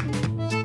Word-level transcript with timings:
Eh 0.00 0.59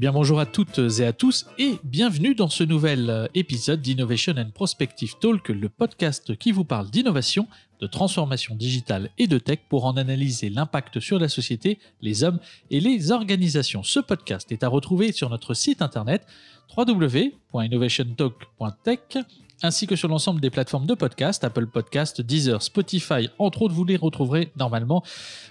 bien 0.00 0.12
bonjour 0.12 0.40
à 0.40 0.46
toutes 0.46 0.80
et 0.98 1.04
à 1.04 1.12
tous 1.12 1.44
et 1.58 1.74
bienvenue 1.84 2.34
dans 2.34 2.48
ce 2.48 2.64
nouvel 2.64 3.10
euh, 3.10 3.26
épisode 3.34 3.82
d'Innovation 3.82 4.32
and 4.38 4.48
Prospective 4.54 5.16
Talk, 5.20 5.50
le 5.50 5.68
podcast 5.68 6.34
qui 6.38 6.52
vous 6.52 6.64
parle 6.64 6.88
d'innovation, 6.88 7.46
de 7.82 7.86
transformation 7.86 8.54
digitale 8.54 9.10
et 9.18 9.26
de 9.26 9.36
tech 9.36 9.58
pour 9.68 9.84
en 9.84 9.98
analyser 9.98 10.48
l'impact 10.48 11.00
sur 11.00 11.18
la 11.18 11.28
société, 11.28 11.78
les 12.00 12.24
hommes 12.24 12.38
et 12.70 12.80
les 12.80 13.12
organisations. 13.12 13.82
Ce 13.82 14.00
podcast 14.00 14.50
est 14.50 14.64
à 14.64 14.68
retrouver 14.68 15.12
sur 15.12 15.28
notre 15.28 15.52
site 15.52 15.82
internet 15.82 16.26
www.innovationtalk.tech 16.74 19.18
ainsi 19.62 19.86
que 19.86 19.96
sur 19.96 20.08
l'ensemble 20.08 20.40
des 20.40 20.50
plateformes 20.50 20.86
de 20.86 20.94
podcast, 20.94 21.44
Apple 21.44 21.66
Podcast, 21.66 22.20
Deezer, 22.20 22.62
Spotify, 22.62 23.28
entre 23.38 23.62
autres, 23.62 23.74
vous 23.74 23.84
les 23.84 23.96
retrouverez 23.96 24.50
normalement 24.56 25.02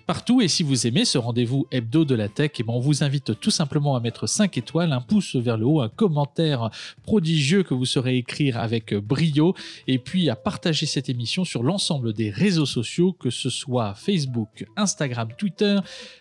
partout. 0.07 0.41
Et 0.41 0.47
si 0.47 0.63
vous 0.63 0.87
aimez 0.87 1.05
ce 1.05 1.17
rendez-vous 1.17 1.67
hebdo 1.71 2.05
de 2.05 2.15
la 2.15 2.27
tech, 2.27 2.51
eh 2.59 2.63
ben, 2.63 2.73
on 2.73 2.79
vous 2.79 3.03
invite 3.03 3.39
tout 3.39 3.51
simplement 3.51 3.95
à 3.95 3.99
mettre 3.99 4.27
5 4.27 4.57
étoiles, 4.57 4.91
un 4.91 5.01
pouce 5.01 5.35
vers 5.35 5.57
le 5.57 5.65
haut, 5.65 5.81
un 5.81 5.89
commentaire 5.89 6.69
prodigieux 7.03 7.63
que 7.63 7.73
vous 7.73 7.85
saurez 7.85 8.17
écrire 8.17 8.57
avec 8.57 8.93
brio, 8.95 9.55
et 9.87 9.99
puis 9.99 10.29
à 10.29 10.35
partager 10.35 10.85
cette 10.85 11.09
émission 11.09 11.45
sur 11.45 11.63
l'ensemble 11.63 12.13
des 12.13 12.29
réseaux 12.29 12.65
sociaux, 12.65 13.13
que 13.13 13.29
ce 13.29 13.49
soit 13.49 13.93
Facebook, 13.93 14.65
Instagram, 14.75 15.29
Twitter, 15.37 15.79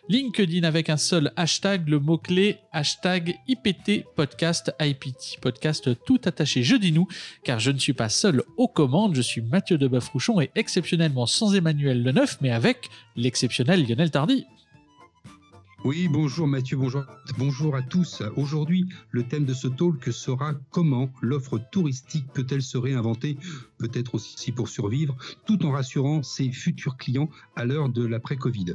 LinkedIn 0.09 0.65
avec 0.65 0.91
un 0.91 0.97
seul 0.97 1.33
hashtag, 1.37 1.89
le 1.89 1.99
mot-clé 1.99 2.59
hashtag 2.73 3.37
IPT 3.49 4.05
podcast 4.15 4.73
IPT 4.81 5.41
podcast 5.41 5.91
tout 6.05 6.21
attaché. 6.25 6.63
Je 6.63 6.77
dis 6.77 6.93
nous, 6.93 7.09
car 7.45 7.59
je 7.59 7.71
ne 7.71 7.78
suis 7.79 7.93
pas 7.93 8.09
seul 8.09 8.43
aux 8.57 8.69
commandes, 8.69 9.15
je 9.15 9.23
suis 9.23 9.41
Mathieu 9.41 9.79
de 9.79 9.89
et 10.41 10.51
exceptionnellement 10.55 11.27
sans 11.27 11.55
Emmanuel 11.55 12.03
Le 12.03 12.13
Neuf, 12.13 12.39
mais 12.41 12.51
avec 12.51 12.91
l'exceptionnel 13.17 13.87
Lionel 13.87 14.11
Tardy. 14.11 14.47
Oui, 15.85 16.09
bonjour 16.09 16.49
Mathieu, 16.49 16.77
bonjour, 16.77 17.05
bonjour 17.39 17.77
à 17.77 17.83
tous. 17.83 18.23
Aujourd'hui, 18.35 18.89
le 19.13 19.23
thème 19.23 19.45
de 19.45 19.55
ce 19.55 19.69
talk 19.69 20.13
sera 20.13 20.55
comment 20.71 21.09
l'offre 21.23 21.59
touristique 21.71 22.27
peut-elle 22.35 22.63
se 22.63 22.77
réinventer, 22.77 23.39
peut-être 23.79 24.17
aussi 24.17 24.51
pour 24.51 24.69
survivre, 24.69 25.17
tout 25.47 25.65
en 25.65 25.71
rassurant 25.71 26.25
ses 26.25 26.51
futurs 26.51 26.97
clients 26.97 27.31
à 27.55 27.65
l'heure 27.65 27.89
de 27.91 28.05
l'après-Covid. 28.05 28.75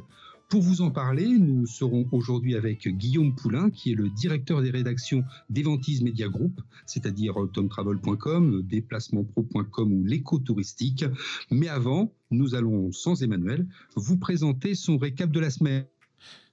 Pour 0.54 0.62
vous 0.62 0.82
en 0.84 0.92
parler, 0.92 1.40
nous 1.40 1.66
serons 1.66 2.08
aujourd'hui 2.12 2.54
avec 2.54 2.88
Guillaume 2.88 3.34
Poulain, 3.34 3.72
qui 3.72 3.92
est 3.92 3.96
le 3.96 4.08
directeur 4.12 4.62
des 4.62 4.70
rédactions 4.70 5.24
d'Eventis 5.50 6.04
Media 6.04 6.28
Group, 6.28 6.62
c'est-à-dire 6.86 7.34
tomtravel.com, 7.52 8.62
déplacementpro.com 8.62 9.92
ou 9.92 10.04
l'éco-touristique. 10.04 11.06
Mais 11.50 11.70
avant, 11.70 12.14
nous 12.30 12.54
allons, 12.54 12.92
sans 12.92 13.24
Emmanuel, 13.24 13.68
vous 13.96 14.18
présenter 14.18 14.76
son 14.76 15.00
récap 15.00 15.32
de 15.32 15.40
la 15.40 15.50
semaine. 15.50 15.86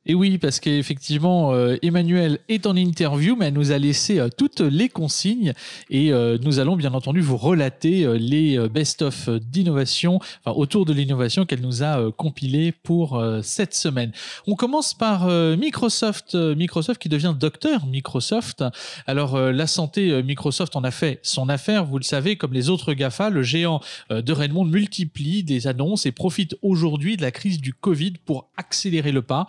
Et 0.06 0.14
oui, 0.14 0.38
parce 0.38 0.60
qu'effectivement, 0.60 1.52
euh, 1.52 1.76
Emmanuel 1.82 2.38
est 2.48 2.64
en 2.64 2.74
interview, 2.74 3.36
mais 3.36 3.48
elle 3.48 3.54
nous 3.54 3.70
a 3.70 3.76
laissé 3.76 4.18
euh, 4.18 4.28
toutes 4.34 4.60
les 4.60 4.88
consignes 4.88 5.52
et 5.90 6.10
euh, 6.10 6.38
nous 6.42 6.58
allons 6.58 6.74
bien 6.74 6.94
entendu 6.94 7.20
vous 7.20 7.36
relater 7.36 8.18
les 8.18 8.58
best-of 8.68 9.28
d'innovation, 9.28 10.18
enfin 10.42 10.56
autour 10.56 10.86
de 10.86 10.94
l'innovation 10.94 11.44
qu'elle 11.44 11.60
nous 11.60 11.82
a 11.82 12.10
compilé 12.12 12.72
pour 12.72 13.22
cette 13.42 13.74
semaine. 13.74 14.12
On 14.46 14.54
commence 14.54 14.94
par 14.94 15.28
Microsoft, 15.28 16.34
Microsoft 16.34 17.00
qui 17.00 17.08
devient 17.08 17.34
docteur 17.38 17.86
Microsoft. 17.86 18.64
Alors 19.06 19.38
la 19.38 19.66
santé, 19.66 20.22
Microsoft 20.22 20.76
en 20.76 20.84
a 20.84 20.90
fait 20.90 21.20
son 21.22 21.48
affaire, 21.48 21.84
vous 21.84 21.98
le 21.98 22.04
savez, 22.04 22.36
comme 22.36 22.52
les 22.52 22.68
autres 22.68 22.94
GAFA, 22.94 23.30
le 23.30 23.42
géant 23.42 23.80
de 24.10 24.32
Redmond 24.32 24.64
multiplie 24.64 25.42
des 25.42 25.66
annonces 25.66 26.06
et 26.06 26.12
profite 26.12 26.56
aujourd'hui 26.62 27.16
de 27.16 27.22
la 27.22 27.30
crise 27.30 27.60
du 27.60 27.74
Covid 27.74 28.14
pour 28.24 28.50
accélérer 28.56 29.12
le 29.12 29.22
pas. 29.22 29.48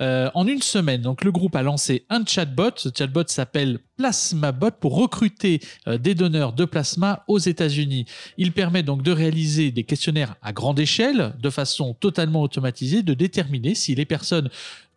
Euh, 0.00 0.30
en 0.34 0.46
une 0.46 0.62
semaine, 0.62 1.02
donc 1.02 1.24
le 1.24 1.32
groupe 1.32 1.56
a 1.56 1.62
lancé 1.62 2.04
un 2.10 2.24
chatbot. 2.24 2.70
Ce 2.76 2.88
chatbot 2.96 3.24
s'appelle 3.26 3.78
PlasmaBot 3.96 4.72
pour 4.80 4.96
recruter 4.96 5.60
euh, 5.88 5.98
des 5.98 6.14
donneurs 6.14 6.52
de 6.52 6.64
plasma 6.64 7.24
aux 7.28 7.38
États-Unis. 7.38 8.06
Il 8.36 8.52
permet 8.52 8.82
donc 8.82 9.02
de 9.02 9.12
réaliser 9.12 9.70
des 9.70 9.84
questionnaires 9.84 10.36
à 10.42 10.52
grande 10.52 10.78
échelle, 10.78 11.34
de 11.40 11.50
façon 11.50 11.94
totalement 11.94 12.42
automatisée, 12.42 13.02
de 13.02 13.14
déterminer 13.14 13.74
si 13.74 13.94
les 13.94 14.04
personnes 14.04 14.50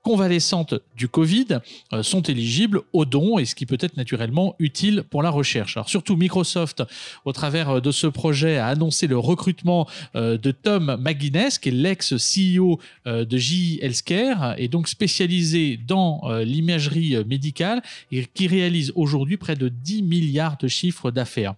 convalescentes 0.09 0.73
du 0.97 1.07
Covid 1.07 1.59
euh, 1.93 2.01
sont 2.01 2.23
éligibles 2.23 2.81
aux 2.93 3.05
dons 3.05 3.37
et 3.37 3.45
ce 3.45 3.53
qui 3.53 3.67
peut 3.67 3.77
être 3.79 3.95
naturellement 3.95 4.55
utile 4.57 5.03
pour 5.07 5.21
la 5.21 5.29
recherche. 5.29 5.77
Alors 5.77 5.87
surtout 5.87 6.17
Microsoft, 6.17 6.81
au 7.25 7.31
travers 7.31 7.69
euh, 7.69 7.79
de 7.79 7.91
ce 7.91 8.07
projet, 8.07 8.57
a 8.57 8.65
annoncé 8.65 9.05
le 9.05 9.19
recrutement 9.19 9.87
euh, 10.15 10.35
de 10.39 10.49
Tom 10.49 10.97
McGuinness, 10.99 11.59
qui 11.59 11.69
est 11.69 11.73
l'ex-CEO 11.73 12.79
de 13.05 13.37
GE 13.37 13.77
Healthcare 13.83 14.55
et 14.57 14.67
donc 14.67 14.87
spécialisé 14.87 15.77
dans 15.77 16.21
l'imagerie 16.43 17.23
médicale 17.25 17.83
et 18.11 18.25
qui 18.25 18.47
réalise 18.47 18.91
aujourd'hui 18.95 19.37
près 19.37 19.55
de 19.55 19.69
10 19.69 20.01
milliards 20.01 20.57
de 20.57 20.67
chiffres 20.67 21.11
d'affaires. 21.11 21.53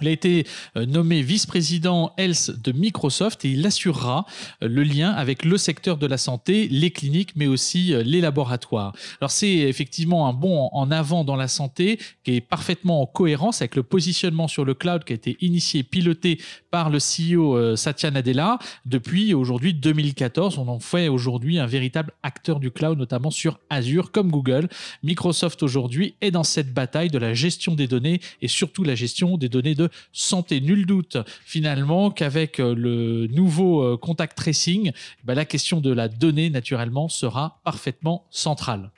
Il 0.00 0.08
a 0.08 0.10
été 0.10 0.46
euh, 0.76 0.86
nommé 0.86 1.22
vice-président 1.22 2.12
Health 2.16 2.50
de 2.62 2.72
Microsoft 2.72 3.44
et 3.44 3.50
il 3.50 3.66
assurera 3.66 4.24
euh, 4.62 4.68
le 4.68 4.82
lien 4.82 5.10
avec 5.10 5.44
le 5.44 5.58
secteur 5.58 5.96
de 5.96 6.06
la 6.06 6.16
santé, 6.16 6.68
les 6.68 6.90
cliniques, 6.90 7.32
mais 7.36 7.46
aussi 7.46 7.92
euh, 7.92 8.02
les 8.02 8.20
laboratoires. 8.20 8.94
Alors 9.20 9.30
c'est 9.30 9.50
effectivement 9.50 10.26
un 10.26 10.32
bond 10.32 10.70
en 10.72 10.90
avant 10.90 11.24
dans 11.24 11.36
la 11.36 11.48
santé 11.48 11.98
qui 12.24 12.36
est 12.36 12.40
parfaitement 12.40 13.02
en 13.02 13.06
cohérence 13.06 13.60
avec 13.60 13.76
le 13.76 13.82
positionnement 13.82 14.48
sur 14.48 14.64
le 14.64 14.74
cloud 14.74 15.04
qui 15.04 15.12
a 15.12 15.16
été 15.16 15.36
initié, 15.40 15.82
piloté 15.82 16.40
par 16.70 16.90
le 16.90 16.98
CEO 16.98 17.76
Satya 17.76 18.10
Nadella 18.10 18.58
depuis 18.86 19.34
aujourd'hui 19.34 19.74
2014. 19.74 20.58
On 20.58 20.68
en 20.68 20.80
fait 20.80 21.08
aujourd'hui 21.08 21.58
un 21.58 21.66
véritable 21.66 22.12
acteur 22.22 22.60
du 22.60 22.70
cloud, 22.70 22.98
notamment 22.98 23.30
sur 23.30 23.58
Azure 23.70 24.12
comme 24.12 24.30
Google. 24.30 24.68
Microsoft 25.02 25.62
aujourd'hui 25.62 26.14
est 26.20 26.30
dans 26.30 26.44
cette 26.44 26.72
bataille 26.72 27.10
de 27.10 27.18
la 27.18 27.34
gestion 27.34 27.74
des 27.74 27.86
données 27.86 28.20
et 28.40 28.48
surtout 28.48 28.84
la 28.84 28.94
gestion 28.94 29.36
des 29.36 29.48
données 29.48 29.74
santé. 30.12 30.60
Nul 30.60 30.86
doute 30.86 31.16
finalement 31.44 32.10
qu'avec 32.10 32.60
euh, 32.60 32.74
le 32.74 33.26
nouveau 33.28 33.82
euh, 33.82 33.96
contact 33.96 34.36
tracing, 34.36 34.92
bah, 35.24 35.34
la 35.34 35.44
question 35.44 35.80
de 35.80 35.92
la 35.92 36.08
donnée 36.08 36.50
naturellement 36.50 37.08
sera 37.08 37.60
parfaitement 37.64 38.26
centrale. 38.30 38.90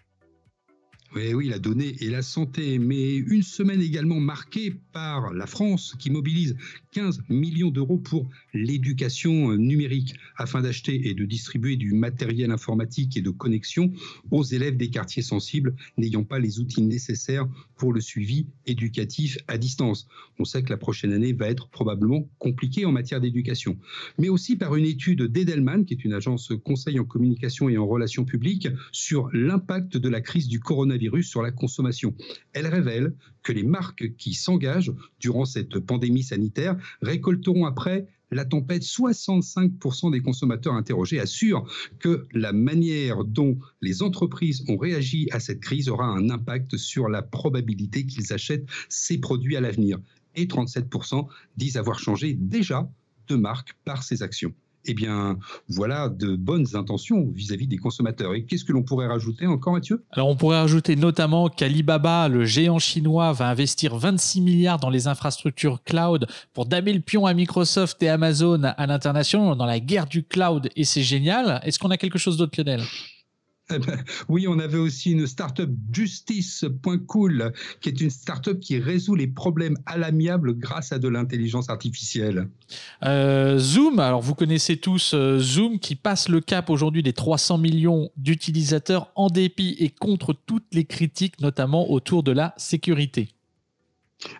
Oui, 1.14 1.34
oui, 1.34 1.48
la 1.48 1.58
donnée 1.58 1.94
et 2.00 2.08
la 2.08 2.22
santé, 2.22 2.78
mais 2.78 3.16
une 3.16 3.42
semaine 3.42 3.82
également 3.82 4.18
marquée 4.18 4.74
par 4.92 5.34
la 5.34 5.46
France 5.46 5.94
qui 5.98 6.08
mobilise 6.10 6.56
15 6.92 7.22
millions 7.30 7.70
d'euros 7.70 7.96
pour 7.96 8.28
l'éducation 8.52 9.56
numérique 9.56 10.14
afin 10.36 10.60
d'acheter 10.60 11.08
et 11.08 11.14
de 11.14 11.24
distribuer 11.24 11.76
du 11.76 11.94
matériel 11.94 12.50
informatique 12.50 13.16
et 13.16 13.22
de 13.22 13.30
connexion 13.30 13.92
aux 14.30 14.44
élèves 14.44 14.76
des 14.76 14.90
quartiers 14.90 15.22
sensibles 15.22 15.74
n'ayant 15.96 16.24
pas 16.24 16.38
les 16.38 16.60
outils 16.60 16.82
nécessaires 16.82 17.48
pour 17.76 17.92
le 17.92 18.00
suivi 18.00 18.46
éducatif 18.66 19.38
à 19.48 19.56
distance. 19.56 20.06
On 20.38 20.44
sait 20.44 20.62
que 20.62 20.70
la 20.70 20.76
prochaine 20.76 21.12
année 21.12 21.32
va 21.32 21.48
être 21.48 21.68
probablement 21.68 22.28
compliquée 22.38 22.84
en 22.84 22.92
matière 22.92 23.20
d'éducation, 23.20 23.78
mais 24.18 24.28
aussi 24.28 24.56
par 24.56 24.76
une 24.76 24.84
étude 24.84 25.22
d'Edelman, 25.22 25.84
qui 25.84 25.94
est 25.94 26.04
une 26.04 26.12
agence 26.12 26.52
conseil 26.62 27.00
en 27.00 27.04
communication 27.04 27.68
et 27.68 27.78
en 27.78 27.86
relations 27.86 28.24
publiques, 28.24 28.68
sur 28.92 29.30
l'impact 29.32 29.96
de 29.96 30.08
la 30.08 30.20
crise 30.20 30.46
du 30.46 30.60
coronavirus 30.60 31.28
sur 31.28 31.42
la 31.42 31.50
consommation. 31.50 32.14
Elle 32.52 32.66
révèle 32.66 33.14
que 33.42 33.52
les 33.52 33.64
marques 33.64 34.14
qui 34.16 34.34
s'engagent 34.34 34.92
durant 35.20 35.44
cette 35.44 35.78
pandémie 35.78 36.22
sanitaire 36.22 36.76
récolteront 37.00 37.66
après 37.66 38.06
la 38.32 38.44
tempête, 38.46 38.82
65% 38.82 40.10
des 40.10 40.20
consommateurs 40.20 40.74
interrogés 40.74 41.20
assurent 41.20 41.66
que 41.98 42.26
la 42.32 42.52
manière 42.52 43.24
dont 43.24 43.58
les 43.82 44.02
entreprises 44.02 44.64
ont 44.68 44.78
réagi 44.78 45.28
à 45.32 45.40
cette 45.40 45.60
crise 45.60 45.88
aura 45.88 46.06
un 46.06 46.30
impact 46.30 46.76
sur 46.78 47.08
la 47.08 47.20
probabilité 47.22 48.06
qu'ils 48.06 48.32
achètent 48.32 48.66
ces 48.88 49.18
produits 49.18 49.56
à 49.56 49.60
l'avenir. 49.60 49.98
Et 50.34 50.46
37% 50.46 51.26
disent 51.58 51.76
avoir 51.76 51.98
changé 51.98 52.32
déjà 52.32 52.90
de 53.28 53.36
marque 53.36 53.74
par 53.84 54.02
ces 54.02 54.22
actions 54.22 54.54
eh 54.84 54.94
bien, 54.94 55.38
voilà 55.68 56.08
de 56.08 56.36
bonnes 56.36 56.66
intentions 56.74 57.30
vis-à-vis 57.34 57.66
des 57.66 57.78
consommateurs. 57.78 58.34
Et 58.34 58.44
qu'est-ce 58.44 58.64
que 58.64 58.72
l'on 58.72 58.82
pourrait 58.82 59.06
rajouter 59.06 59.46
encore, 59.46 59.72
Mathieu? 59.72 60.04
Alors, 60.10 60.28
on 60.28 60.36
pourrait 60.36 60.58
rajouter 60.58 60.96
notamment 60.96 61.48
qu'Alibaba, 61.48 62.28
le 62.28 62.44
géant 62.44 62.78
chinois, 62.78 63.32
va 63.32 63.48
investir 63.48 63.96
26 63.96 64.40
milliards 64.40 64.78
dans 64.78 64.90
les 64.90 65.06
infrastructures 65.06 65.82
cloud 65.84 66.26
pour 66.52 66.66
damer 66.66 66.92
le 66.92 67.00
pion 67.00 67.26
à 67.26 67.34
Microsoft 67.34 68.02
et 68.02 68.08
Amazon 68.08 68.62
à 68.64 68.86
l'international 68.86 69.56
dans 69.56 69.66
la 69.66 69.80
guerre 69.80 70.06
du 70.06 70.24
cloud. 70.24 70.68
Et 70.76 70.84
c'est 70.84 71.02
génial. 71.02 71.60
Est-ce 71.64 71.78
qu'on 71.78 71.90
a 71.90 71.96
quelque 71.96 72.18
chose 72.18 72.36
d'autre, 72.36 72.52
Lionel? 72.56 72.82
oui, 74.28 74.46
on 74.48 74.58
avait 74.58 74.78
aussi 74.78 75.12
une 75.12 75.26
startup 75.26 75.70
justice.cool, 75.92 77.52
qui 77.80 77.88
est 77.88 78.00
une 78.00 78.10
startup 78.10 78.58
qui 78.60 78.78
résout 78.78 79.14
les 79.14 79.26
problèmes 79.26 79.76
à 79.86 79.98
l'amiable 79.98 80.54
grâce 80.54 80.92
à 80.92 80.98
de 80.98 81.08
l'intelligence 81.08 81.70
artificielle. 81.70 82.48
Euh, 83.04 83.58
Zoom, 83.58 83.98
alors 83.98 84.22
vous 84.22 84.34
connaissez 84.34 84.76
tous 84.76 85.12
euh, 85.14 85.38
Zoom 85.38 85.78
qui 85.78 85.94
passe 85.94 86.28
le 86.28 86.40
cap 86.40 86.70
aujourd'hui 86.70 87.02
des 87.02 87.12
300 87.12 87.58
millions 87.58 88.10
d'utilisateurs 88.16 89.10
en 89.14 89.28
dépit 89.28 89.76
et 89.78 89.90
contre 89.90 90.34
toutes 90.46 90.66
les 90.72 90.84
critiques, 90.84 91.40
notamment 91.40 91.90
autour 91.90 92.22
de 92.22 92.32
la 92.32 92.54
sécurité. 92.56 93.28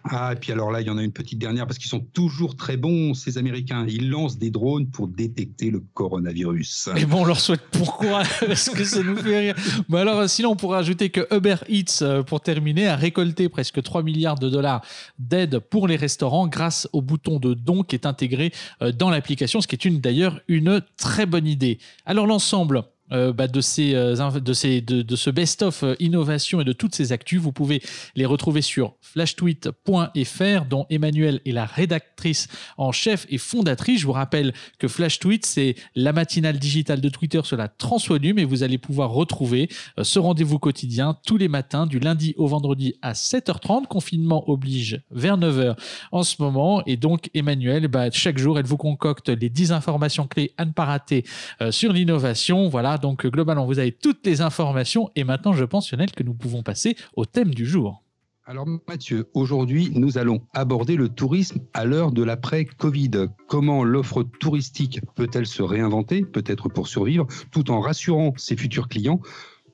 Ah, 0.05 0.33
et 0.33 0.37
puis 0.37 0.53
alors 0.53 0.71
là, 0.71 0.81
il 0.81 0.87
y 0.87 0.91
en 0.91 0.99
a 0.99 1.03
une 1.03 1.13
petite 1.13 1.39
dernière 1.39 1.67
parce 1.67 1.79
qu'ils 1.79 1.89
sont 1.89 2.01
toujours 2.01 2.57
très 2.57 2.77
bons, 2.77 3.15
ces 3.15 3.39
Américains. 3.39 3.87
Ils 3.89 4.11
lancent 4.11 4.39
des 4.39 4.51
drones 4.51 4.89
pour 4.89 5.09
détecter 5.09 5.71
le 5.71 5.83
coronavirus. 5.95 6.91
Et 6.97 7.05
bon, 7.05 7.23
on 7.23 7.25
leur 7.25 7.41
souhaite 7.41 7.63
pourquoi? 7.71 8.23
Parce 8.47 8.69
que 8.71 8.85
ça 8.85 9.03
nous 9.03 9.17
fait 9.17 9.39
rire. 9.39 9.55
Mais 9.89 9.99
alors, 9.99 10.29
sinon, 10.29 10.51
on 10.51 10.57
pourrait 10.57 10.79
ajouter 10.79 11.11
que 11.11 11.27
Uber 11.35 11.57
Eats, 11.69 12.03
euh, 12.03 12.23
pour 12.23 12.41
terminer, 12.41 12.89
a 12.89 12.97
récolté 12.97 13.49
presque 13.49 13.83
3 13.83 14.03
milliards 14.03 14.39
de 14.39 14.49
dollars 14.49 14.83
d'aide 15.19 15.59
pour 15.59 15.89
les 15.89 15.97
restaurants 15.97 16.47
grâce 16.47 16.89
au 16.93 17.03
bouton 17.03 17.39
de 17.39 17.55
don 17.55 17.83
qui 17.83 17.97
est 17.97 18.07
intégré 18.07 18.53
euh, 18.83 18.93
dans 18.93 19.11
l'application, 19.11 19.61
ce 19.61 19.67
qui 19.67 19.75
est 19.75 19.85
une 19.85 20.01
d'ailleurs 20.01 20.41
une 20.49 20.83
très 20.97 21.27
bonne 21.27 21.47
idée. 21.47 21.79
Alors, 22.07 22.27
l'ensemble 22.27 22.85
euh, 23.13 23.33
bah, 23.33 23.47
de, 23.47 23.61
ces, 23.61 23.95
euh, 23.95 24.41
de, 24.41 24.53
ces, 24.53 24.81
de, 24.81 25.17
ce 25.17 25.29
best-of 25.29 25.83
euh, 25.83 25.95
innovation 26.01 26.61
et 26.61 26.65
de 26.65 26.73
toutes 26.73 26.95
ces 26.95 27.13
actus. 27.13 27.41
Vous 27.41 27.53
pouvez 27.53 27.83
les 28.17 28.25
retrouver 28.25 28.63
sur 28.63 28.95
flashtweet.fr, 29.01 30.65
dont 30.69 30.87
Emmanuel 30.89 31.41
est 31.45 31.53
la 31.53 31.67
rédactrice 31.67 32.49
en 32.79 32.91
chef 32.91 33.27
et 33.29 33.37
fondatrice. 33.37 34.01
Je 34.01 34.07
vous 34.07 34.13
rappelle 34.13 34.55
que 34.79 34.89
FlashTweet, 34.89 35.45
c'est 35.45 35.75
la 35.95 36.13
matinale 36.13 36.59
digitale 36.59 37.01
de 37.01 37.09
Twitter 37.11 37.41
sur 37.45 37.57
la 37.57 37.69
transvolume 37.69 38.39
et 38.39 38.45
vous 38.45 38.63
allez 38.63 38.79
pouvoir 38.79 39.11
retrouver 39.11 39.69
ce 40.01 40.19
rendez-vous 40.19 40.59
quotidien 40.59 41.19
tous 41.27 41.37
les 41.37 41.49
matins 41.49 41.87
du 41.87 41.99
lundi 41.99 42.35
au 42.39 42.47
vendredi 42.47 42.95
à 43.03 43.13
7h30. 43.13 43.87
Confinement 43.89 44.49
oblige 44.49 45.03
vers 45.11 45.37
9h 45.37 45.77
en 46.13 46.23
ce 46.23 46.37
moment. 46.41 46.83
Et 46.87 46.97
donc, 46.97 47.29
Emmanuel, 47.35 47.89
bah, 47.89 48.11
chaque 48.11 48.39
jour, 48.39 48.59
elle 48.59 48.67
vous 48.67 48.79
concocte 48.79 49.29
les 49.29 49.51
10 49.51 49.73
informations 49.73 50.27
clés 50.27 50.53
à 50.57 50.65
ne 50.65 50.73
pas 50.73 50.87
rater 50.87 51.25
sur 51.71 51.93
l'innovation. 51.93 52.69
Voilà, 52.69 52.99
donc 53.03 53.27
globalement, 53.27 53.67
vous 53.67 53.79
avez 53.79 53.93
toutes 53.93 54.25
les 54.25 54.41
informations. 54.41 55.11
Et 55.17 55.25
maintenant, 55.25 55.53
je 55.53 55.65
pense, 55.65 55.93
Lionel, 55.93 56.13
que 56.13 56.23
nous 56.23 56.33
pouvons 56.33 56.63
passer 56.63 56.97
au 57.15 57.27
thème 57.27 57.53
du 57.53 57.67
jour. 57.67 58.03
Alors 58.45 58.67
Mathieu, 58.89 59.29
aujourd'hui, 59.35 59.93
nous 59.95 60.19
allons 60.19 60.41
aborder 60.53 60.97
le 60.97 61.09
tourisme 61.09 61.61
à 61.75 61.85
l'heure 61.85 62.11
de 62.11 62.25
l'après-Covid. 62.25 63.29
Comment 63.47 63.85
l'offre 63.85 64.25
touristique 64.25 65.01
peut-elle 65.15 65.47
se 65.47 65.63
réinventer, 65.63 66.23
peut-être 66.23 66.69
pour 66.69 66.89
survivre, 66.89 67.27
tout 67.53 67.71
en 67.71 67.81
rassurant 67.81 68.33
ses 68.37 68.57
futurs 68.57 68.89
clients 68.89 69.21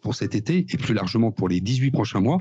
pour 0.00 0.14
cet 0.14 0.34
été 0.34 0.66
et 0.70 0.76
plus 0.76 0.94
largement 0.94 1.30
pour 1.30 1.48
les 1.48 1.60
18 1.60 1.90
prochains 1.90 2.20
mois. 2.20 2.38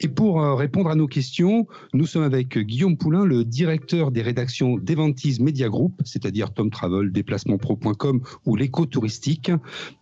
Et 0.00 0.08
pour 0.08 0.42
euh, 0.42 0.54
répondre 0.54 0.90
à 0.90 0.94
nos 0.94 1.06
questions, 1.06 1.66
nous 1.92 2.06
sommes 2.06 2.22
avec 2.22 2.58
Guillaume 2.58 2.96
Poulain, 2.96 3.24
le 3.24 3.44
directeur 3.44 4.10
des 4.10 4.22
rédactions 4.22 4.76
d'Eventis 4.76 5.38
Media 5.40 5.68
Group, 5.68 6.00
c'est-à-dire 6.04 6.52
Tom 6.52 6.70
Travel, 6.70 7.12
déplacementpro.com 7.12 8.20
ou 8.46 8.56
l'éco-touristique. 8.56 9.50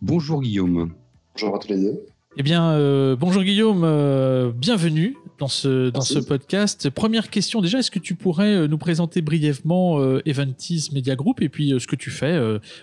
Bonjour 0.01 0.41
Guillaume. 0.41 0.93
Bonjour 1.35 1.55
à 1.55 1.59
tous 1.59 1.69
les 1.69 1.79
deux. 1.79 2.01
Eh 2.37 2.43
bien, 2.43 2.71
euh, 2.71 3.15
bonjour 3.15 3.43
Guillaume, 3.43 3.83
euh, 3.83 4.51
bienvenue 4.51 5.17
dans 5.37 5.49
ce, 5.49 5.89
dans 5.89 6.01
ce 6.01 6.19
podcast. 6.19 6.89
Première 6.89 7.29
question 7.29 7.61
déjà, 7.61 7.79
est-ce 7.79 7.91
que 7.91 7.99
tu 7.99 8.15
pourrais 8.15 8.67
nous 8.67 8.77
présenter 8.77 9.21
brièvement 9.21 9.99
Eventis 10.25 10.89
Media 10.93 11.15
Group 11.15 11.41
et 11.41 11.49
puis 11.49 11.73
ce 11.77 11.87
que 11.87 11.95
tu 11.95 12.09
fais 12.09 12.39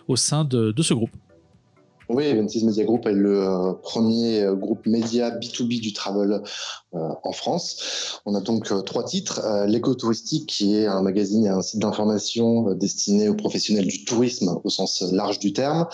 au 0.09 0.17
sein 0.17 0.45
de, 0.45 0.73
de 0.73 0.83
ce 0.83 0.93
groupe? 0.93 1.13
Oui, 2.09 2.25
Eventis 2.25 2.65
Media 2.65 2.85
Group 2.85 3.07
est 3.07 3.13
le 3.13 3.43
euh, 3.43 3.73
premier 3.75 4.43
euh, 4.43 4.55
groupe 4.55 4.87
média 4.87 5.31
B2B 5.31 5.81
du 5.81 5.93
travel 5.93 6.43
euh, 6.95 7.09
en 7.23 7.33
France. 7.33 8.21
On 8.25 8.35
a 8.35 8.41
donc 8.41 8.73
trois 8.87 9.05
titres. 9.05 9.43
L'éco-touristique, 9.67 10.47
qui 10.47 10.77
est 10.77 10.87
un 10.87 11.03
magazine 11.03 11.45
et 11.45 11.51
un 11.51 11.61
site 11.61 11.81
d'information 11.81 12.73
destiné 12.75 13.29
aux 13.29 13.35
professionnels 13.35 13.87
du 13.87 14.05
tourisme 14.07 14.59
au 14.65 14.71
sens 14.71 15.03
large 15.13 15.39
du 15.39 15.53
terme. 15.53 15.87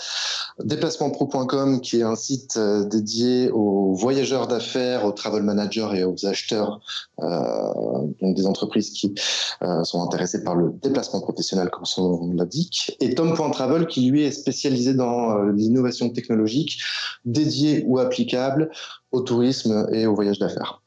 Déplacementpro.com, 0.63 1.81
qui 1.81 1.99
est 1.99 2.03
un 2.03 2.15
site 2.15 2.57
dédié 2.57 3.49
aux 3.51 3.93
voyageurs 3.93 4.47
d'affaires, 4.47 5.05
aux 5.05 5.11
travel 5.11 5.43
managers 5.43 5.89
et 5.95 6.03
aux 6.05 6.25
acheteurs, 6.25 6.79
donc 7.19 8.35
des 8.35 8.45
entreprises 8.45 8.91
qui 8.91 9.13
sont 9.83 10.01
intéressées 10.01 10.43
par 10.43 10.55
le 10.55 10.73
déplacement 10.81 11.21
professionnel, 11.21 11.69
comme 11.69 11.85
son 11.85 12.31
l'indique. 12.33 12.95
Et 13.01 13.15
Tom.travel, 13.15 13.87
qui 13.87 14.09
lui 14.09 14.23
est 14.23 14.31
spécialisé 14.31 14.93
dans 14.93 15.43
l'innovation 15.43 16.04
technologiques 16.13 16.79
dédiées 17.25 17.83
ou 17.87 17.99
applicables 17.99 18.71
au 19.11 19.21
tourisme 19.21 19.87
et 19.91 20.05
au 20.07 20.15
voyage 20.15 20.39
d'affaires. 20.39 20.81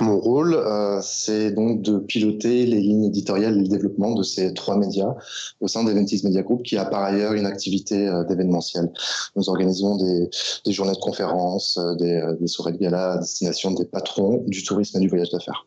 Mon 0.00 0.18
rôle, 0.18 0.54
euh, 0.54 1.00
c'est 1.02 1.52
donc 1.52 1.82
de 1.82 1.98
piloter 1.98 2.64
les 2.64 2.80
lignes 2.80 3.04
éditoriales 3.04 3.58
et 3.58 3.60
le 3.60 3.68
développement 3.68 4.14
de 4.14 4.22
ces 4.22 4.54
trois 4.54 4.76
médias 4.76 5.14
au 5.60 5.68
sein 5.68 5.84
d'Eventis 5.84 6.22
Media 6.24 6.42
Group, 6.42 6.62
qui 6.62 6.76
a 6.78 6.86
par 6.86 7.04
ailleurs 7.04 7.34
une 7.34 7.46
activité 7.46 8.08
euh, 8.08 8.24
d'événementiel. 8.24 8.90
Nous 9.36 9.48
organisons 9.50 9.96
des, 9.96 10.30
journées 10.72 10.94
de 10.94 10.98
conférences, 10.98 11.76
euh, 11.76 11.94
des, 11.96 12.26
des 12.40 12.46
soirées 12.46 12.72
de 12.72 12.78
gala 12.78 13.12
à 13.12 13.18
destination 13.18 13.72
des 13.72 13.84
patrons 13.84 14.42
du 14.46 14.64
tourisme 14.64 14.96
et 14.96 15.00
du 15.00 15.08
voyage 15.08 15.30
d'affaires. 15.30 15.66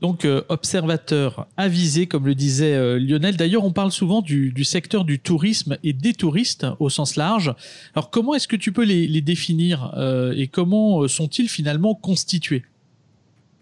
Donc, 0.00 0.24
euh, 0.24 0.42
observateur 0.48 1.48
avisé, 1.56 2.06
comme 2.06 2.26
le 2.26 2.34
disait 2.34 2.74
euh, 2.74 2.98
Lionel. 2.98 3.36
D'ailleurs, 3.36 3.64
on 3.64 3.72
parle 3.72 3.90
souvent 3.90 4.22
du, 4.22 4.52
secteur 4.64 5.04
du 5.04 5.18
tourisme 5.18 5.76
et 5.82 5.92
des 5.92 6.14
touristes 6.14 6.66
au 6.78 6.88
sens 6.88 7.16
large. 7.16 7.52
Alors, 7.94 8.10
comment 8.10 8.34
est-ce 8.34 8.46
que 8.46 8.56
tu 8.56 8.70
peux 8.70 8.84
les, 8.84 9.20
définir 9.20 9.92
euh, 9.96 10.32
et 10.36 10.46
comment 10.46 11.08
sont-ils 11.08 11.48
finalement 11.48 11.94
constitués? 11.94 12.62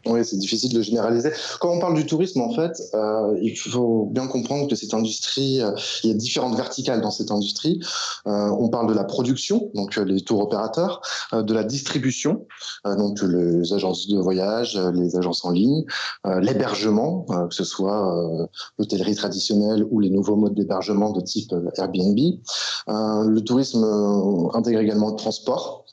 Oui, 0.06 0.25
c'est 0.25 0.37
difficile 0.37 0.73
de 0.73 0.82
généraliser. 0.82 1.31
Quand 1.61 1.70
on 1.70 1.79
parle 1.79 1.94
du 1.94 2.06
tourisme, 2.06 2.41
en 2.41 2.53
fait, 2.55 2.81
euh, 2.94 3.37
il 3.41 3.56
faut 3.56 4.08
bien 4.11 4.26
comprendre 4.26 4.69
que 4.69 4.76
cette 4.76 4.94
industrie, 4.94 5.61
euh, 5.61 5.73
il 6.05 6.11
y 6.11 6.12
a 6.12 6.17
différentes 6.17 6.56
verticales 6.56 7.00
dans 7.00 7.11
cette 7.11 7.31
industrie. 7.31 7.81
Euh, 8.26 8.49
on 8.58 8.69
parle 8.69 8.88
de 8.88 8.94
la 8.94 9.05
production, 9.05 9.70
donc 9.75 9.97
les 9.97 10.20
tours 10.20 10.41
opérateurs, 10.41 11.00
de 11.32 11.55
la 11.55 11.64
distribution, 11.64 12.47
donc 12.85 13.20
les 13.23 13.73
agences 13.73 14.08
de 14.08 14.19
voyage, 14.19 14.79
les 14.94 15.17
agences 15.17 15.44
en 15.44 15.50
ligne, 15.50 15.85
l'hébergement, 16.25 17.26
que 17.49 17.55
ce 17.55 17.64
soit 17.64 18.41
l'hôtellerie 18.79 19.14
traditionnelle 19.14 19.85
ou 19.91 20.00
les 20.00 20.11
nouveaux 20.11 20.37
modes 20.37 20.55
d'hébergement 20.55 21.11
de 21.11 21.20
type 21.20 21.55
Airbnb. 21.76 22.19
le 22.87 23.41
tourisme 23.41 23.85
intègre 24.55 24.81
également 24.81 25.11
le 25.11 25.17
transport 25.17 25.85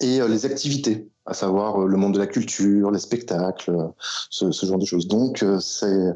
et 0.00 0.20
les 0.26 0.46
activités 0.46 1.08
à 1.26 1.34
savoir 1.34 1.82
euh, 1.82 1.86
le 1.86 1.96
monde 1.96 2.14
de 2.14 2.18
la 2.18 2.26
culture, 2.26 2.90
les 2.90 2.98
spectacles, 2.98 3.70
euh, 3.70 3.88
ce, 4.30 4.66
genre 4.66 4.78
de 4.78 4.84
choses. 4.84 5.08
Donc 5.08 5.42
euh, 5.42 5.58
c'est 5.60 6.14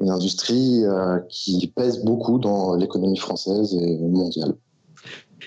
une 0.00 0.10
industrie 0.10 0.84
qui 1.28 1.72
pèse 1.74 2.04
beaucoup 2.04 2.38
dans 2.38 2.74
l'économie 2.74 3.18
française 3.18 3.74
et 3.74 3.98
mondiale. 3.98 4.54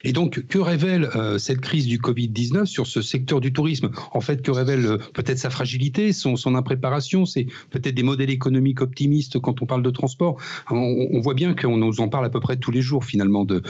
Et 0.03 0.13
donc, 0.13 0.45
que 0.47 0.59
révèle 0.59 1.09
euh, 1.15 1.37
cette 1.37 1.61
crise 1.61 1.87
du 1.87 1.99
Covid-19 1.99 2.65
sur 2.65 2.87
ce 2.87 3.01
secteur 3.01 3.41
du 3.41 3.53
tourisme? 3.53 3.89
En 4.13 4.21
fait, 4.21 4.41
que 4.41 4.51
révèle 4.51 4.85
euh, 4.85 4.97
peut-être 5.13 5.39
sa 5.39 5.49
fragilité, 5.49 6.13
son, 6.13 6.35
impréparation? 6.55 7.25
C'est 7.25 7.47
peut-être 7.69 7.95
des 7.95 8.03
modèles 8.03 8.29
économiques 8.29 8.81
optimistes 8.81 9.39
quand 9.39 9.61
on 9.61 9.65
parle 9.65 9.83
de 9.83 9.89
transport. 9.89 10.37
On, 10.71 11.19
voit 11.21 11.33
bien 11.33 11.53
qu'on 11.53 11.77
nous 11.77 12.01
en 12.01 12.07
parle 12.07 12.25
à 12.25 12.29
peu 12.29 12.39
près 12.39 12.57
tous 12.57 12.71
les 12.71 12.81
jours, 12.81 13.03
finalement, 13.05 13.45
de, 13.45 13.61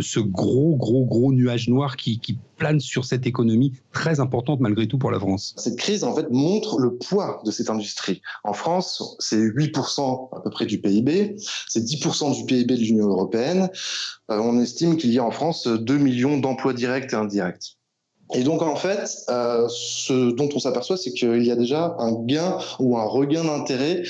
ce 0.00 0.20
gros, 0.20 0.76
gros, 0.76 1.04
gros 1.04 1.32
nuage 1.32 1.68
noir 1.68 1.96
qui, 1.96 2.20
qui 2.20 2.38
plane 2.60 2.78
sur 2.78 3.04
cette 3.04 3.26
économie 3.26 3.72
très 3.92 4.20
importante, 4.20 4.60
malgré 4.60 4.86
tout, 4.86 4.98
pour 4.98 5.10
la 5.10 5.18
France. 5.18 5.54
Cette 5.56 5.78
crise, 5.78 6.04
en 6.04 6.14
fait, 6.14 6.30
montre 6.30 6.78
le 6.78 6.94
poids 6.94 7.42
de 7.44 7.50
cette 7.50 7.70
industrie. 7.70 8.22
En 8.44 8.52
France, 8.52 9.16
c'est 9.18 9.40
8% 9.40 10.28
à 10.36 10.40
peu 10.40 10.50
près 10.50 10.66
du 10.66 10.80
PIB, 10.80 11.36
c'est 11.68 11.82
10% 11.84 12.36
du 12.36 12.44
PIB 12.44 12.76
de 12.76 12.80
l'Union 12.80 13.08
européenne. 13.08 13.70
Euh, 14.30 14.38
on 14.38 14.60
estime 14.60 14.96
qu'il 14.96 15.12
y 15.12 15.18
a 15.18 15.24
en 15.24 15.30
France 15.30 15.66
2 15.66 15.98
millions 15.98 16.38
d'emplois 16.38 16.72
directs 16.72 17.12
et 17.12 17.16
indirects. 17.16 17.76
Et 18.32 18.44
donc 18.44 18.62
en 18.62 18.76
fait, 18.76 19.24
euh, 19.28 19.66
ce 19.68 20.30
dont 20.30 20.48
on 20.54 20.60
s'aperçoit, 20.60 20.96
c'est 20.96 21.12
qu'il 21.12 21.44
y 21.44 21.50
a 21.50 21.56
déjà 21.56 21.96
un 21.98 22.12
gain 22.12 22.58
ou 22.78 22.96
un 22.96 23.04
regain 23.04 23.44
d'intérêt 23.44 24.02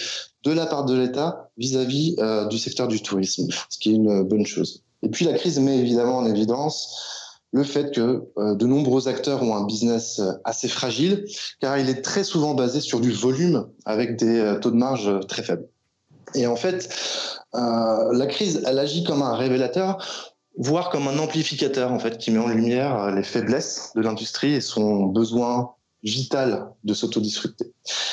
de 0.44 0.52
la 0.52 0.66
part 0.66 0.84
de 0.84 0.94
l'État 0.94 1.50
vis-à-vis 1.56 2.16
euh, 2.18 2.46
du 2.46 2.58
secteur 2.58 2.86
du 2.86 3.00
tourisme, 3.00 3.48
ce 3.70 3.78
qui 3.78 3.90
est 3.90 3.94
une 3.94 4.22
bonne 4.22 4.44
chose. 4.44 4.84
Et 5.02 5.08
puis 5.08 5.24
la 5.24 5.32
crise 5.32 5.58
met 5.58 5.78
évidemment 5.78 6.18
en 6.18 6.26
évidence 6.26 7.06
le 7.52 7.64
fait 7.64 7.92
que 7.92 8.22
de 8.36 8.66
nombreux 8.66 9.08
acteurs 9.08 9.42
ont 9.42 9.56
un 9.56 9.64
business 9.64 10.20
assez 10.44 10.68
fragile, 10.68 11.24
car 11.60 11.78
il 11.78 11.88
est 11.88 12.00
très 12.00 12.22
souvent 12.22 12.54
basé 12.54 12.80
sur 12.80 13.00
du 13.00 13.10
volume 13.10 13.66
avec 13.86 14.16
des 14.16 14.58
taux 14.60 14.70
de 14.70 14.76
marge 14.76 15.10
très 15.26 15.42
faibles. 15.42 15.66
Et 16.34 16.46
en 16.46 16.56
fait, 16.56 16.88
euh, 17.54 18.12
la 18.12 18.26
crise, 18.26 18.62
elle 18.66 18.78
agit 18.78 19.04
comme 19.04 19.22
un 19.22 19.34
révélateur, 19.34 20.04
voire 20.56 20.90
comme 20.90 21.08
un 21.08 21.18
amplificateur, 21.18 21.92
en 21.92 21.99
fait, 21.99 22.18
qui 22.18 22.30
met 22.30 22.38
en 22.38 22.49
lumière 22.49 23.10
les 23.10 23.22
faiblesses 23.22 23.92
de 23.94 24.00
l'industrie 24.00 24.54
et 24.54 24.60
son 24.60 25.06
besoin 25.06 25.75
vital 26.02 26.69
de 26.85 26.95
s'autodisrupter. 26.95 27.73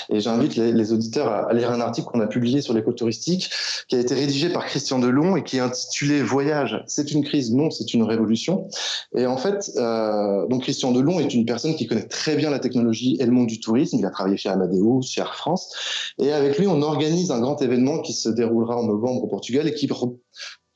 Et 0.10 0.20
j'invite 0.20 0.56
les, 0.56 0.92
auditeurs 0.94 1.28
à, 1.28 1.54
lire 1.54 1.72
un 1.72 1.82
article 1.82 2.08
qu'on 2.08 2.20
a 2.20 2.28
publié 2.28 2.62
sur 2.62 2.74
l'écotouristique 2.74 3.50
qui 3.88 3.96
a 3.96 4.00
été 4.00 4.14
rédigé 4.16 4.50
par 4.50 4.66
Christian 4.66 5.00
Delon 5.00 5.36
et 5.36 5.44
qui 5.44 5.58
est 5.58 5.62
intitulé 5.62 6.22
Voyage, 6.22 6.84
c'est 6.88 7.12
une 7.12 7.24
crise, 7.24 7.54
non, 7.54 7.70
c'est 7.70 7.94
une 7.94 8.04
révolution. 8.04 8.68
Et 9.16 9.26
en 9.26 9.38
fait, 9.38 9.72
euh, 9.78 10.48
donc 10.48 10.64
Christian 10.64 10.92
Delon 10.92 11.20
est 11.20 11.34
une 11.34 11.46
personne 11.46 11.76
qui 11.76 11.88
connaît 11.88 12.08
très 12.08 12.36
bien 12.36 12.50
la 12.50 12.60
technologie 12.60 13.18
et 13.20 13.26
le 13.26 13.32
monde 13.32 13.48
du 13.48 13.60
tourisme. 13.60 13.98
Il 14.00 14.06
a 14.06 14.10
travaillé 14.10 14.38
chez 14.38 14.50
Amadeus, 14.50 15.02
chez 15.04 15.22
Air 15.22 15.36
France. 15.36 16.14
Et 16.20 16.32
avec 16.32 16.58
lui, 16.58 16.68
on 16.68 16.82
organise 16.82 17.32
un 17.32 17.40
grand 17.40 17.62
événement 17.62 18.00
qui 18.00 18.14
se 18.14 18.30
déroulera 18.30 18.78
en 18.78 18.84
novembre 18.84 19.24
au 19.24 19.28
Portugal 19.28 19.68
et 19.68 19.74
qui 19.74 19.88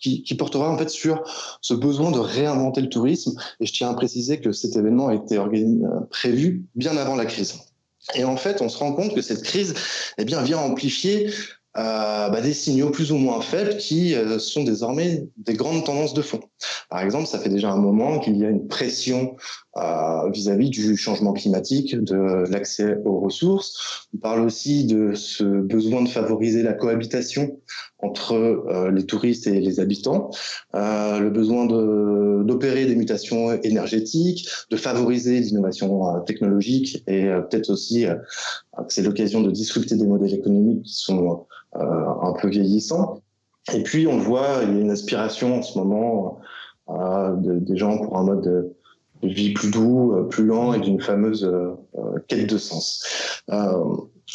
qui, 0.01 0.36
portera 0.36 0.70
en 0.70 0.77
fait 0.77 0.89
sur 0.89 1.24
ce 1.62 1.74
besoin 1.74 2.12
de 2.12 2.20
réinventer 2.20 2.81
le 2.81 2.89
tourisme. 2.89 3.39
Et 3.60 3.65
je 3.65 3.74
tiens 3.74 3.89
à 3.89 3.93
préciser 3.93 4.39
que 4.39 4.51
cet 4.51 4.75
événement 4.75 5.08
a 5.08 5.15
été 5.15 5.38
euh, 5.38 6.00
prévu 6.10 6.65
bien 6.75 6.98
avant 6.98 7.15
la 7.15 7.25
crise. 7.25 7.60
Et 8.15 8.24
en 8.24 8.36
fait, 8.36 8.62
on 8.62 8.70
se 8.70 8.77
rend 8.79 8.93
compte 8.93 9.13
que 9.13 9.22
cette 9.22 9.43
crise 9.43 9.75
eh 10.17 10.25
bien, 10.25 10.41
vient 10.41 10.58
amplifier 10.58 11.27
euh, 11.77 12.29
bah, 12.29 12.41
des 12.41 12.53
signaux 12.53 12.89
plus 12.89 13.12
ou 13.12 13.17
moins 13.17 13.39
faibles 13.41 13.77
qui 13.77 14.15
euh, 14.15 14.39
sont 14.39 14.63
désormais 14.63 15.27
des 15.38 15.53
grandes 15.53 15.86
tendances 15.86 16.15
de 16.15 16.24
fond. 16.24 16.41
Par 16.89 17.00
exemple, 17.00 17.27
ça 17.27 17.39
fait 17.39 17.50
déjà 17.50 17.72
un 17.72 17.77
moment 17.77 18.20
qu'il 18.20 18.36
y 18.38 18.43
a 18.43 18.50
une 18.50 18.67
pression 18.67 19.36
vis-à-vis 20.34 20.70
du 20.70 20.98
changement 20.98 21.31
climatique, 21.31 21.96
de 21.96 22.43
l'accès 22.50 22.98
aux 23.05 23.22
ressources. 23.22 24.10
On 24.13 24.17
parle 24.17 24.41
aussi 24.41 24.84
de 24.84 25.13
ce 25.13 25.46
besoin 25.46 26.01
de 26.01 26.10
favoriser 26.10 26.62
la 26.62 26.74
cohabitation 26.74 27.58
entre 28.01 28.34
euh, 28.34 28.91
les 28.91 29.05
touristes 29.05 29.48
et 29.48 29.60
les 29.60 29.79
habitants, 29.79 30.31
euh, 30.75 31.20
le 31.20 31.29
besoin 31.29 31.65
d'opérer 31.65 32.86
des 32.86 32.96
mutations 32.96 33.51
énergétiques, 33.62 34.48
de 34.70 34.77
favoriser 34.77 35.39
l'innovation 35.39 36.22
technologique 36.22 37.03
et 37.08 37.25
peut-être 37.25 37.70
aussi 37.70 38.05
c'est 38.88 39.03
l'occasion 39.03 39.41
de 39.41 39.51
disrupter 39.51 39.96
des 39.96 40.08
modèles 40.08 40.34
économiques 40.34 40.84
qui 40.84 40.96
sont 40.96 41.46
un 41.74 42.34
peu 42.41 42.50
vieillissants. 42.50 43.22
Et 43.74 43.84
puis 43.84 44.08
on 44.08 44.17
voit, 44.17 44.62
il 44.63 44.75
y 44.75 44.77
a 44.77 44.81
une 44.81 44.91
aspiration 44.91 45.60
en 45.60 45.62
ce 45.62 45.77
moment 45.77 46.39
de, 46.89 47.60
des 47.60 47.77
gens 47.77 47.98
pour 48.00 48.17
un 48.17 48.24
mode 48.24 48.41
de, 48.41 48.74
vie 49.27 49.53
plus 49.53 49.72
doux, 49.72 50.13
euh, 50.13 50.24
plus 50.24 50.46
lent 50.46 50.74
et 50.74 50.79
d'une 50.79 51.01
fameuse 51.01 51.43
euh, 51.46 51.72
euh, 51.98 52.20
quête 52.27 52.50
de 52.50 52.58
sens. 52.58 53.41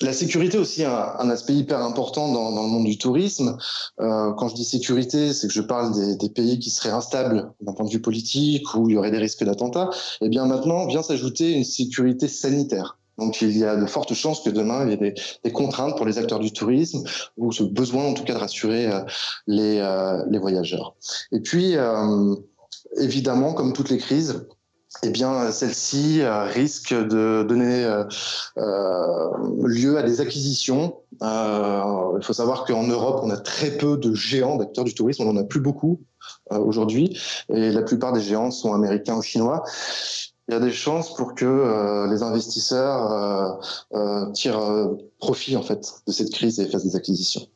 La 0.02 0.12
sécurité 0.12 0.58
aussi 0.58 0.84
un, 0.84 1.14
un 1.18 1.30
aspect 1.30 1.54
hyper 1.54 1.80
important 1.80 2.30
dans, 2.30 2.52
dans, 2.52 2.62
le 2.64 2.68
monde 2.68 2.84
du 2.84 2.98
tourisme. 2.98 3.56
Euh, 4.00 4.32
quand 4.34 4.48
je 4.48 4.54
dis 4.54 4.64
sécurité, 4.64 5.32
c'est 5.32 5.46
que 5.48 5.54
je 5.54 5.62
parle 5.62 5.94
des, 5.94 6.16
des, 6.16 6.28
pays 6.28 6.58
qui 6.58 6.68
seraient 6.68 6.90
instables 6.90 7.50
d'un 7.62 7.72
point 7.72 7.86
de 7.86 7.90
vue 7.90 8.02
politique, 8.02 8.74
où 8.74 8.90
il 8.90 8.94
y 8.94 8.98
aurait 8.98 9.10
des 9.10 9.18
risques 9.18 9.42
d'attentats. 9.42 9.88
Et 10.20 10.26
eh 10.26 10.28
bien 10.28 10.44
maintenant 10.44 10.86
vient 10.86 11.02
s'ajouter 11.02 11.52
une 11.52 11.64
sécurité 11.64 12.28
sanitaire. 12.28 12.98
Donc 13.16 13.40
il 13.40 13.56
y 13.56 13.64
a 13.64 13.76
de 13.76 13.86
fortes 13.86 14.12
chances 14.12 14.40
que 14.40 14.50
demain 14.50 14.84
il 14.84 14.90
y 14.90 14.92
ait 14.92 14.96
des, 14.98 15.14
des 15.44 15.52
contraintes 15.52 15.96
pour 15.96 16.04
les 16.04 16.18
acteurs 16.18 16.40
du 16.40 16.52
tourisme 16.52 17.02
ou 17.38 17.50
ce 17.50 17.62
besoin 17.62 18.04
en 18.04 18.12
tout 18.12 18.24
cas 18.24 18.34
de 18.34 18.38
rassurer 18.38 18.90
les, 19.46 19.80
les 20.28 20.38
voyageurs. 20.38 20.94
Et 21.32 21.40
puis 21.40 21.76
évidemment, 22.98 23.54
comme 23.54 23.72
toutes 23.72 23.88
les 23.88 23.96
crises, 23.96 24.46
eh 25.02 25.10
bien, 25.10 25.50
celle-ci 25.50 26.22
euh, 26.22 26.44
risque 26.44 26.94
de 26.94 27.44
donner 27.46 27.84
euh, 27.84 28.04
euh, 28.58 29.66
lieu 29.66 29.98
à 29.98 30.02
des 30.02 30.20
acquisitions. 30.20 30.96
il 31.20 32.20
faut 32.22 32.32
savoir 32.32 32.64
qu'en 32.64 32.84
Europe, 32.84 33.20
on 33.22 33.30
a 33.30 33.36
très 33.36 33.70
peu 33.70 33.96
de 33.96 34.14
géants 34.14 34.56
d'acteurs 34.56 34.84
du 34.84 34.94
tourisme, 34.94 35.22
on 35.22 35.32
n'en 35.32 35.40
a 35.40 35.44
plus 35.44 35.60
beaucoup 35.60 36.00
aujourd'hui, 36.50 37.18
et 37.48 37.70
la 37.70 37.82
plupart 37.82 38.12
des 38.12 38.20
géants 38.20 38.50
sont 38.50 38.72
américains 38.72 39.16
ou 39.16 39.22
chinois. 39.22 39.64
Il 40.48 40.52
y 40.52 40.56
a 40.56 40.60
des 40.60 40.72
chances 40.72 41.14
pour 41.14 41.34
que 41.34 42.08
les 42.10 42.22
investisseurs 42.22 43.58
tirent 44.32 44.90
profit 45.18 45.56
en 45.56 45.62
fait 45.62 45.88
de 46.06 46.12
cette 46.12 46.30
crise 46.30 46.60
et 46.60 46.68
fassent 46.68 46.84
des 46.84 46.96
acquisitions. 46.96 47.46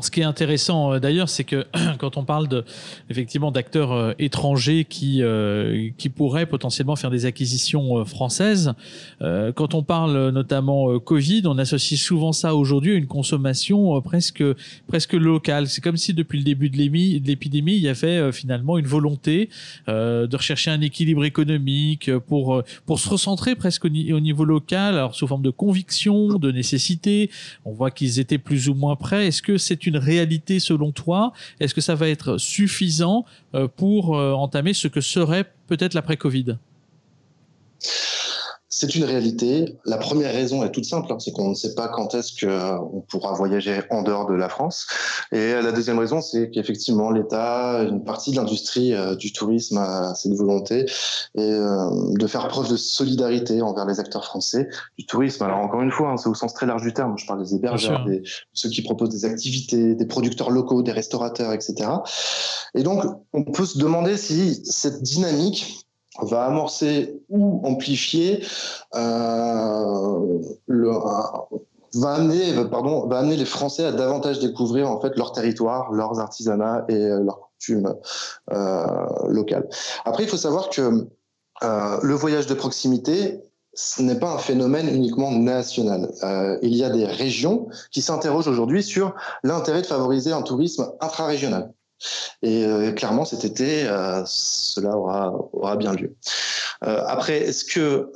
Ce 0.00 0.10
qui 0.10 0.20
est 0.20 0.24
intéressant 0.24 0.92
euh, 0.92 0.98
d'ailleurs, 0.98 1.28
c'est 1.28 1.44
que 1.44 1.66
quand 1.98 2.16
on 2.16 2.24
parle 2.24 2.48
de, 2.48 2.64
effectivement 3.10 3.52
d'acteurs 3.52 3.92
euh, 3.92 4.12
étrangers 4.18 4.84
qui, 4.84 5.22
euh, 5.22 5.90
qui 5.96 6.08
pourraient 6.08 6.46
potentiellement 6.46 6.96
faire 6.96 7.10
des 7.10 7.26
acquisitions 7.26 8.04
françaises, 8.04 8.72
quand 9.20 9.74
on 9.74 9.82
parle 9.82 10.30
notamment 10.30 10.98
Covid, 10.98 11.42
on 11.46 11.58
associe 11.58 12.00
souvent 12.00 12.32
ça 12.32 12.54
aujourd'hui 12.54 12.92
à 12.92 12.94
une 12.94 13.06
consommation 13.06 14.00
presque, 14.00 14.42
presque 14.86 15.12
locale. 15.14 15.68
C'est 15.68 15.80
comme 15.80 15.96
si 15.96 16.14
depuis 16.14 16.38
le 16.38 16.44
début 16.44 16.70
de 16.70 16.76
l'épidémie, 16.76 17.76
il 17.76 17.82
y 17.82 17.88
avait 17.88 18.32
finalement 18.32 18.78
une 18.78 18.86
volonté 18.86 19.48
de 19.88 20.36
rechercher 20.36 20.70
un 20.70 20.80
équilibre 20.80 21.24
économique 21.24 22.10
pour, 22.26 22.62
pour 22.86 22.98
se 22.98 23.08
recentrer 23.08 23.54
presque 23.54 23.84
au, 23.84 23.88
au 23.88 24.20
niveau 24.20 24.44
local, 24.44 24.94
alors 24.94 25.14
sous 25.14 25.26
forme 25.26 25.42
de 25.42 25.50
conviction, 25.50 26.38
de 26.38 26.50
nécessité. 26.50 27.30
On 27.64 27.72
voit 27.72 27.90
qu'ils 27.90 28.20
étaient 28.20 28.38
plus 28.38 28.68
ou 28.68 28.74
moins 28.74 28.96
prêts. 28.96 29.28
Est-ce 29.28 29.42
que 29.42 29.58
c'est 29.58 29.83
une 29.86 29.96
réalité 29.96 30.58
selon 30.58 30.92
toi. 30.92 31.32
Est-ce 31.60 31.74
que 31.74 31.80
ça 31.80 31.94
va 31.94 32.08
être 32.08 32.38
suffisant 32.38 33.24
euh, 33.54 33.68
pour 33.68 34.16
euh, 34.16 34.32
entamer 34.32 34.74
ce 34.74 34.88
que 34.88 35.00
serait 35.00 35.44
peut-être 35.66 35.94
l'après-Covid? 35.94 36.56
C'est 38.76 38.96
une 38.96 39.04
réalité. 39.04 39.78
La 39.84 39.98
première 39.98 40.32
raison 40.32 40.64
est 40.64 40.72
toute 40.72 40.84
simple, 40.84 41.12
hein, 41.12 41.18
c'est 41.20 41.30
qu'on 41.30 41.50
ne 41.50 41.54
sait 41.54 41.74
pas 41.76 41.86
quand 41.86 42.12
est-ce 42.14 42.32
qu'on 42.44 42.50
euh, 42.50 43.00
pourra 43.08 43.32
voyager 43.32 43.82
en 43.90 44.02
dehors 44.02 44.26
de 44.26 44.34
la 44.34 44.48
France. 44.48 44.88
Et 45.30 45.52
la 45.52 45.70
deuxième 45.70 45.98
raison, 46.00 46.20
c'est 46.20 46.50
qu'effectivement, 46.50 47.12
l'État, 47.12 47.84
une 47.84 48.02
partie 48.02 48.32
de 48.32 48.36
l'industrie 48.36 48.92
euh, 48.92 49.14
du 49.14 49.32
tourisme 49.32 49.78
a 49.78 50.16
cette 50.16 50.34
volonté 50.34 50.86
et, 51.36 51.40
euh, 51.40 51.88
de 52.18 52.26
faire 52.26 52.48
preuve 52.48 52.68
de 52.68 52.76
solidarité 52.76 53.62
envers 53.62 53.86
les 53.86 54.00
acteurs 54.00 54.24
français 54.24 54.68
du 54.98 55.06
tourisme. 55.06 55.44
Alors 55.44 55.58
encore 55.58 55.82
une 55.82 55.92
fois, 55.92 56.10
hein, 56.10 56.16
c'est 56.16 56.28
au 56.28 56.34
sens 56.34 56.52
très 56.52 56.66
large 56.66 56.82
du 56.82 56.92
terme. 56.92 57.16
Je 57.16 57.26
parle 57.26 57.44
des 57.44 57.54
hébergeurs, 57.54 58.04
des, 58.04 58.24
ceux 58.54 58.70
qui 58.70 58.82
proposent 58.82 59.10
des 59.10 59.24
activités, 59.24 59.94
des 59.94 60.06
producteurs 60.06 60.50
locaux, 60.50 60.82
des 60.82 60.92
restaurateurs, 60.92 61.52
etc. 61.52 61.90
Et 62.74 62.82
donc, 62.82 63.04
on 63.32 63.44
peut 63.44 63.66
se 63.66 63.78
demander 63.78 64.16
si 64.16 64.62
cette 64.64 65.00
dynamique 65.00 65.83
va 66.20 66.44
amorcer 66.44 67.20
ou 67.28 67.60
amplifier 67.64 68.44
euh, 68.94 70.38
va 71.94 72.14
amener 72.14 72.52
pardon 72.70 73.06
va 73.06 73.18
amener 73.18 73.36
les 73.36 73.44
Français 73.44 73.84
à 73.84 73.92
davantage 73.92 74.38
découvrir 74.38 74.90
en 74.90 75.00
fait 75.00 75.16
leur 75.16 75.32
territoire, 75.32 75.92
leurs 75.92 76.20
artisanats 76.20 76.84
et 76.88 76.94
euh, 76.94 77.20
leurs 77.20 77.40
coutumes 77.40 77.94
euh, 78.52 78.86
locales. 79.28 79.68
Après, 80.04 80.24
il 80.24 80.28
faut 80.28 80.36
savoir 80.36 80.70
que 80.70 81.06
le 81.62 82.14
voyage 82.14 82.46
de 82.46 82.54
proximité 82.54 83.40
ce 83.76 84.02
n'est 84.02 84.18
pas 84.20 84.30
un 84.30 84.38
phénomène 84.38 84.88
uniquement 84.88 85.32
national. 85.32 86.12
Il 86.62 86.76
y 86.76 86.84
a 86.84 86.90
des 86.90 87.06
régions 87.06 87.66
qui 87.90 88.02
s'interrogent 88.02 88.46
aujourd'hui 88.46 88.84
sur 88.84 89.14
l'intérêt 89.42 89.82
de 89.82 89.86
favoriser 89.86 90.30
un 90.30 90.42
tourisme 90.42 90.92
intra-régional. 91.00 91.72
Et 92.42 92.64
euh, 92.64 92.92
clairement, 92.92 93.24
cet 93.24 93.44
été, 93.44 93.84
euh, 93.84 94.22
cela 94.26 94.96
aura, 94.96 95.34
aura 95.52 95.76
bien 95.76 95.92
lieu. 95.92 96.14
Euh, 96.84 97.02
après, 97.06 97.38
est-ce 97.38 97.64
que 97.64 98.10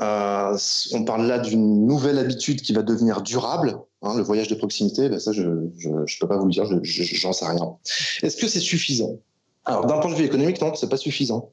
on 0.94 1.04
parle 1.04 1.26
là 1.26 1.38
d'une 1.38 1.86
nouvelle 1.86 2.18
habitude 2.18 2.60
qui 2.60 2.72
va 2.72 2.82
devenir 2.82 3.22
durable 3.22 3.78
hein, 4.02 4.14
Le 4.16 4.22
voyage 4.22 4.48
de 4.48 4.54
proximité, 4.54 5.08
ben 5.08 5.18
ça, 5.18 5.32
je 5.32 5.42
ne 5.42 6.18
peux 6.20 6.28
pas 6.28 6.36
vous 6.36 6.46
le 6.46 6.52
dire, 6.52 6.66
j'en 6.82 7.32
sais 7.32 7.46
rien. 7.46 7.76
Est-ce 8.22 8.36
que 8.36 8.48
c'est 8.48 8.60
suffisant? 8.60 9.16
Alors, 9.64 9.84
d'un 9.84 9.98
point 9.98 10.10
de 10.10 10.16
vue 10.16 10.24
économique, 10.24 10.60
non, 10.62 10.74
c'est 10.74 10.88
pas 10.88 10.96
suffisant. 10.96 11.50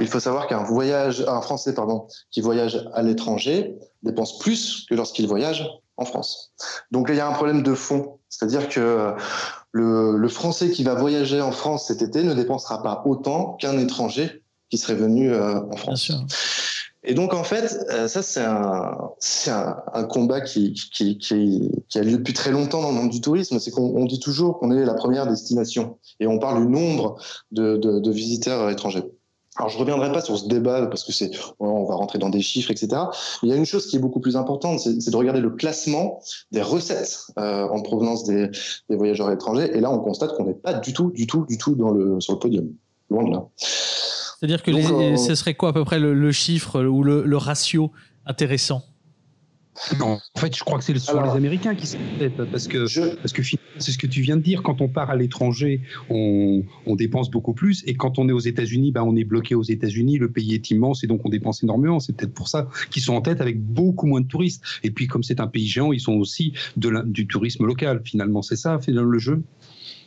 Il 0.00 0.08
faut 0.08 0.20
savoir 0.20 0.48
qu'un 0.48 0.64
voyage, 0.64 1.24
un 1.28 1.40
Français, 1.40 1.74
pardon, 1.74 2.08
qui 2.30 2.40
voyage 2.40 2.88
à 2.92 3.02
l'étranger 3.02 3.76
dépense 4.02 4.38
plus 4.38 4.86
que 4.88 4.94
lorsqu'il 4.94 5.28
voyage 5.28 5.68
en 5.96 6.04
France. 6.04 6.52
Donc, 6.90 7.06
il 7.08 7.14
y 7.16 7.20
a 7.20 7.28
un 7.28 7.32
problème 7.32 7.62
de 7.62 7.74
fond. 7.74 8.18
C'est-à-dire 8.28 8.68
que 8.68 9.14
le, 9.72 10.28
Français 10.28 10.70
qui 10.70 10.84
va 10.84 10.94
voyager 10.94 11.40
en 11.40 11.52
France 11.52 11.88
cet 11.88 12.02
été 12.02 12.22
ne 12.22 12.34
dépensera 12.34 12.82
pas 12.82 13.02
autant 13.06 13.54
qu'un 13.60 13.78
étranger 13.78 14.42
qui 14.70 14.78
serait 14.78 14.94
venu 14.94 15.32
euh, 15.32 15.60
en 15.70 15.76
France. 15.76 16.12
Et 17.02 17.14
donc, 17.14 17.32
en 17.32 17.44
fait, 17.44 17.78
euh, 17.90 18.08
ça, 18.08 18.22
c'est 18.22 18.40
un, 18.42 19.10
un, 19.94 20.04
combat 20.04 20.42
qui, 20.42 20.74
qui, 20.74 21.16
qui, 21.16 21.98
a 21.98 22.02
lieu 22.02 22.18
depuis 22.18 22.34
très 22.34 22.50
longtemps 22.50 22.82
dans 22.82 22.90
le 22.90 22.96
monde 22.96 23.10
du 23.10 23.22
tourisme. 23.22 23.58
C'est 23.58 23.70
qu'on 23.70 24.04
dit 24.04 24.20
toujours 24.20 24.58
qu'on 24.58 24.70
est 24.70 24.84
la 24.84 24.94
première 24.94 25.26
destination. 25.26 25.98
Et 26.20 26.26
on 26.26 26.38
parle 26.38 26.66
du 26.66 26.70
nombre 26.70 27.16
de, 27.52 27.78
de, 27.78 28.00
de 28.00 28.10
visiteurs 28.10 28.68
étrangers. 28.68 29.04
Alors, 29.56 29.68
je 29.68 29.78
reviendrai 29.78 30.12
pas 30.12 30.20
sur 30.20 30.38
ce 30.38 30.46
débat 30.46 30.86
parce 30.86 31.02
que 31.02 31.12
c'est, 31.12 31.30
on 31.58 31.84
va 31.84 31.96
rentrer 31.96 32.18
dans 32.18 32.30
des 32.30 32.40
chiffres, 32.40 32.70
etc. 32.70 32.88
Mais 33.42 33.48
il 33.48 33.50
y 33.50 33.52
a 33.52 33.56
une 33.56 33.66
chose 33.66 33.86
qui 33.86 33.96
est 33.96 33.98
beaucoup 33.98 34.20
plus 34.20 34.36
importante, 34.36 34.78
c'est 34.78 35.10
de 35.10 35.16
regarder 35.16 35.40
le 35.40 35.50
classement 35.50 36.20
des 36.52 36.62
recettes 36.62 37.26
euh, 37.38 37.66
en 37.68 37.82
provenance 37.82 38.24
des, 38.24 38.48
des, 38.88 38.96
voyageurs 38.96 39.30
étrangers. 39.30 39.70
Et 39.76 39.80
là, 39.80 39.90
on 39.90 39.98
constate 39.98 40.36
qu'on 40.36 40.44
n'est 40.44 40.54
pas 40.54 40.74
du 40.74 40.92
tout, 40.92 41.10
du 41.10 41.26
tout, 41.26 41.46
du 41.48 41.58
tout 41.58 41.74
dans 41.74 41.90
le, 41.90 42.20
sur 42.20 42.34
le 42.34 42.38
podium. 42.38 42.68
Loin 43.10 43.24
de 43.24 43.30
là. 43.30 43.44
C'est-à-dire 43.56 44.62
que 44.62 44.70
euh, 44.70 45.16
ce 45.16 45.34
serait 45.34 45.54
quoi 45.54 45.70
à 45.70 45.72
peu 45.72 45.84
près 45.84 45.98
le, 45.98 46.14
le 46.14 46.32
chiffre 46.32 46.82
ou 46.84 47.02
le, 47.02 47.24
le 47.24 47.36
ratio 47.36 47.90
intéressant? 48.26 48.82
Non, 49.98 50.18
en 50.34 50.38
fait, 50.38 50.54
je 50.54 50.62
crois 50.62 50.78
que 50.78 50.84
c'est 50.84 50.98
sur 50.98 51.22
les 51.22 51.30
Américains 51.30 51.74
qui 51.74 51.86
sont 51.86 51.98
parce 52.50 52.68
que 52.68 53.16
parce 53.16 53.32
que 53.32 53.42
c'est 53.78 53.92
ce 53.92 53.98
que 53.98 54.06
tu 54.06 54.20
viens 54.20 54.36
de 54.36 54.42
dire. 54.42 54.62
Quand 54.62 54.80
on 54.80 54.88
part 54.88 55.10
à 55.10 55.16
l'étranger, 55.16 55.80
on, 56.08 56.62
on, 56.86 56.96
dépense 56.96 57.30
beaucoup 57.30 57.54
plus, 57.54 57.82
et 57.86 57.94
quand 57.94 58.18
on 58.18 58.28
est 58.28 58.32
aux 58.32 58.40
États-Unis, 58.40 58.92
ben 58.92 59.02
on 59.02 59.16
est 59.16 59.24
bloqué 59.24 59.54
aux 59.54 59.62
États-Unis. 59.62 60.18
Le 60.18 60.30
pays 60.30 60.54
est 60.54 60.70
immense 60.70 61.02
et 61.02 61.06
donc 61.06 61.24
on 61.24 61.28
dépense 61.28 61.62
énormément. 61.62 61.98
C'est 62.00 62.14
peut-être 62.14 62.34
pour 62.34 62.48
ça 62.48 62.68
qu'ils 62.90 63.02
sont 63.02 63.14
en 63.14 63.22
tête 63.22 63.40
avec 63.40 63.60
beaucoup 63.60 64.06
moins 64.06 64.20
de 64.20 64.26
touristes. 64.26 64.62
Et 64.82 64.90
puis 64.90 65.06
comme 65.06 65.22
c'est 65.22 65.40
un 65.40 65.46
pays 65.46 65.66
géant, 65.66 65.92
ils 65.92 66.00
sont 66.00 66.14
aussi 66.14 66.52
de 66.76 67.02
du 67.06 67.26
tourisme 67.26 67.66
local. 67.66 68.02
Finalement, 68.04 68.42
c'est 68.42 68.56
ça, 68.56 68.78
finalement, 68.78 69.10
le 69.10 69.18
jeu? 69.18 69.42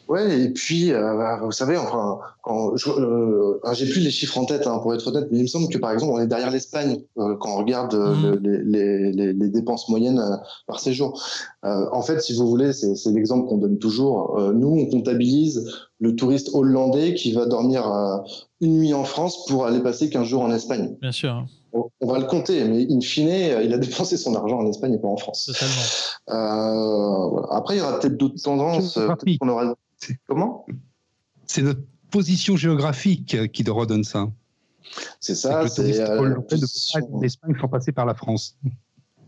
Ouais, 0.10 0.42
et 0.42 0.50
puis, 0.50 0.92
euh, 0.92 1.16
bah, 1.16 1.40
vous 1.42 1.52
savez, 1.52 1.78
enfin, 1.78 2.20
quand 2.42 2.74
euh, 2.88 3.60
j'ai 3.74 3.90
plus 3.90 4.02
les 4.02 4.12
chiffres 4.12 4.38
en 4.38 4.46
tête, 4.46 4.68
hein, 4.68 4.80
pour 4.80 4.94
être 4.94 5.08
honnête, 5.08 5.28
mais 5.32 5.38
il 5.38 5.44
me 5.44 5.48
semble 5.48 5.70
que 5.70 5.78
par 5.78 5.92
exemple, 5.92 6.12
on 6.14 6.20
est 6.20 6.28
derrière 6.28 6.52
l'Espagne 6.52 7.02
euh, 7.18 7.36
quand 7.40 7.56
on 7.56 7.58
regarde 7.60 7.96
mmh. 7.96 8.38
les, 8.44 9.12
les, 9.12 9.34
les, 9.34 9.50
dépenses 9.50 9.88
moyennes 9.88 10.22
par 10.68 10.80
séjour. 10.80 11.22
en 11.64 12.02
fait, 12.02 12.22
si 12.22 12.34
vous 12.34 12.48
voulez, 12.48 12.74
c'est 12.74 13.12
l'exemple 13.12 13.48
qu'on 13.48 13.58
donne 13.58 13.78
toujours. 13.78 14.40
nous, 14.54 14.78
on 14.80 14.86
comptabilise 14.88 15.72
le 16.00 16.16
touriste 16.16 16.50
hollandais 16.54 17.14
qui 17.14 17.32
va 17.32 17.46
dormir 17.46 17.86
une 18.60 18.80
nuit 18.80 18.94
en 18.94 19.06
France 19.06 19.46
pour 19.46 19.66
aller 19.66 19.80
passer 19.80 20.10
15 20.10 20.28
jours 20.28 20.42
en 20.42 20.52
Espagne. 20.52 20.96
Bien 21.02 21.12
sûr. 21.12 21.46
on 21.74 22.08
va 22.08 22.20
le 22.20 22.26
compter, 22.26 22.64
mais 22.66 22.88
in 22.90 23.00
fine, 23.00 23.30
il 23.64 23.74
a 23.74 23.78
dépensé 23.80 24.18
son 24.18 24.36
argent 24.36 24.60
en 24.60 24.68
Espagne 24.68 24.94
et 24.94 25.00
pas 25.00 25.08
en 25.08 25.18
France. 25.18 25.52
Après, 26.28 27.76
il 27.76 27.78
y 27.78 27.82
aura 27.82 28.00
peut-être 28.00 28.18
d'autres 28.18 28.42
tendances. 28.42 29.00
Comment 30.28 30.66
C'est 31.48 31.62
notre 31.62 31.82
position 32.12 32.56
géographique 32.56 33.52
qui 33.52 33.64
redonne 33.70 34.04
ça. 34.04 34.30
C'est 35.20 35.36
ça. 35.36 35.68
C'est 35.68 35.84
l'Espagne 37.22 37.56
sans 37.60 37.68
passer 37.68 37.92
par 37.92 38.06
la 38.06 38.14
France. 38.14 38.58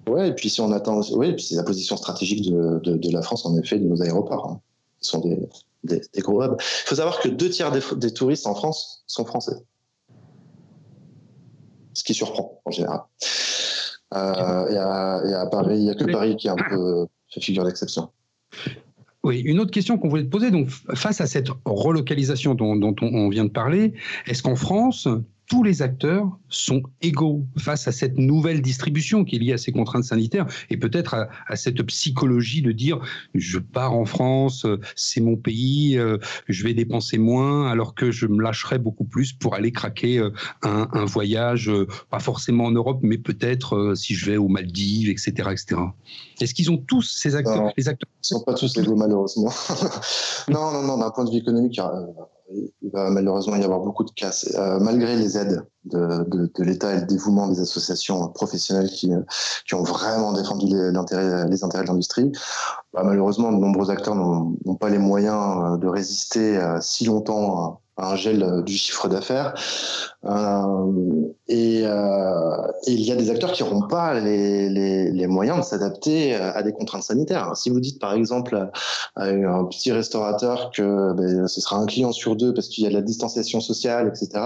Ouais, 0.08 0.29
et 0.29 0.34
puis 0.34 0.50
si 0.50 0.62
on 0.62 0.72
attend, 0.72 1.01
oui, 1.13 1.34
puis 1.34 1.44
c'est 1.44 1.55
la 1.55 1.63
position 1.63 1.98
stratégique 1.98 2.51
de, 2.51 2.79
de, 2.79 3.12
la 3.12 3.22
France 3.22 3.46
en 3.46 3.58
effet 3.58 3.79
de 3.79 3.88
nos 3.88 4.01
aéroports. 4.01 4.48
Hein. 4.48 4.62
Ce 5.01 5.12
sont 5.12 5.20
des, 5.22 5.50
des, 5.84 6.22
gros 6.22 6.44
hubs. 6.44 6.58
Il 6.60 6.88
faut 6.89 6.96
savoir 6.96 7.20
que 7.20 7.27
deux 7.27 7.50
tiers 7.50 7.72
des, 7.72 8.13
touristes 8.13 8.46
en 8.46 8.53
France 8.53 9.03
sont 9.08 9.25
français, 9.25 9.55
ce 11.94 12.03
qui 12.03 12.13
surprend 12.13 12.62
en 12.65 12.72
général. 12.72 13.01
Euh, 14.13 14.70
et, 14.70 15.34
à, 15.34 15.48
Paris, 15.48 15.77
il 15.77 15.84
n'y 15.84 15.89
a 15.89 15.96
que 15.96 16.12
Paris 16.12 16.36
qui 16.38 16.48
est 16.48 16.51
un 16.51 16.55
peu 16.55 17.08
fait 17.29 17.41
figure 17.41 17.65
d'exception. 17.65 18.10
Oui, 19.25 19.39
une 19.39 19.60
autre 19.60 19.72
question 19.72 19.98
qu'on 19.98 20.08
voulait 20.08 20.24
te 20.24 20.29
poser, 20.29 20.51
donc 20.51 20.70
face 20.70 21.20
à 21.20 21.25
cette 21.25 21.50
relocalisation 21.65 22.53
dont, 22.53 22.75
dont 22.75 22.96
on 23.01 23.27
vient 23.29 23.46
de 23.46 23.50
parler, 23.50 23.94
est-ce 24.27 24.44
qu'en 24.44 24.55
France, 24.55 25.08
tous 25.47 25.63
les 25.63 25.81
acteurs 25.81 26.27
sont 26.49 26.81
égaux 27.01 27.45
face 27.57 27.87
à 27.87 27.91
cette 27.91 28.17
nouvelle 28.17 28.61
distribution 28.61 29.23
qui 29.23 29.35
est 29.35 29.39
liée 29.39 29.53
à 29.53 29.57
ces 29.57 29.71
contraintes 29.71 30.03
sanitaires 30.03 30.47
et 30.69 30.77
peut-être 30.77 31.27
à, 31.47 31.55
cette 31.55 31.81
psychologie 31.83 32.61
de 32.61 32.71
dire 32.71 32.99
je 33.33 33.59
pars 33.59 33.93
en 33.93 34.05
France, 34.05 34.65
c'est 34.95 35.21
mon 35.21 35.35
pays, 35.35 35.97
euh, 35.97 36.17
je 36.47 36.63
vais 36.63 36.73
dépenser 36.73 37.17
moins 37.17 37.69
alors 37.69 37.93
que 37.95 38.11
je 38.11 38.27
me 38.27 38.41
lâcherai 38.41 38.79
beaucoup 38.79 39.05
plus 39.05 39.33
pour 39.33 39.55
aller 39.55 39.71
craquer 39.71 40.19
euh, 40.19 40.31
un, 40.63 41.05
voyage, 41.05 41.69
euh, 41.69 41.87
pas 42.09 42.19
forcément 42.19 42.65
en 42.65 42.71
Europe, 42.71 42.99
mais 43.03 43.17
peut-être 43.17 43.93
si 43.95 44.15
je 44.15 44.31
vais 44.31 44.37
aux 44.37 44.47
Maldives, 44.47 45.09
etc. 45.09 45.49
etc. 45.51 45.81
Est-ce 46.41 46.53
qu'ils 46.53 46.71
ont 46.71 46.77
tous 46.77 47.03
ces 47.03 47.35
acteurs 47.35 47.71
Les 47.77 47.87
acteurs 47.87 48.09
ne 48.09 48.27
sont 48.27 48.43
pas 48.43 48.53
tous 48.53 48.75
égaux 48.77 48.95
malheureusement. 48.95 49.51
non, 50.49 50.71
non, 50.71 50.83
non, 50.83 50.97
d'un 50.97 51.11
point 51.11 51.25
de 51.25 51.31
vue 51.31 51.37
économique, 51.37 51.79
il 52.51 52.91
va 52.91 53.09
malheureusement 53.09 53.55
y 53.55 53.63
avoir 53.63 53.79
beaucoup 53.79 54.03
de 54.03 54.11
casse. 54.11 54.53
Euh, 54.55 54.79
malgré 54.79 55.15
les 55.15 55.37
aides 55.37 55.65
de, 55.85 56.23
de, 56.27 56.63
l'État 56.63 56.93
et 56.93 57.01
le 57.01 57.05
dévouement 57.05 57.47
des 57.47 57.59
associations 57.59 58.27
professionnelles 58.29 58.89
qui, 58.89 59.11
qui 59.67 59.75
ont 59.75 59.83
vraiment 59.83 60.33
défendu 60.33 60.67
les, 60.67 60.91
les 60.91 61.63
intérêts 61.63 61.83
de 61.83 61.87
l'industrie, 61.87 62.31
bah, 62.93 63.03
malheureusement, 63.03 63.51
de 63.51 63.57
nombreux 63.57 63.89
acteurs 63.89 64.15
n'ont 64.15 64.75
pas 64.79 64.89
les 64.89 64.97
moyens 64.97 65.73
euh, 65.73 65.77
de 65.77 65.87
résister 65.87 66.57
euh, 66.57 66.79
si 66.81 67.05
longtemps 67.05 67.81
un 67.97 68.15
gel 68.15 68.43
euh, 68.43 68.61
du 68.61 68.73
chiffre 68.73 69.07
d'affaires. 69.07 69.53
Euh, 70.25 71.29
et, 71.47 71.81
euh, 71.85 72.67
il 72.87 73.01
y 73.01 73.11
a 73.11 73.15
des 73.15 73.29
acteurs 73.29 73.51
qui 73.51 73.63
n'auront 73.63 73.87
pas 73.87 74.19
les, 74.19 74.69
les, 74.69 75.11
les 75.11 75.27
moyens 75.27 75.59
de 75.59 75.63
s'adapter 75.63 76.35
à 76.35 76.61
des 76.63 76.73
contraintes 76.73 77.03
sanitaires. 77.03 77.55
Si 77.55 77.69
vous 77.69 77.79
dites 77.79 77.99
par 77.99 78.13
exemple 78.13 78.69
à 79.15 79.23
un 79.23 79.65
petit 79.65 79.91
restaurateur 79.91 80.71
que 80.71 81.13
ben, 81.13 81.47
ce 81.47 81.61
sera 81.61 81.77
un 81.77 81.85
client 81.85 82.11
sur 82.11 82.35
deux 82.35 82.53
parce 82.53 82.67
qu'il 82.67 82.83
y 82.83 82.87
a 82.87 82.89
de 82.89 82.95
la 82.95 83.01
distanciation 83.01 83.59
sociale, 83.61 84.07
etc., 84.07 84.41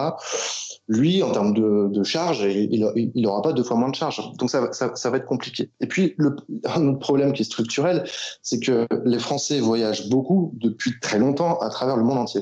lui, 0.88 1.22
en 1.22 1.32
termes 1.32 1.54
de, 1.54 1.88
de 1.88 2.04
charge, 2.04 2.42
il 2.42 2.82
n'aura 3.16 3.44
pas 3.44 3.54
deux 3.54 3.62
fois 3.62 3.78
moins 3.78 3.90
de 3.90 3.96
charge. 3.96 4.20
Donc 4.40 4.50
ça, 4.50 4.72
ça, 4.72 4.92
ça, 4.96 5.10
va 5.12 5.18
être 5.18 5.28
compliqué. 5.28 5.70
Et 5.82 5.88
puis, 5.88 6.16
le, 6.18 6.36
un 6.66 6.88
autre 6.88 7.00
problème 7.00 7.32
qui 7.32 7.44
est 7.44 7.46
structurel, 7.46 8.04
c'est 8.42 8.60
que 8.60 8.88
les 9.06 9.20
Français 9.20 9.60
voyagent 9.60 10.10
beaucoup 10.10 10.52
depuis 10.56 11.00
très 11.00 11.20
longtemps 11.20 11.60
à 11.60 11.70
travers 11.70 11.96
le 11.96 12.04
monde 12.04 12.18
entier. 12.18 12.42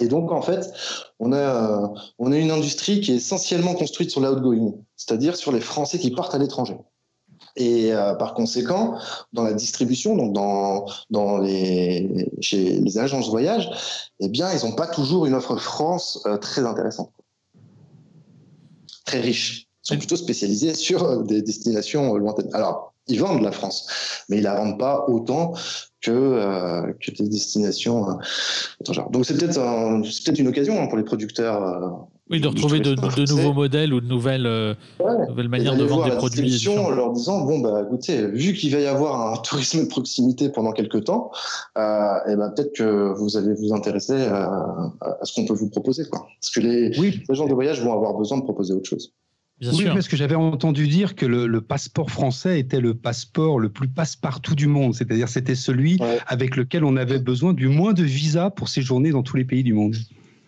Et 0.00 0.08
donc, 0.08 0.30
en 0.32 0.42
fait, 0.42 0.72
on 1.18 1.32
a, 1.32 1.36
euh, 1.36 1.88
on 2.18 2.32
a 2.32 2.36
une 2.36 2.50
industrie 2.50 3.00
qui 3.00 3.12
est 3.12 3.16
essentiellement 3.16 3.74
construite 3.74 4.10
sur 4.10 4.20
l'outgoing, 4.20 4.74
c'est-à-dire 4.96 5.36
sur 5.36 5.52
les 5.52 5.60
Français 5.60 5.98
qui 5.98 6.10
partent 6.10 6.34
à 6.34 6.38
l'étranger. 6.38 6.76
Et 7.56 7.92
euh, 7.92 8.14
par 8.14 8.34
conséquent, 8.34 8.98
dans 9.32 9.42
la 9.42 9.54
distribution, 9.54 10.14
donc 10.16 10.34
dans, 10.34 10.86
dans 11.10 11.38
les, 11.38 12.30
chez 12.40 12.80
les 12.80 12.98
agences 12.98 13.26
de 13.26 13.30
voyage, 13.30 13.70
eh 14.20 14.28
bien, 14.28 14.52
ils 14.52 14.66
n'ont 14.66 14.74
pas 14.74 14.86
toujours 14.86 15.24
une 15.26 15.34
offre 15.34 15.56
France 15.56 16.22
euh, 16.26 16.36
très 16.36 16.66
intéressante, 16.66 17.12
très 19.06 19.20
riche. 19.20 19.68
Ils 19.84 19.88
sont 19.88 19.98
plutôt 19.98 20.16
spécialisés 20.16 20.74
sur 20.74 21.22
des 21.22 21.40
destinations 21.40 22.16
lointaines. 22.16 22.50
Alors, 22.52 22.92
ils 23.06 23.20
vendent 23.20 23.42
la 23.42 23.52
France, 23.52 23.86
mais 24.28 24.38
ils 24.38 24.42
la 24.42 24.56
vendent 24.56 24.78
pas 24.78 25.06
autant 25.08 25.54
que, 26.06 26.12
euh, 26.12 26.92
que 27.00 27.10
des 27.10 27.28
destinations 27.28 28.08
euh, 28.08 29.02
Donc 29.10 29.26
c'est 29.26 29.36
peut-être 29.36 29.58
peut 30.04 30.38
une 30.38 30.48
occasion 30.48 30.80
hein, 30.80 30.86
pour 30.86 30.98
les 30.98 31.04
producteurs. 31.04 31.62
Euh, 31.62 31.88
oui, 32.28 32.40
de 32.40 32.48
retrouver 32.48 32.80
de, 32.80 32.94
nouveaux 33.30 33.52
modèles 33.52 33.94
ou 33.94 34.00
de 34.00 34.08
nouvelles, 34.08 34.76
nouvelles 35.28 35.48
manières 35.48 35.76
de 35.76 35.84
vendre 35.84 36.10
des 36.10 36.16
produits. 36.16 36.68
En 36.68 36.90
leur 36.90 37.12
disant 37.12 37.44
bon 37.44 37.60
bah 37.60 37.84
écoutez, 37.86 38.26
vu 38.26 38.52
qu'il 38.52 38.72
va 38.72 38.80
y 38.80 38.86
avoir 38.86 39.32
un 39.32 39.36
tourisme 39.42 39.84
de 39.84 39.88
proximité 39.88 40.48
pendant 40.48 40.72
quelques 40.72 41.04
temps, 41.04 41.30
et 41.76 41.80
eh 42.28 42.36
ben 42.36 42.50
peut-être 42.50 42.72
que 42.72 43.12
vous 43.16 43.36
allez 43.36 43.54
vous 43.54 43.72
intéresser 43.72 44.26
à, 44.26 44.92
ce 45.22 45.34
qu'on 45.34 45.46
peut 45.46 45.54
vous 45.54 45.70
proposer 45.70 46.04
quoi. 46.10 46.26
Parce 46.40 46.52
que 46.52 46.60
les, 46.60 46.88
les 46.88 47.22
agents 47.28 47.46
de 47.46 47.54
voyage 47.54 47.80
vont 47.80 47.92
avoir 47.92 48.14
besoin 48.14 48.38
de 48.38 48.42
proposer 48.42 48.74
autre 48.74 48.88
chose 48.88 49.12
oui, 49.62 49.84
parce 49.86 50.08
que 50.08 50.16
j'avais 50.16 50.34
entendu 50.34 50.86
dire 50.86 51.14
que 51.14 51.24
le, 51.24 51.60
passeport 51.60 52.10
français 52.10 52.60
était 52.60 52.80
le 52.80 52.94
passeport 52.94 53.58
le 53.58 53.70
plus 53.70 53.88
passe-partout 53.88 54.54
du 54.54 54.66
monde, 54.66 54.94
c'est-à-dire 54.94 55.28
c'était 55.28 55.54
celui 55.54 55.98
avec 56.26 56.56
lequel 56.56 56.84
on 56.84 56.96
avait 56.96 57.18
besoin 57.18 57.54
du 57.54 57.68
moins 57.68 57.92
de 57.92 58.02
visas 58.02 58.50
pour 58.50 58.68
séjourner 58.68 59.10
dans 59.10 59.22
tous 59.22 59.36
les 59.36 59.44
pays 59.44 59.62
du 59.62 59.72
monde. 59.72 59.96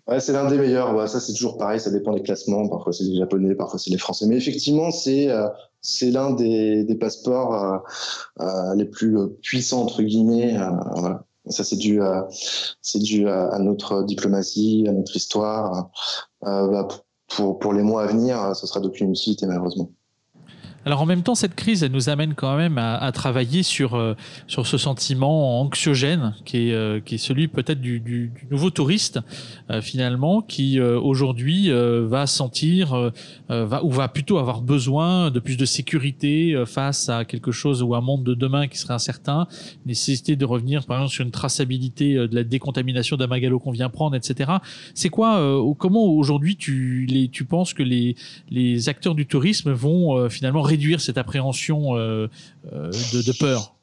Ouais, 0.07 0.19
c'est 0.19 0.33
l'un 0.33 0.49
des 0.49 0.57
meilleurs. 0.57 1.07
ça, 1.07 1.19
c'est 1.19 1.33
toujours 1.33 1.57
pareil, 1.57 1.79
ça 1.79 1.91
dépend 1.91 2.13
des 2.13 2.23
classements. 2.23 2.67
Parfois, 2.67 2.93
c'est 2.93 3.03
les 3.03 3.17
Japonais, 3.17 3.53
parfois, 3.53 3.77
c'est 3.77 3.91
les 3.91 3.97
Français. 3.99 4.25
Mais 4.27 4.37
effectivement, 4.37 4.89
c'est 4.89 5.29
euh, 5.29 5.47
c'est 5.81 6.09
l'un 6.09 6.31
des, 6.31 6.83
des, 6.83 6.95
passeports 6.95 7.53
euh, 7.53 7.77
euh, 8.41 8.75
les 8.75 8.85
plus 8.85 9.17
puissants, 9.43 9.83
entre 9.83 10.01
guillemets. 10.01 10.57
voilà. 10.95 11.25
Ça, 11.47 11.63
c'est 11.63 11.77
dû, 11.77 11.99
c'est 12.81 12.99
dû 12.99 13.27
à, 13.27 13.57
notre 13.59 14.03
diplomatie, 14.03 14.85
à 14.87 14.91
notre 14.91 15.15
histoire. 15.15 15.89
Bah, 16.41 16.87
pour, 17.29 17.59
pour 17.59 17.73
les 17.73 17.83
mois 17.83 18.03
à 18.03 18.07
venir, 18.07 18.55
ce 18.55 18.67
sera 18.67 18.79
depuis 18.79 19.05
une 19.05 19.11
utilité 19.11 19.45
malheureusement. 19.45 19.91
Alors 20.89 21.03
en 21.03 21.05
même 21.05 21.21
temps, 21.21 21.35
cette 21.35 21.53
crise, 21.53 21.83
elle 21.83 21.91
nous 21.91 22.09
amène 22.09 22.33
quand 22.33 22.57
même 22.57 22.79
à, 22.79 23.11
travailler 23.11 23.61
sur, 23.61 23.93
euh, 23.93 24.15
sur 24.47 24.65
ce 24.65 24.79
sentiment 24.79 25.61
anxiogène 25.61 26.33
qui 26.45 26.69
est, 26.69 26.73
euh, 26.73 26.99
qui 26.99 27.13
est 27.13 27.19
celui 27.19 27.47
peut-être 27.47 27.79
du, 27.79 28.31
nouveau 28.49 28.71
touriste 28.71 29.19
euh, 29.69 29.83
finalement, 29.83 30.41
qui 30.41 30.79
aujourd'hui 30.79 31.69
va 31.69 32.25
sentir 32.25 33.11
va, 33.49 33.83
ou 33.83 33.91
va 33.91 34.07
plutôt 34.07 34.39
avoir 34.39 34.61
besoin 34.61 35.29
de 35.29 35.39
plus 35.39 35.57
de 35.57 35.65
sécurité 35.65 36.63
face 36.65 37.07
à 37.07 37.23
quelque 37.23 37.51
chose 37.51 37.83
ou 37.83 37.93
un 37.93 38.01
monde 38.01 38.23
de 38.23 38.33
demain 38.33 38.67
qui 38.67 38.79
serait 38.79 38.95
incertain, 38.95 39.47
nécessité 39.85 40.35
de 40.35 40.45
revenir 40.45 40.87
par 40.87 40.97
exemple 40.97 41.13
sur 41.13 41.23
une 41.23 41.31
traçabilité 41.31 42.15
de 42.15 42.33
la 42.33 42.43
décontamination 42.43 43.15
d'un 43.15 43.27
magalo 43.27 43.59
qu'on 43.59 43.71
vient 43.71 43.89
prendre, 43.89 44.15
etc. 44.15 44.53
C'est 44.95 45.09
quoi, 45.09 45.39
comment 45.77 46.05
aujourd'hui 46.05 46.55
tu, 46.55 47.29
tu 47.31 47.45
penses 47.45 47.75
que 47.75 47.83
les, 47.83 48.15
les 48.49 48.89
acteurs 48.89 49.13
du 49.13 49.27
tourisme 49.27 49.71
vont 49.71 50.29
finalement 50.29 50.63
réduire 50.63 50.78
cette 50.99 51.17
appréhension 51.17 51.95
euh, 51.95 52.27
euh, 52.73 52.91
de, 53.13 53.37
peur? 53.39 53.75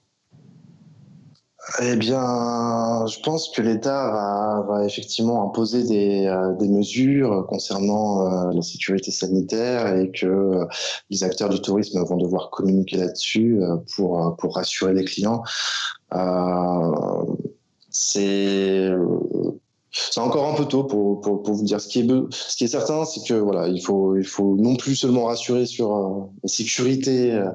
Eh 1.83 1.97
bien, 1.97 3.07
je 3.07 3.21
pense 3.21 3.49
que 3.49 3.61
l'État 3.61 4.65
va, 4.69 4.85
effectivement 4.85 5.49
imposer 5.49 5.83
des, 5.85 6.27
euh, 6.27 6.69
mesures 6.69 7.47
concernant 7.49 8.51
la 8.51 8.63
sécurité 8.63 9.11
sanitaire 9.11 9.97
et 9.97 10.11
que 10.11 10.67
les 11.11 11.25
acteurs 11.25 11.49
du 11.49 11.61
tourisme 11.61 12.03
vont 12.05 12.17
devoir 12.17 12.51
communiquer 12.51 12.99
là-dessus 12.99 13.61
pour, 13.95 14.37
pour 14.37 14.55
rassurer 14.55 14.95
les 14.95 15.05
clients. 15.05 15.43
c'est 17.91 18.91
c'est 19.93 20.21
encore 20.21 20.47
un 20.49 20.55
peu 20.55 20.67
tôt 20.67 20.85
pour, 20.85 21.21
pour, 21.21 21.43
pour, 21.43 21.55
vous 21.55 21.65
dire. 21.65 21.81
Ce 21.81 21.89
qui 21.89 22.01
est, 22.01 22.09
ce 22.31 22.57
qui 22.57 22.65
est 22.65 22.69
certain, 22.69 23.05
c'est 23.05 23.27
que 23.27 23.35
voilà, 23.35 23.69
il 23.69 23.81
faut, 23.81 24.17
il 24.17 24.27
faut 24.27 24.57
non 24.57 24.77
plus 24.77 24.95
seulement 24.95 25.25
rassurer 25.25 25.67
sur 25.67 25.97
euh, 25.97 26.25
la 26.43 26.49
sécurité. 26.49 27.33
Euh, 27.33 27.49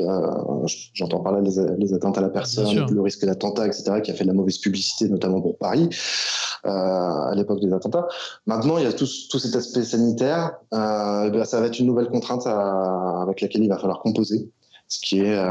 euh, 0.00 0.66
j'entends 0.94 1.20
par 1.20 1.32
là 1.32 1.40
les, 1.40 1.50
les, 1.78 1.94
atteintes 1.94 2.18
à 2.18 2.20
la 2.20 2.28
personne, 2.28 2.86
le 2.88 3.00
risque 3.00 3.24
d'attentat, 3.24 3.66
etc., 3.66 4.00
qui 4.02 4.10
a 4.10 4.14
fait 4.14 4.24
de 4.24 4.28
la 4.28 4.34
mauvaise 4.34 4.58
publicité, 4.58 5.08
notamment 5.08 5.40
pour 5.40 5.56
Paris 5.58 5.88
à 6.64 7.32
l'époque 7.36 7.60
des 7.60 7.72
attentats. 7.72 8.08
Maintenant, 8.46 8.78
il 8.78 8.84
y 8.84 8.86
a 8.86 8.92
tout, 8.92 9.06
tout 9.30 9.38
cet 9.38 9.54
aspect 9.54 9.84
sanitaire. 9.84 10.58
Ben, 10.72 11.44
ça 11.44 11.60
va 11.60 11.66
être 11.66 11.78
une 11.78 11.86
nouvelle 11.86 12.08
contrainte 12.08 12.46
avec 12.46 13.40
laquelle 13.40 13.62
il 13.62 13.68
va 13.68 13.78
falloir 13.78 14.00
composer 14.00 14.50
ce 14.88 15.00
qui 15.00 15.20
est 15.20 15.36
euh, 15.36 15.50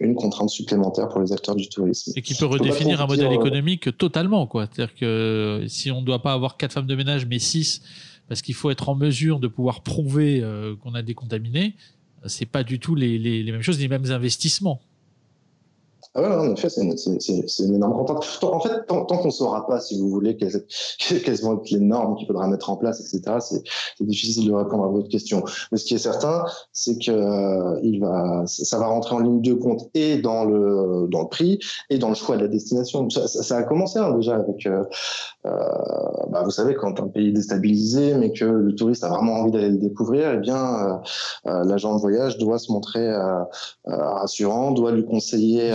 une 0.00 0.16
contrainte 0.16 0.50
supplémentaire 0.50 1.08
pour 1.08 1.20
les 1.20 1.32
acteurs 1.32 1.54
du 1.54 1.68
tourisme. 1.68 2.12
Et 2.16 2.22
qui 2.22 2.34
peut 2.34 2.46
redéfinir 2.46 3.00
un 3.00 3.06
modèle 3.06 3.28
euh, 3.28 3.36
économique 3.36 3.96
totalement. 3.96 4.48
quoi. 4.48 4.66
C'est-à-dire 4.66 4.96
que 4.96 5.64
si 5.68 5.92
on 5.92 6.00
ne 6.00 6.06
doit 6.06 6.20
pas 6.20 6.32
avoir 6.32 6.56
quatre 6.56 6.72
femmes 6.72 6.86
de 6.86 6.96
ménage, 6.96 7.24
mais 7.26 7.38
six, 7.38 7.82
parce 8.28 8.42
qu'il 8.42 8.54
faut 8.54 8.70
être 8.70 8.88
en 8.88 8.96
mesure 8.96 9.38
de 9.38 9.46
pouvoir 9.46 9.82
prouver 9.82 10.40
euh, 10.42 10.74
qu'on 10.82 10.94
a 10.94 11.02
décontaminé, 11.02 11.76
c'est 12.26 12.46
pas 12.46 12.64
du 12.64 12.80
tout 12.80 12.96
les, 12.96 13.18
les, 13.18 13.52
mêmes 13.52 13.62
choses, 13.62 13.78
les 13.78 13.88
mêmes 13.88 14.10
investissements. 14.10 14.80
Ah 16.16 16.22
ouais, 16.22 16.28
en 16.28 16.54
effet, 16.54 16.68
c'est 16.68 16.80
une, 16.80 17.74
énorme 17.74 17.94
contrainte. 17.94 18.24
En 18.42 18.60
fait, 18.60 18.86
tant, 18.86 19.04
qu'on 19.04 19.24
ne 19.24 19.30
saura 19.30 19.66
pas, 19.66 19.80
si 19.80 20.00
vous 20.00 20.08
voulez, 20.08 20.36
quelles, 20.36 21.40
vont 21.42 21.54
être 21.58 21.70
les 21.70 21.80
normes 21.80 22.14
qu'il 22.14 22.28
faudra 22.28 22.46
mettre 22.46 22.70
en 22.70 22.76
place, 22.76 23.00
etc., 23.00 23.38
c'est 23.40 23.64
difficile 24.04 24.46
de 24.46 24.52
répondre 24.52 24.84
à 24.84 24.88
votre 24.88 25.08
question. 25.08 25.42
Mais 25.72 25.78
ce 25.78 25.84
qui 25.84 25.94
est 25.94 25.98
certain, 25.98 26.44
c'est 26.72 26.98
que 27.04 27.10
euh, 27.10 27.80
il 27.82 27.98
va, 27.98 28.44
ça 28.46 28.78
va 28.78 28.86
rentrer 28.86 29.16
en 29.16 29.18
ligne 29.18 29.40
de 29.40 29.54
compte 29.54 29.90
et 29.94 30.18
dans 30.18 30.44
le, 30.44 31.08
dans 31.10 31.22
le 31.22 31.28
prix 31.28 31.58
et 31.90 31.98
dans 31.98 32.10
le 32.10 32.14
choix 32.14 32.36
de 32.36 32.42
la 32.42 32.48
destination. 32.48 33.10
Ça, 33.10 33.56
a 33.56 33.62
commencé 33.64 33.98
hein, 33.98 34.12
déjà 34.14 34.36
avec, 34.36 34.66
euh, 34.66 34.84
euh, 35.46 35.50
bah, 36.30 36.42
vous 36.44 36.50
savez, 36.50 36.76
quand 36.76 37.00
un 37.00 37.08
pays 37.08 37.30
est 37.30 37.32
déstabilisé, 37.32 38.14
mais 38.14 38.30
que 38.30 38.44
le 38.44 38.72
touriste 38.76 39.02
a 39.02 39.08
vraiment 39.08 39.32
envie 39.40 39.50
d'aller 39.50 39.70
le 39.70 39.78
découvrir, 39.78 40.30
eh 40.32 40.38
bien, 40.38 41.00
l'agent 41.44 41.96
de 41.96 42.00
voyage 42.00 42.38
doit 42.38 42.60
se 42.60 42.70
montrer 42.70 43.12
rassurant, 43.84 44.70
doit 44.70 44.92
lui 44.92 45.04
conseiller 45.04 45.72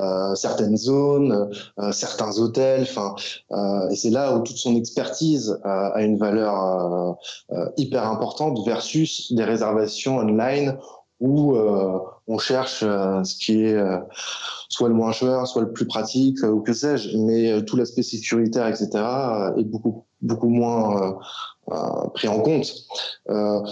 euh, 0.00 0.34
certaines 0.34 0.76
zones, 0.76 1.50
euh, 1.78 1.92
certains 1.92 2.38
hôtels. 2.38 2.82
Enfin, 2.82 3.14
euh, 3.52 3.88
et 3.88 3.96
c'est 3.96 4.10
là 4.10 4.36
où 4.36 4.40
toute 4.40 4.56
son 4.56 4.76
expertise 4.76 5.58
a 5.64 6.02
une 6.02 6.18
valeur 6.18 7.16
hyper 7.76 8.08
importante 8.10 8.58
versus 8.66 9.32
des 9.32 9.44
réservations 9.44 10.18
online 10.18 10.78
où 11.20 11.56
on 11.56 12.38
cherche 12.38 12.80
ce 12.80 13.36
qui 13.38 13.62
est 13.62 13.78
soit 14.68 14.88
le 14.88 14.94
moins 14.94 15.12
cher, 15.12 15.46
soit 15.46 15.62
le 15.62 15.72
plus 15.72 15.86
pratique, 15.86 16.42
ou 16.42 16.60
que 16.60 16.72
sais-je. 16.72 17.16
Mais 17.16 17.64
tout 17.64 17.76
l'aspect 17.76 18.02
sécuritaire, 18.02 18.66
etc., 18.66 18.90
est 19.56 19.64
beaucoup 19.64 20.04
beaucoup 20.22 20.48
moins 20.48 21.18
pris 22.14 22.28
en 22.28 22.40
compte. 22.40 22.72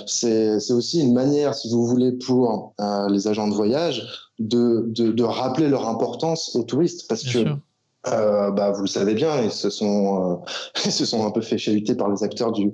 C'est 0.07 0.73
aussi 0.73 1.03
une 1.03 1.12
manière, 1.12 1.55
si 1.55 1.70
vous 1.70 1.87
voulez, 1.87 2.12
pour 2.12 2.75
les 3.11 3.29
agents 3.29 3.49
de 3.49 3.55
voyage 3.55 4.24
de, 4.38 4.85
de, 4.88 5.12
de, 5.12 5.23
rappeler 5.23 5.68
leur 5.68 5.88
importance 5.88 6.55
aux 6.57 6.64
touristes 6.64 7.09
parce 7.09 7.23
que 7.23 7.44
euh, 8.07 8.51
bah, 8.51 8.70
vous 8.73 8.83
le 8.83 8.88
savez 8.88 9.14
bien, 9.14 9.42
ils 9.42 9.51
se 9.51 9.70
sont, 9.70 10.42
euh, 10.42 10.44
ils 10.85 10.92
se 10.92 11.07
sont 11.07 11.27
un 11.27 11.31
peu 11.31 11.40
fait 11.40 11.59
chahuter 11.59 11.94
par 11.94 12.11
les 12.11 12.23
acteurs 12.23 12.53
du, 12.53 12.73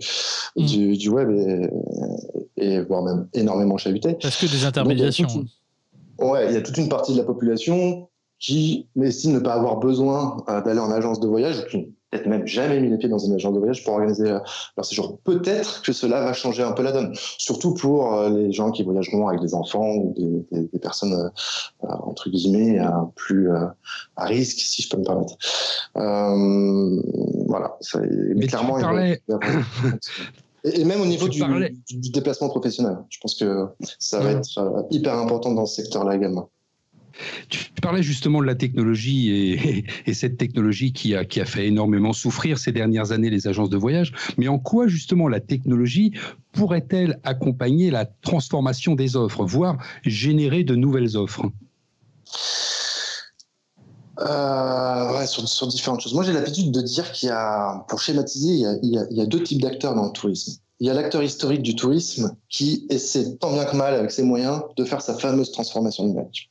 mm. 0.57 0.64
du, 0.64 0.96
du, 0.96 1.09
web 1.09 1.31
et, 1.31 1.70
et, 2.57 2.81
voire 2.81 3.03
même 3.03 3.29
énormément 3.35 3.77
chahuter. 3.77 4.16
Parce 4.20 4.37
que 4.37 4.46
des 4.46 4.64
intermédiations. 4.64 5.29
ouais, 6.18 6.49
il 6.49 6.55
y 6.55 6.57
a 6.57 6.62
toute 6.62 6.79
une 6.79 6.88
partie 6.88 7.12
de 7.12 7.18
la 7.18 7.25
population 7.25 8.09
qui 8.40 8.88
estime 9.01 9.35
ne 9.35 9.38
pas 9.38 9.53
avoir 9.53 9.77
besoin 9.77 10.38
euh, 10.49 10.62
d'aller 10.62 10.81
en 10.81 10.90
agence 10.90 11.20
de 11.20 11.29
voyage, 11.29 11.66
qui 11.66 11.94
peut-être 12.11 12.27
même 12.27 12.46
jamais 12.46 12.81
mis 12.81 12.88
les 12.88 12.99
pieds 12.99 13.09
dans 13.09 13.18
une 13.18 13.35
agence 13.35 13.55
de 13.55 13.59
voyage 13.59 13.85
pour 13.85 13.94
organiser 13.94 14.31
euh, 14.31 14.38
leur 14.77 14.85
séjour. 14.85 15.18
Peut-être 15.25 15.83
que 15.83 15.92
cela 15.92 16.20
va 16.25 16.33
changer 16.33 16.62
un 16.62 16.73
peu 16.73 16.83
la 16.83 16.92
donne, 16.92 17.12
surtout 17.38 17.75
pour 17.75 18.14
euh, 18.14 18.31
les 18.31 18.53
gens 18.53 18.70
qui 18.70 18.83
voyageront 18.83 19.29
avec 19.29 19.40
des 19.40 19.55
enfants 19.55 19.94
ou 19.94 20.14
des, 20.51 20.68
des, 20.73 20.79
personnes 20.79 21.14
euh, 21.14 21.87
entre 21.88 22.29
guillemets 22.31 22.81
plus 23.14 23.51
à 24.16 24.25
risque, 24.25 24.59
si 24.59 24.83
je 24.83 24.88
peux 24.88 24.96
me 24.96 25.05
permettre. 25.05 25.37
voilà, 27.46 27.77
ça, 27.81 28.01
mais 28.35 28.46
clairement. 28.46 28.79
Et, 30.62 30.85
même 30.85 31.01
au 31.01 31.07
niveau 31.07 31.27
du, 31.27 31.40
du, 31.88 32.11
déplacement 32.11 32.51
professionnel, 32.51 32.99
je 33.09 33.18
pense 33.20 33.35
que 33.35 33.68
ça 33.99 34.20
va 34.20 34.33
être 34.33 34.87
hyper 34.90 35.16
important 35.16 35.53
dans 35.53 35.64
ce 35.64 35.77
secteur-là 35.77 36.14
également. 36.16 36.51
Tu 37.49 37.71
parlais 37.83 38.03
justement 38.03 38.41
de 38.41 38.47
la 38.47 38.55
technologie 38.55 39.31
et, 40.07 40.15
cette 40.15 40.37
technologie 40.37 40.93
qui 40.93 41.15
a, 41.15 41.25
qui 41.25 41.41
a 41.41 41.45
fait 41.45 41.67
énormément 41.67 42.13
souffrir 42.13 42.59
ces 42.59 42.73
dernières 42.73 43.13
années 43.13 43.31
les 43.31 43.49
agences 43.49 43.71
de 43.71 43.77
voyage. 43.77 44.13
Mais 44.39 44.49
en 44.49 44.59
quoi 44.59 44.87
justement 44.87 45.29
la 45.29 45.41
technologie 45.41 46.13
pourrait-elle 46.53 47.19
accompagner 47.25 47.91
la 47.91 48.05
transformation 48.05 48.95
des 48.95 49.17
offres, 49.17 49.45
voire 49.45 49.79
générer 50.05 50.65
de 50.65 50.75
nouvelles 50.75 51.17
offres? 51.17 51.47
Euh, 54.21 55.27
sur, 55.27 55.67
différentes 55.69 56.01
choses. 56.01 56.13
Moi, 56.13 56.25
j'ai 56.25 56.33
l'habitude 56.33 56.73
de 56.73 56.83
dire 56.83 57.11
qu'il 57.13 57.29
y 57.29 57.33
a, 57.33 57.85
pour 57.89 58.01
schématiser, 58.01 58.65
il 58.83 59.07
y 59.11 59.21
a 59.21 59.27
deux 59.27 59.43
types 59.43 59.63
d'acteurs 59.63 59.95
dans 59.95 60.07
le 60.07 60.13
tourisme 60.13 60.61
il 60.81 60.87
y 60.87 60.90
a 60.90 60.95
l'acteur 60.95 61.23
historique 61.23 61.62
du 61.62 61.77
tourisme 61.77 62.35
qui 62.49 62.87
essaie 62.88 63.37
tant 63.37 63.53
bien 63.53 63.66
que 63.66 63.77
mal 63.77 63.95
avec 63.95 64.11
ses 64.11 64.23
moyens 64.23 64.62
de 64.77 64.85
faire 64.85 65.03
sa 65.03 65.14
fameuse 65.14 65.53
transformation 65.53 66.07
numérique. 66.07 66.51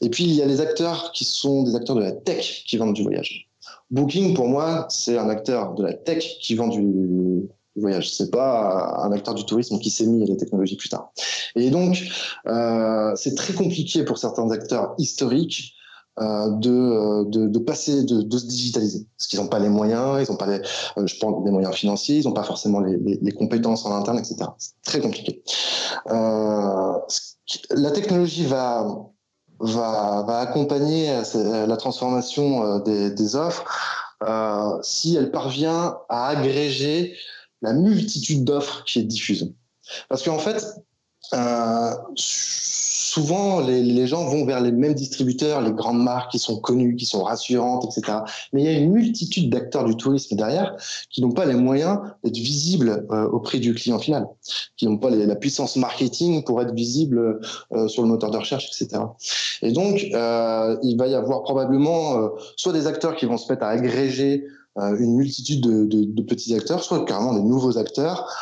Et 0.00 0.08
puis 0.08 0.24
il 0.24 0.34
y 0.34 0.42
a 0.42 0.46
les 0.46 0.62
acteurs 0.62 1.12
qui 1.12 1.24
sont 1.24 1.62
des 1.62 1.74
acteurs 1.74 1.96
de 1.96 2.00
la 2.00 2.12
tech 2.12 2.64
qui 2.66 2.78
vendent 2.78 2.94
du 2.94 3.02
voyage. 3.02 3.48
Booking 3.90 4.34
pour 4.34 4.48
moi 4.48 4.86
c'est 4.88 5.18
un 5.18 5.28
acteur 5.28 5.74
de 5.74 5.84
la 5.84 5.92
tech 5.92 6.38
qui 6.40 6.54
vend 6.54 6.68
du, 6.68 7.48
voyage. 7.76 8.10
C'est 8.12 8.30
pas 8.30 8.98
un 9.04 9.12
acteur 9.12 9.34
du 9.34 9.44
tourisme 9.44 9.78
qui 9.78 9.90
s'est 9.90 10.06
mis 10.06 10.22
à 10.22 10.26
la 10.26 10.36
technologie 10.36 10.76
plus 10.76 10.88
tard. 10.88 11.12
Et 11.54 11.70
donc 11.70 12.02
euh, 12.46 13.12
c'est 13.14 13.34
très 13.34 13.52
compliqué 13.52 14.04
pour 14.04 14.16
certains 14.16 14.50
acteurs 14.50 14.94
historiques 14.96 15.74
euh, 16.18 16.50
euh, 16.66 17.24
de, 17.24 17.46
de, 17.46 17.58
passer, 17.60 18.02
de, 18.02 18.38
se 18.38 18.46
digitaliser. 18.46 19.06
Parce 19.16 19.28
qu'ils 19.28 19.38
n'ont 19.40 19.48
pas 19.48 19.60
les 19.60 19.68
moyens, 19.68 20.22
ils 20.22 20.30
n'ont 20.30 20.36
pas 20.36 20.46
les, 20.46 20.60
euh, 20.98 21.06
je 21.06 21.16
pense, 21.18 21.44
des 21.44 21.50
moyens 21.50 21.74
financiers, 21.74 22.18
ils 22.18 22.24
n'ont 22.26 22.32
pas 22.32 22.42
forcément 22.42 22.80
les, 22.80 23.32
compétences 23.32 23.86
en 23.86 23.94
interne, 23.94 24.18
etc. 24.18 24.36
C'est 24.58 24.72
très 24.82 25.00
compliqué. 25.00 25.42
la 26.06 27.90
technologie 27.92 28.44
va, 28.44 28.86
va, 29.60 30.24
va 30.26 30.38
accompagner 30.40 31.22
la 31.34 31.76
transformation 31.76 32.80
des, 32.80 33.36
offres 33.36 33.64
si 34.82 35.16
elle 35.16 35.30
parvient 35.30 35.96
à 36.08 36.26
agréger 36.28 37.16
la 37.62 37.72
multitude 37.72 38.44
d'offres 38.44 38.84
qui 38.84 38.98
est 38.98 39.04
diffuse. 39.04 39.54
Parce 40.08 40.22
qu'en 40.22 40.38
fait, 40.38 40.66
souvent, 43.10 43.60
les, 43.60 44.06
gens 44.06 44.24
vont 44.24 44.44
vers 44.44 44.60
les 44.60 44.70
mêmes 44.70 44.94
distributeurs, 44.94 45.60
les 45.60 45.72
grandes 45.72 46.02
marques 46.02 46.30
qui 46.30 46.38
sont 46.38 46.60
connues, 46.60 46.94
qui 46.94 47.06
sont 47.06 47.24
rassurantes, 47.24 47.84
etc. 47.84 48.18
Mais 48.52 48.62
il 48.62 48.64
y 48.64 48.68
a 48.68 48.78
une 48.78 48.92
multitude 48.92 49.50
d'acteurs 49.50 49.84
du 49.84 49.96
tourisme 49.96 50.36
derrière 50.36 50.76
qui 51.10 51.20
n'ont 51.20 51.32
pas 51.32 51.44
les 51.44 51.54
moyens 51.54 51.98
d'être 52.22 52.36
visibles 52.36 53.06
euh, 53.10 53.28
auprès 53.28 53.58
du 53.58 53.74
client 53.74 53.98
final, 53.98 54.28
qui 54.76 54.86
n'ont 54.86 54.98
pas 54.98 55.10
la 55.10 55.36
puissance 55.36 55.76
marketing 55.76 56.44
pour 56.44 56.62
être 56.62 56.72
visibles 56.72 57.40
euh, 57.72 57.88
sur 57.88 58.02
le 58.02 58.08
moteur 58.08 58.30
de 58.30 58.36
recherche, 58.36 58.66
etc. 58.68 59.02
Et 59.62 59.72
donc, 59.72 60.06
euh, 60.14 60.76
il 60.82 60.96
va 60.96 61.08
y 61.08 61.14
avoir 61.14 61.42
probablement 61.42 62.30
soit 62.56 62.72
des 62.72 62.86
acteurs 62.86 63.16
qui 63.16 63.26
vont 63.26 63.38
se 63.38 63.50
mettre 63.52 63.64
à 63.64 63.70
agréger 63.70 64.44
une 64.76 65.16
multitude 65.16 65.62
de, 65.62 65.84
de, 65.84 66.22
petits 66.22 66.54
acteurs, 66.54 66.82
soit 66.82 67.04
carrément 67.04 67.34
des 67.34 67.42
nouveaux 67.42 67.76
acteurs 67.76 68.32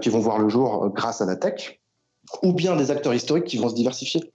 qui 0.00 0.08
vont 0.08 0.20
voir 0.20 0.38
le 0.38 0.48
jour 0.48 0.90
grâce 0.94 1.20
à 1.20 1.26
la 1.26 1.36
tech 1.36 1.78
ou 2.42 2.52
bien 2.52 2.76
des 2.76 2.90
acteurs 2.90 3.14
historiques 3.14 3.44
qui 3.44 3.58
vont 3.58 3.68
se 3.68 3.74
diversifier. 3.74 4.32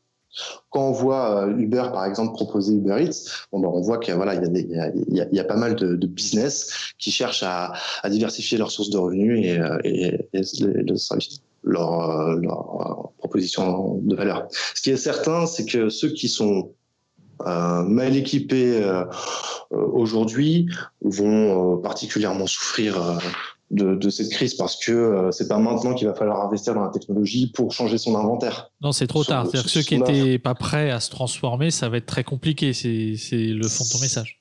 Quand 0.69 0.87
on 0.87 0.91
voit 0.91 1.45
euh, 1.45 1.57
Uber, 1.57 1.89
par 1.91 2.05
exemple, 2.05 2.33
proposer 2.33 2.73
Uber 2.73 3.03
Eats, 3.03 3.29
ben, 3.51 3.65
on 3.65 3.81
voit 3.81 3.97
qu'il 3.97 4.13
y, 4.13 5.39
a 5.39 5.43
pas 5.43 5.55
mal 5.57 5.75
de, 5.75 6.07
business 6.07 6.93
qui 6.97 7.11
cherchent 7.11 7.43
à, 7.43 7.73
diversifier 8.09 8.57
leurs 8.57 8.71
sources 8.71 8.89
de 8.89 8.97
revenus 8.97 9.45
et, 9.45 9.59
euh, 9.59 9.77
et, 9.83 10.17
leur, 11.63 12.19
euh, 12.19 12.39
de 14.01 14.15
valeur. 14.15 14.47
Ce 14.73 14.81
qui 14.81 14.89
est 14.89 14.97
certain, 14.97 15.45
c'est 15.45 15.65
que 15.65 15.89
ceux 15.89 16.09
qui 16.09 16.29
sont 16.29 16.71
mal 17.43 18.15
équipés 18.15 18.83
aujourd'hui 19.71 20.67
vont 21.01 21.77
particulièrement 21.77 22.45
souffrir 22.45 23.19
de, 23.71 24.09
cette 24.09 24.29
crise 24.29 24.55
parce 24.55 24.83
que 24.83 24.91
euh, 24.91 25.31
c'est 25.31 25.47
pas 25.47 25.57
maintenant 25.57 25.93
qu'il 25.93 26.07
va 26.07 26.13
falloir 26.13 26.45
investir 26.45 26.73
dans 26.73 26.83
la 26.83 26.89
technologie 26.89 27.51
pour 27.51 27.71
changer 27.71 27.97
son 27.97 28.15
inventaire. 28.15 28.71
Non, 28.81 28.91
c'est 28.91 29.07
trop 29.07 29.23
tard. 29.23 29.45
C'est-à-dire 29.45 29.63
que 29.63 29.69
ceux 29.69 29.81
qui 29.81 29.97
n'étaient 29.97 30.39
pas 30.39 30.55
prêts 30.55 30.91
à 30.91 30.99
se 30.99 31.09
transformer, 31.09 31.71
ça 31.71 31.89
va 31.89 31.97
être 31.97 32.05
très 32.05 32.23
compliqué. 32.23 32.73
C'est 32.73 33.15
le 33.31 33.67
fond 33.67 33.85
de 33.85 33.89
ton 33.89 33.99
message. 33.99 34.39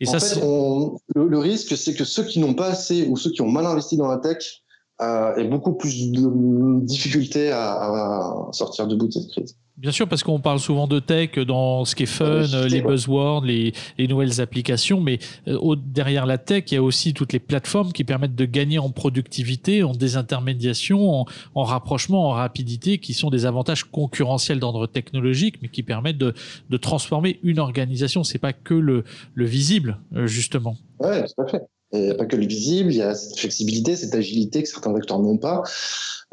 Et 0.00 0.08
en 0.08 0.18
ça, 0.18 0.20
fait, 0.20 0.40
le, 0.40 1.38
risque, 1.38 1.76
c'est 1.76 1.94
que 1.94 2.04
ceux 2.04 2.24
qui 2.24 2.40
n'ont 2.40 2.54
pas 2.54 2.68
assez 2.68 3.06
ou 3.06 3.16
ceux 3.16 3.30
qui 3.30 3.42
ont 3.42 3.50
mal 3.50 3.66
investi 3.66 3.96
dans 3.96 4.08
la 4.08 4.18
tech 4.18 4.62
euh, 5.00 5.36
aient 5.36 5.48
beaucoup 5.48 5.74
plus 5.74 6.10
de 6.10 6.84
difficultés 6.84 7.50
à, 7.50 7.72
à 7.72 8.48
sortir 8.52 8.86
de 8.86 8.96
bout 8.96 9.06
de 9.06 9.12
cette 9.12 9.30
crise. 9.30 9.56
Bien 9.78 9.92
sûr, 9.92 10.08
parce 10.08 10.24
qu'on 10.24 10.40
parle 10.40 10.58
souvent 10.58 10.88
de 10.88 10.98
tech 10.98 11.38
dans 11.38 11.84
ce 11.84 11.94
qui 11.94 12.02
est 12.02 12.06
fun, 12.06 12.42
les 12.68 12.82
buzzwords, 12.82 13.44
les, 13.44 13.72
nouvelles 14.08 14.40
applications, 14.40 15.00
mais 15.00 15.20
euh, 15.46 15.76
derrière 15.76 16.26
la 16.26 16.36
tech, 16.36 16.64
il 16.72 16.74
y 16.74 16.76
a 16.78 16.82
aussi 16.82 17.14
toutes 17.14 17.32
les 17.32 17.38
plateformes 17.38 17.92
qui 17.92 18.02
permettent 18.02 18.34
de 18.34 18.44
gagner 18.44 18.80
en 18.80 18.90
productivité, 18.90 19.84
en 19.84 19.92
désintermédiation, 19.92 21.24
en, 21.54 21.62
rapprochement, 21.62 22.28
en 22.28 22.30
rapidité, 22.30 22.98
qui 22.98 23.14
sont 23.14 23.30
des 23.30 23.46
avantages 23.46 23.84
concurrentiels 23.84 24.58
d'ordre 24.58 24.88
technologique, 24.88 25.62
mais 25.62 25.68
qui 25.68 25.84
permettent 25.84 26.18
de, 26.18 26.34
transformer 26.78 27.38
une 27.44 27.60
organisation. 27.60 28.24
C'est 28.24 28.38
pas 28.38 28.52
que 28.52 28.74
le, 28.74 29.04
le 29.34 29.44
visible, 29.44 29.98
euh, 30.16 30.26
justement. 30.26 30.76
Oui, 30.98 31.22
tout 31.36 31.42
à 31.42 31.46
fait. 31.46 31.62
Il 31.92 32.02
n'y 32.02 32.10
a 32.10 32.14
pas 32.14 32.26
que 32.26 32.36
le 32.36 32.46
visible, 32.46 32.92
il 32.92 32.98
y 32.98 33.02
a 33.02 33.14
cette 33.14 33.38
flexibilité, 33.38 33.96
cette 33.96 34.14
agilité 34.14 34.62
que 34.62 34.68
certains 34.68 34.94
acteurs 34.94 35.20
n'ont 35.20 35.38
pas. 35.38 35.62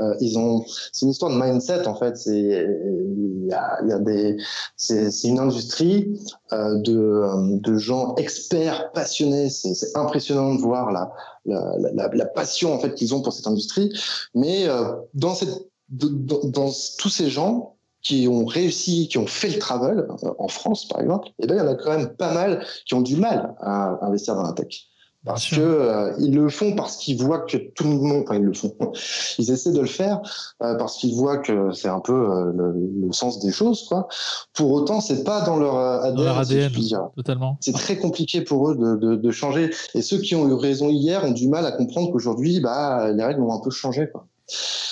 Euh, 0.02 0.14
ils 0.20 0.38
ont, 0.38 0.66
c'est 0.92 1.06
une 1.06 1.12
histoire 1.12 1.32
de 1.32 1.42
mindset 1.42 1.88
en 1.88 1.96
fait. 1.96 2.18
C'est, 2.18 2.38
il 2.38 3.48
y 3.48 3.54
a, 3.54 3.78
y 3.86 3.92
a 3.94 4.00
des, 4.00 4.36
c'est, 4.76 5.10
une 5.24 5.40
industrie 5.40 6.20
euh, 6.52 6.76
de, 6.80 7.60
de 7.60 7.78
gens 7.78 8.16
experts, 8.16 8.92
passionnés. 8.92 9.50
C'est, 9.50 9.74
impressionnant 9.96 10.56
de 10.56 10.60
voir 10.60 10.92
la, 10.92 11.12
la, 11.46 11.92
la, 11.94 12.10
la, 12.14 12.26
passion 12.26 12.74
en 12.74 12.80
fait 12.80 12.94
qu'ils 12.94 13.16
ont 13.16 13.22
pour 13.22 13.32
cette 13.32 13.48
industrie. 13.48 13.90
Mais 14.34 14.68
euh, 14.68 14.92
dans 15.14 15.36
cette, 15.36 15.70
dans, 15.88 16.44
dans 16.44 16.72
tous 16.98 17.10
ces 17.10 17.30
gens 17.30 17.78
qui 18.02 18.28
ont 18.28 18.46
réussi, 18.46 19.08
qui 19.08 19.18
ont 19.18 19.28
fait 19.28 19.50
le 19.50 19.60
travel 19.60 20.06
en 20.38 20.48
France, 20.48 20.88
par 20.88 21.02
exemple, 21.02 21.30
eh 21.40 21.48
ben, 21.48 21.56
il 21.56 21.58
y 21.58 21.62
en 21.62 21.68
a 21.68 21.76
quand 21.76 21.98
même 21.98 22.10
pas 22.10 22.34
mal 22.34 22.64
qui 22.86 22.94
ont 22.94 23.02
du 23.02 23.16
mal 23.16 23.56
à 23.62 24.06
investir 24.06 24.36
dans 24.36 24.44
la 24.44 24.54
tech. 24.54 24.90
Parce 25.26 25.50
que 25.50 25.60
euh, 25.60 26.14
ils 26.20 26.36
le 26.36 26.50
font 26.50 26.76
parce 26.76 26.98
qu'ils 26.98 27.22
voient 27.22 27.40
que 27.40 27.58
tout 27.58 27.84
le 27.84 27.96
monde, 27.96 28.24
enfin 28.24 28.36
ils 28.36 28.44
le 28.44 28.54
font, 28.54 28.76
ils 29.40 29.52
essaient 29.52 29.72
de 29.72 29.80
le 29.80 29.88
faire 29.88 30.22
euh, 30.62 30.76
parce 30.76 30.98
qu'ils 30.98 31.16
voient 31.16 31.40
que 31.40 31.72
c'est 31.72 31.88
un 31.88 32.00
peu 32.00 32.14
euh, 32.14 32.52
le, 32.56 33.12
sens 33.12 33.40
des 33.40 33.52
choses, 33.52 33.88
quoi. 33.88 34.08
Pour 34.54 34.72
autant, 34.72 35.02
c'est 35.02 35.24
pas 35.24 35.42
dans 35.42 35.58
leur 35.58 35.78
ADN. 35.78 36.16
Dans 36.16 36.24
leur 36.24 36.38
ADN 36.40 36.72
totalement. 37.16 37.58
C'est 37.62 37.74
très 37.74 37.98
compliqué 37.98 38.42
pour 38.42 38.70
eux 38.70 38.76
de, 38.76 38.96
de, 38.96 39.16
de, 39.16 39.32
changer. 39.32 39.72
Et 39.96 40.02
ceux 40.02 40.20
qui 40.20 40.36
ont 40.36 40.48
eu 40.48 40.54
raison 40.54 40.90
hier 40.90 41.24
ont 41.24 41.32
du 41.32 41.48
mal 41.48 41.66
à 41.66 41.72
comprendre 41.72 42.12
qu'aujourd'hui, 42.12 42.60
bah, 42.60 43.12
les 43.12 43.24
règles 43.24 43.42
ont 43.42 43.54
un 43.54 43.62
peu 43.62 43.72
changé, 43.72 44.10
quoi. 44.12 44.28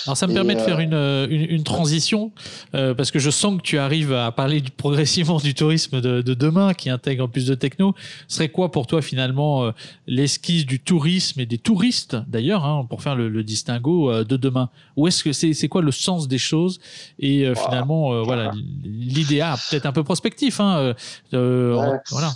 Alors 0.06 0.16
ça 0.16 0.26
me 0.26 0.34
permet 0.34 0.56
de 0.56 0.60
faire 0.60 0.78
euh, 0.80 1.26
une, 1.30 1.46
une, 1.48 1.62
transition, 1.62 2.32
euh, 2.74 2.92
parce 2.92 3.12
que 3.12 3.20
je 3.20 3.30
sens 3.30 3.56
que 3.56 3.62
tu 3.62 3.78
arrives 3.78 4.12
à 4.12 4.32
parler 4.32 4.62
progressivement 4.76 5.38
du 5.38 5.54
tourisme 5.54 6.00
de, 6.00 6.22
de, 6.22 6.34
demain, 6.34 6.74
qui 6.74 6.90
intègre 6.90 7.28
plus 7.28 7.46
de 7.46 7.54
techno. 7.54 7.94
Ce 8.26 8.36
serait 8.36 8.48
quoi 8.48 8.72
pour 8.72 8.88
toi 8.88 9.00
finalement 9.00 9.64
euh, 9.64 9.70
l'esquisse 10.08 10.66
du 10.66 10.80
tourisme 10.80 11.40
et 11.40 11.46
des 11.46 11.58
touristes 11.58 12.16
d'ailleurs, 12.26 12.64
hein, 12.64 12.84
pour 12.88 13.00
faire 13.00 13.14
le, 13.14 13.28
le 13.28 13.44
distinguo 13.44 14.24
de 14.24 14.36
demain? 14.36 14.70
Où 14.96 15.06
est-ce 15.06 15.22
que 15.22 15.32
c'est 15.32 15.54
c'est 15.54 15.68
quoi 15.68 15.82
le 15.82 15.92
sens 15.92 16.26
des 16.26 16.38
choses? 16.38 16.80
Et 17.20 17.46
finalement, 17.54 18.22
voilà, 18.24 18.50
l'idéal 18.82 19.56
peut-être 19.70 19.86
un 19.86 19.92
peu 19.92 20.02
prospectif. 20.02 20.60
Hein, 20.60 20.94
voilà. 21.30 22.32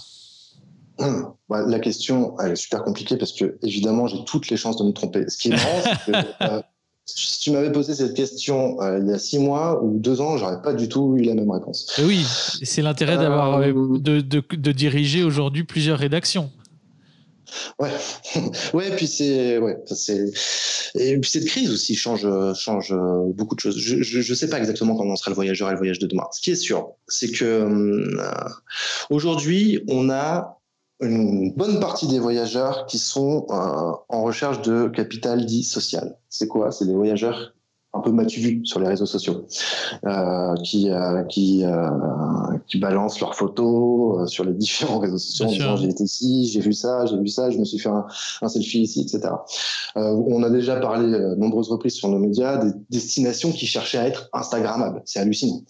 Bah, 1.48 1.62
la 1.66 1.78
question, 1.78 2.36
elle 2.40 2.52
est 2.52 2.56
super 2.56 2.82
compliquée 2.82 3.16
parce 3.16 3.32
que 3.32 3.58
évidemment, 3.62 4.06
j'ai 4.06 4.24
toutes 4.24 4.50
les 4.50 4.56
chances 4.56 4.76
de 4.76 4.84
me 4.84 4.92
tromper. 4.92 5.28
Ce 5.28 5.38
qui 5.38 5.48
est 5.48 5.56
marrant, 5.56 5.82
c'est 6.04 6.12
que 6.12 6.62
si 7.14 7.40
tu 7.40 7.50
m'avais 7.50 7.72
posé 7.72 7.94
cette 7.94 8.14
question 8.14 8.80
euh, 8.82 8.98
il 9.00 9.08
y 9.08 9.12
a 9.12 9.18
six 9.18 9.38
mois 9.38 9.82
ou 9.82 9.98
deux 9.98 10.20
ans, 10.20 10.36
j'aurais 10.36 10.60
pas 10.60 10.74
du 10.74 10.88
tout 10.88 11.16
eu 11.16 11.22
la 11.22 11.34
même 11.34 11.50
réponse. 11.50 11.90
oui, 12.04 12.24
c'est 12.62 12.82
l'intérêt 12.82 13.16
d'avoir 13.16 13.58
euh, 13.60 13.98
de, 13.98 14.20
de, 14.20 14.42
de, 14.50 14.72
diriger 14.72 15.24
aujourd'hui 15.24 15.64
plusieurs 15.64 15.98
rédactions. 15.98 16.50
Ouais, 17.78 17.90
ouais, 18.74 18.94
puis 18.94 19.06
c'est, 19.06 19.56
ouais, 19.56 19.78
c'est, 19.86 20.26
et 20.94 21.18
puis 21.18 21.30
cette 21.30 21.46
crise 21.46 21.72
aussi 21.72 21.94
change, 21.94 22.26
change 22.54 22.94
beaucoup 23.34 23.54
de 23.54 23.60
choses. 23.60 23.78
Je, 23.78 24.02
je, 24.02 24.20
je, 24.20 24.34
sais 24.34 24.50
pas 24.50 24.58
exactement 24.58 24.94
comment 24.94 25.16
sera 25.16 25.30
le 25.30 25.34
voyageur 25.34 25.68
et 25.70 25.72
le 25.72 25.78
voyage 25.78 25.98
de 25.98 26.06
demain. 26.06 26.26
Ce 26.32 26.42
qui 26.42 26.50
est 26.50 26.56
sûr, 26.56 26.90
c'est 27.06 27.30
que 27.30 27.44
euh, 27.44 28.18
aujourd'hui, 29.08 29.82
on 29.88 30.10
a 30.10 30.57
une 31.00 31.52
bonne 31.52 31.80
partie 31.80 32.08
des 32.08 32.18
voyageurs 32.18 32.86
qui 32.86 32.98
sont 32.98 33.46
euh, 33.50 33.92
en 34.08 34.22
recherche 34.22 34.62
de 34.62 34.88
capital 34.88 35.46
dit 35.46 35.62
social. 35.62 36.18
C'est 36.28 36.48
quoi? 36.48 36.72
C'est 36.72 36.86
des 36.86 36.94
voyageurs 36.94 37.54
un 37.94 38.00
peu 38.00 38.12
matu 38.12 38.60
sur 38.64 38.80
les 38.80 38.86
réseaux 38.86 39.06
sociaux, 39.06 39.46
euh, 40.04 40.54
qui 40.62 40.90
euh, 40.90 41.22
qui 41.24 41.64
euh, 41.64 41.88
qui 42.66 42.78
balancent 42.78 43.20
leurs 43.20 43.34
photos 43.34 44.20
euh, 44.20 44.26
sur 44.26 44.44
les 44.44 44.52
différents 44.52 44.98
réseaux 44.98 45.18
sociaux 45.18 45.46
en 45.46 45.48
disant 45.48 45.76
j'ai 45.76 45.88
été 45.88 46.04
ici, 46.04 46.48
j'ai 46.52 46.60
vu 46.60 46.74
ça, 46.74 47.06
j'ai 47.06 47.16
vu 47.18 47.28
ça, 47.28 47.50
je 47.50 47.56
me 47.56 47.64
suis 47.64 47.78
fait 47.78 47.88
un, 47.88 48.06
un 48.42 48.48
selfie 48.48 48.82
ici, 48.82 49.00
etc. 49.00 49.32
Euh, 49.96 50.22
on 50.26 50.42
a 50.42 50.50
déjà 50.50 50.76
parlé 50.76 51.18
nombreuses 51.36 51.70
reprises 51.70 51.94
sur 51.94 52.08
nos 52.10 52.18
médias 52.18 52.58
des 52.58 52.72
destinations 52.90 53.52
qui 53.52 53.66
cherchaient 53.66 53.98
à 53.98 54.06
être 54.06 54.28
instagrammables, 54.34 55.02
c'est 55.04 55.20
hallucinant. 55.20 55.62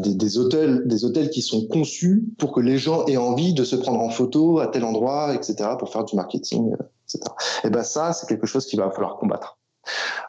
Des, 0.00 0.14
des, 0.14 0.38
hôtels 0.38 0.82
des 0.86 1.04
hôtels 1.04 1.28
qui 1.28 1.42
sont 1.42 1.66
conçus 1.66 2.24
pour 2.38 2.52
que 2.52 2.60
les 2.60 2.78
gens 2.78 3.04
aient 3.04 3.18
envie 3.18 3.52
de 3.52 3.64
se 3.64 3.76
prendre 3.76 4.00
en 4.00 4.08
photo 4.08 4.60
à 4.60 4.66
tel 4.66 4.82
endroit, 4.82 5.34
etc. 5.34 5.70
pour 5.78 5.92
faire 5.92 6.04
du 6.04 6.16
marketing, 6.16 6.72
etc. 7.04 7.20
Et 7.64 7.70
ben 7.70 7.82
ça 7.82 8.12
c'est 8.12 8.26
quelque 8.26 8.46
chose 8.46 8.66
qu'il 8.66 8.80
va 8.80 8.90
falloir 8.90 9.18
combattre. 9.18 9.58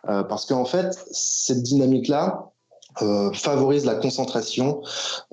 Euh, 0.10 0.24
parce 0.24 0.46
qu'en 0.46 0.66
fait, 0.66 0.98
cette 1.12 1.64
dynamique-là, 1.64 2.52
euh, 3.02 3.32
favorise 3.34 3.86
la 3.86 3.96
concentration 3.96 4.82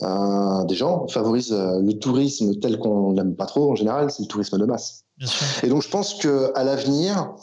euh, 0.02 0.64
des 0.64 0.74
gens, 0.74 1.08
favorise 1.08 1.52
euh, 1.52 1.80
le 1.80 1.94
tourisme 1.94 2.54
tel 2.60 2.78
qu'on 2.78 3.12
l'aime 3.12 3.34
pas 3.34 3.46
trop 3.46 3.72
en 3.72 3.74
général, 3.74 4.10
c'est 4.10 4.22
le 4.22 4.28
tourisme 4.28 4.58
de 4.58 4.66
masse. 4.66 5.04
Et 5.62 5.68
donc 5.68 5.82
je 5.82 5.88
pense 5.88 6.14
que 6.14 6.52
à 6.54 6.62
l'avenir, 6.62 7.34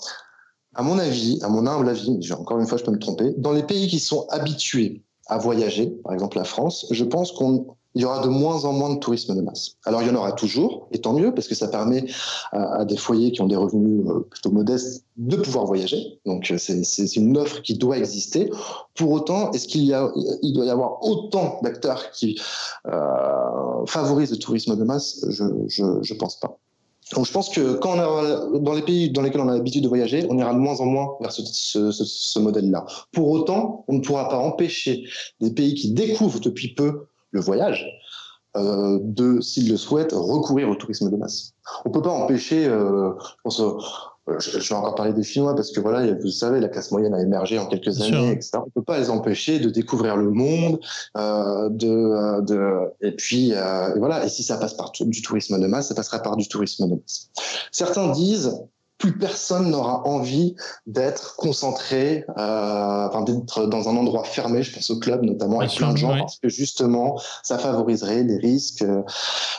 à 0.76 0.84
mon 0.84 0.98
avis, 1.00 1.40
à 1.42 1.50
mon 1.50 1.66
humble 1.68 1.90
avis, 1.90 2.32
encore 2.32 2.60
une 2.60 2.68
fois 2.68 2.78
je 2.78 2.84
peux 2.84 2.92
me 2.92 3.00
tromper, 3.00 3.34
dans 3.38 3.52
les 3.52 3.64
pays 3.64 3.88
qui 3.88 4.00
sont 4.00 4.28
habitués 4.30 5.04
à 5.28 5.40
voyager, 5.40 5.88
par 6.04 6.14
exemple 6.14 6.38
la 6.38 6.46
France, 6.46 6.86
je 6.92 7.04
pense 7.04 7.32
qu'on 7.32 7.76
il 7.96 8.02
y 8.02 8.06
aura 8.06 8.24
de 8.24 8.28
moins 8.28 8.66
en 8.66 8.74
moins 8.74 8.94
de 8.94 9.00
tourisme 9.00 9.36
de 9.36 9.42
masse. 9.42 9.78
Alors 9.86 10.02
il 10.02 10.08
y 10.08 10.12
en 10.12 10.16
aura 10.16 10.32
toujours, 10.32 10.88
et 10.92 11.00
tant 11.00 11.14
mieux, 11.14 11.34
parce 11.34 11.48
que 11.48 11.56
ça 11.56 11.68
permet 11.68 12.06
à, 12.52 12.86
des 12.86 12.98
foyers 12.98 13.32
qui 13.32 13.42
ont 13.42 13.48
des 13.48 13.56
revenus 13.56 14.06
euh, 14.08 14.22
plutôt 14.30 14.52
modestes 14.52 15.06
de 15.18 15.36
pouvoir 15.36 15.66
voyager. 15.66 16.20
Donc 16.26 16.52
euh, 16.52 16.58
c'est 16.58 17.16
une 17.16 17.38
offre 17.38 17.62
qui 17.62 17.76
doit 17.76 17.98
exister. 17.98 18.50
Pour 18.96 19.12
autant, 19.12 19.52
est-ce 19.52 19.68
qu'il 19.68 19.90
doit 19.90 20.66
y 20.66 20.70
avoir 20.70 21.04
autant 21.04 21.60
d'acteurs 21.64 22.12
qui 22.12 22.40
euh, 22.88 23.86
favorisent 23.86 24.32
le 24.32 24.38
tourisme 24.38 24.76
de 24.76 24.84
masse? 24.84 25.26
Je 25.30 25.44
je 26.02 26.14
pense 26.14 26.40
pas. 26.40 26.58
Donc 27.16 27.26
je 27.26 27.32
pense 27.32 27.50
que 27.50 27.74
quand 27.76 27.98
on 27.98 28.00
a, 28.00 28.60
dans 28.60 28.74
les 28.74 28.82
pays 28.82 29.12
dans 29.12 29.22
lesquels 29.22 29.42
on 29.42 29.50
a 29.50 29.54
l'habitude 29.56 29.84
de 29.84 29.88
voyager, 29.88 30.26
on 30.30 30.38
ira 30.38 30.54
de 30.54 30.60
moins 30.60 30.80
en 30.80 30.86
moins 30.86 31.16
vers 31.20 31.32
ce 31.32 32.40
modèle-là. 32.40 32.86
Pour 33.12 33.30
autant, 33.30 33.84
on 33.88 33.94
ne 33.96 34.00
pourra 34.00 34.30
pas 34.30 34.38
empêcher 34.38 35.04
des 35.42 35.52
pays 35.52 35.76
qui 35.76 35.92
découvrent 35.92 36.40
depuis 36.40 36.74
peu 36.74 37.08
le 37.34 37.42
voyage, 37.42 37.86
euh, 38.56 39.00
de, 39.02 39.42
s'ils 39.42 39.70
le 39.70 39.78
souhaitent, 39.78 40.14
recourir 40.14 40.70
au 40.70 40.76
tourisme 40.76 41.10
de 41.10 41.18
masse. 41.18 41.54
On 41.86 41.90
peut 41.90 42.02
pas 42.02 42.12
empêcher, 42.12 42.66
euh, 42.68 43.10
euh, 43.48 44.40
je, 44.40 44.60
vais 44.60 44.76
encore 44.76 44.96
parler 44.96 45.12
des 45.12 45.24
Chinois 45.24 45.56
parce 45.56 45.72
que 45.72 45.80
voilà, 45.80 46.14
vous 46.14 46.30
savez, 46.30 46.60
la 46.60 46.70
classe 46.70 46.92
moyenne 46.92 47.16
a 47.16 47.22
émergé 47.22 47.58
en 47.58 47.66
quelques 47.66 48.00
années, 48.02 48.32
etc. 48.32 48.60
On 48.66 48.70
peut 48.70 48.84
pas 48.84 49.00
les 49.00 49.10
empêcher 49.10 49.60
de 49.60 49.70
découvrir 49.70 50.16
le 50.16 50.30
monde, 50.30 50.80
euh, 51.18 51.68
de, 51.70 52.42
de, 52.42 52.94
et 53.02 53.16
puis 53.16 53.52
et 53.52 54.00
voilà. 54.00 54.24
Et 54.24 54.30
si 54.30 54.44
ça 54.44 54.58
passe 54.58 54.76
par 54.76 54.92
du 55.02 55.22
tourisme 55.24 55.60
de 55.60 55.68
masse, 55.68 55.88
ça 55.88 55.96
passera 55.96 56.20
par 56.20 56.38
du 56.38 56.48
tourisme 56.48 56.88
de 56.88 56.96
masse. 56.96 57.32
Certains 57.72 58.12
disent 58.12 58.64
plus 59.04 59.18
personne 59.18 59.70
n'aura 59.70 60.08
envie 60.08 60.56
d'être 60.88 61.36
concentré, 61.36 62.24
euh, 62.38 63.08
enfin 63.10 63.24
d'être 63.24 63.66
dans 63.66 63.90
un 63.90 63.98
endroit 63.98 64.24
fermé. 64.24 64.64
Je 64.64 64.74
pense 64.74 64.90
au 64.92 64.98
club 64.98 65.24
notamment 65.24 65.60
avec 65.60 65.76
plein 65.76 65.92
de 65.92 65.98
gens 65.98 66.18
parce 66.18 66.40
que 66.40 66.48
justement 66.48 67.20
ça 67.44 67.58
favoriserait 67.58 68.24
les 68.24 68.38
risques. 68.38 68.86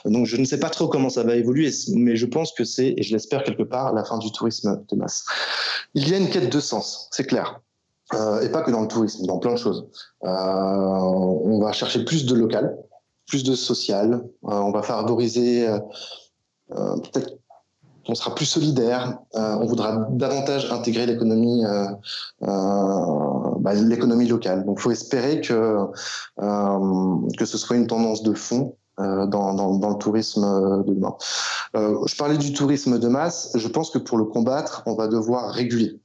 Donc 0.06 0.24
je 0.24 0.38
ne 0.38 0.46
sais 0.46 0.58
pas 0.58 0.70
trop 0.70 0.88
comment 0.88 1.10
ça 1.10 1.24
va 1.24 1.36
évoluer, 1.36 1.70
mais 1.94 2.16
je 2.16 2.24
pense 2.24 2.52
que 2.52 2.64
c'est 2.64 2.94
et 2.96 3.02
je 3.02 3.12
l'espère 3.12 3.44
quelque 3.44 3.64
part 3.64 3.92
la 3.92 4.02
fin 4.02 4.16
du 4.16 4.32
tourisme 4.32 4.82
de 4.88 4.96
masse. 4.96 5.26
Il 5.92 6.08
y 6.08 6.14
a 6.14 6.16
une 6.16 6.30
quête 6.30 6.50
de 6.50 6.60
sens, 6.60 7.10
c'est 7.12 7.26
clair. 7.26 7.60
Euh, 8.14 8.40
et 8.40 8.48
pas 8.48 8.62
que 8.62 8.70
dans 8.70 8.80
le 8.80 8.88
tourisme, 8.88 9.26
dans 9.26 9.38
plein 9.38 9.52
de 9.52 9.58
choses. 9.58 9.90
Euh, 10.24 10.26
on 10.26 11.60
va 11.60 11.72
chercher 11.72 12.02
plus 12.06 12.24
de 12.24 12.34
local, 12.34 12.78
plus 13.26 13.44
de 13.44 13.54
social. 13.54 14.24
On 14.40 14.70
va 14.70 14.80
favoriser 14.80 15.68
peut-être 16.70 17.43
on 18.08 18.14
sera 18.14 18.34
plus 18.34 18.46
solidaire, 18.46 19.18
euh, 19.34 19.56
on 19.60 19.66
voudra 19.66 20.06
davantage 20.10 20.70
intégrer 20.70 21.06
l'économie, 21.06 21.64
euh, 21.64 21.86
euh, 22.42 23.50
bah, 23.60 23.74
l'économie 23.74 24.26
locale. 24.26 24.64
Donc, 24.64 24.78
il 24.80 24.82
faut 24.82 24.90
espérer 24.90 25.40
que 25.40 25.78
que 27.38 27.44
ce 27.44 27.58
soit 27.58 27.76
une 27.76 27.86
tendance 27.86 28.22
de 28.22 28.34
fond 28.34 28.76
dans, 28.98 29.26
dans, 29.26 29.76
dans, 29.76 29.90
le 29.90 29.96
tourisme 29.96 30.42
de 30.86 30.94
demain. 30.94 31.16
je 31.74 32.16
parlais 32.16 32.38
du 32.38 32.52
tourisme 32.52 32.98
de 32.98 33.08
masse. 33.08 33.52
Je 33.54 33.68
pense 33.68 33.90
que 33.90 33.98
pour 33.98 34.18
le 34.18 34.24
combattre, 34.24 34.82
on 34.86 34.94
va 34.94 35.08
devoir 35.08 35.50
réguler. 35.50 35.98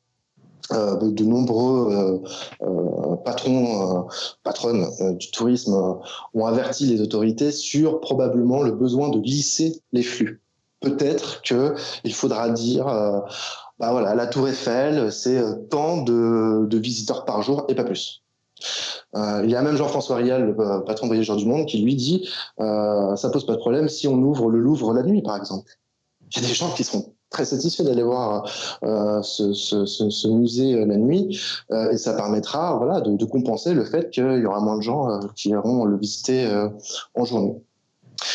Euh, 0.72 0.98
de 0.98 1.24
nombreux 1.24 2.22
euh, 2.62 3.16
patrons, 3.26 4.08
patronnes 4.44 4.86
du 5.18 5.32
tourisme 5.32 5.98
ont 6.36 6.46
averti 6.46 6.86
les 6.86 7.02
autorités 7.02 7.52
sur 7.52 8.00
probablement 8.00 8.62
le 8.62 8.72
besoin 8.72 9.10
de 9.10 9.20
lisser 9.20 9.82
les 9.94 10.04
flux 10.04 10.44
peut-être 10.80 11.42
que 11.42 11.76
il 12.04 12.14
faudra 12.14 12.50
dire 12.50 12.88
euh, 12.88 13.20
bah 13.80 13.92
voilà 13.92 14.14
la 14.16 14.28
Tour 14.28 14.48
Eiffel 14.48 15.12
c'est 15.12 15.38
euh, 15.38 15.56
tant 15.70 16.02
de, 16.02 16.78
visiteurs 16.78 17.26
par 17.26 17.42
jour 17.42 17.66
et 17.68 17.76
pas 17.76 17.84
plus 17.84 18.24
euh, 19.16 19.42
il 19.44 19.50
y 19.50 19.56
a 19.56 19.62
même 19.62 19.78
Jean-François 19.78 20.18
Rial, 20.18 20.54
patron 20.86 21.08
de 21.08 21.12
Voyageurs 21.12 21.38
du 21.38 21.46
Monde, 21.46 21.66
qui 21.66 21.82
lui 21.82 21.96
dit 21.96 22.30
euh, 22.60 23.16
ça 23.16 23.30
pose 23.30 23.46
pas 23.46 23.54
de 23.54 23.58
problème 23.58 23.88
si 23.88 24.06
on 24.08 24.18
ouvre 24.18 24.50
le 24.50 24.60
Louvre 24.60 24.94
la 24.94 25.02
nuit, 25.02 25.22
par 25.22 25.38
exemple. 25.38 25.72
Il 26.30 26.42
y 26.42 26.46
a 26.46 26.48
des 26.48 26.54
gens 26.54 26.70
qui 26.74 26.84
seront 26.84 27.14
très 27.30 27.46
satisfaits 27.46 27.84
d'aller 27.84 28.04
voir 28.04 28.48
ce, 28.84 30.28
musée 30.28 30.86
la 30.86 30.98
nuit, 30.98 31.42
et 31.72 31.98
ça 31.98 32.14
permettra 32.14 32.76
voilà, 32.76 33.00
de 33.00 33.26
compenser 33.26 33.74
le 33.74 33.86
fait 33.86 34.12
qu'il 34.12 34.26
y 34.26 34.46
aura 34.46 34.60
moins 34.60 34.76
de 34.76 34.84
gens 34.84 35.20
qui 35.36 35.50
iront 35.50 35.86
le 35.86 35.98
visiter 35.98 36.48
en 37.16 37.24
journée. 37.24 37.64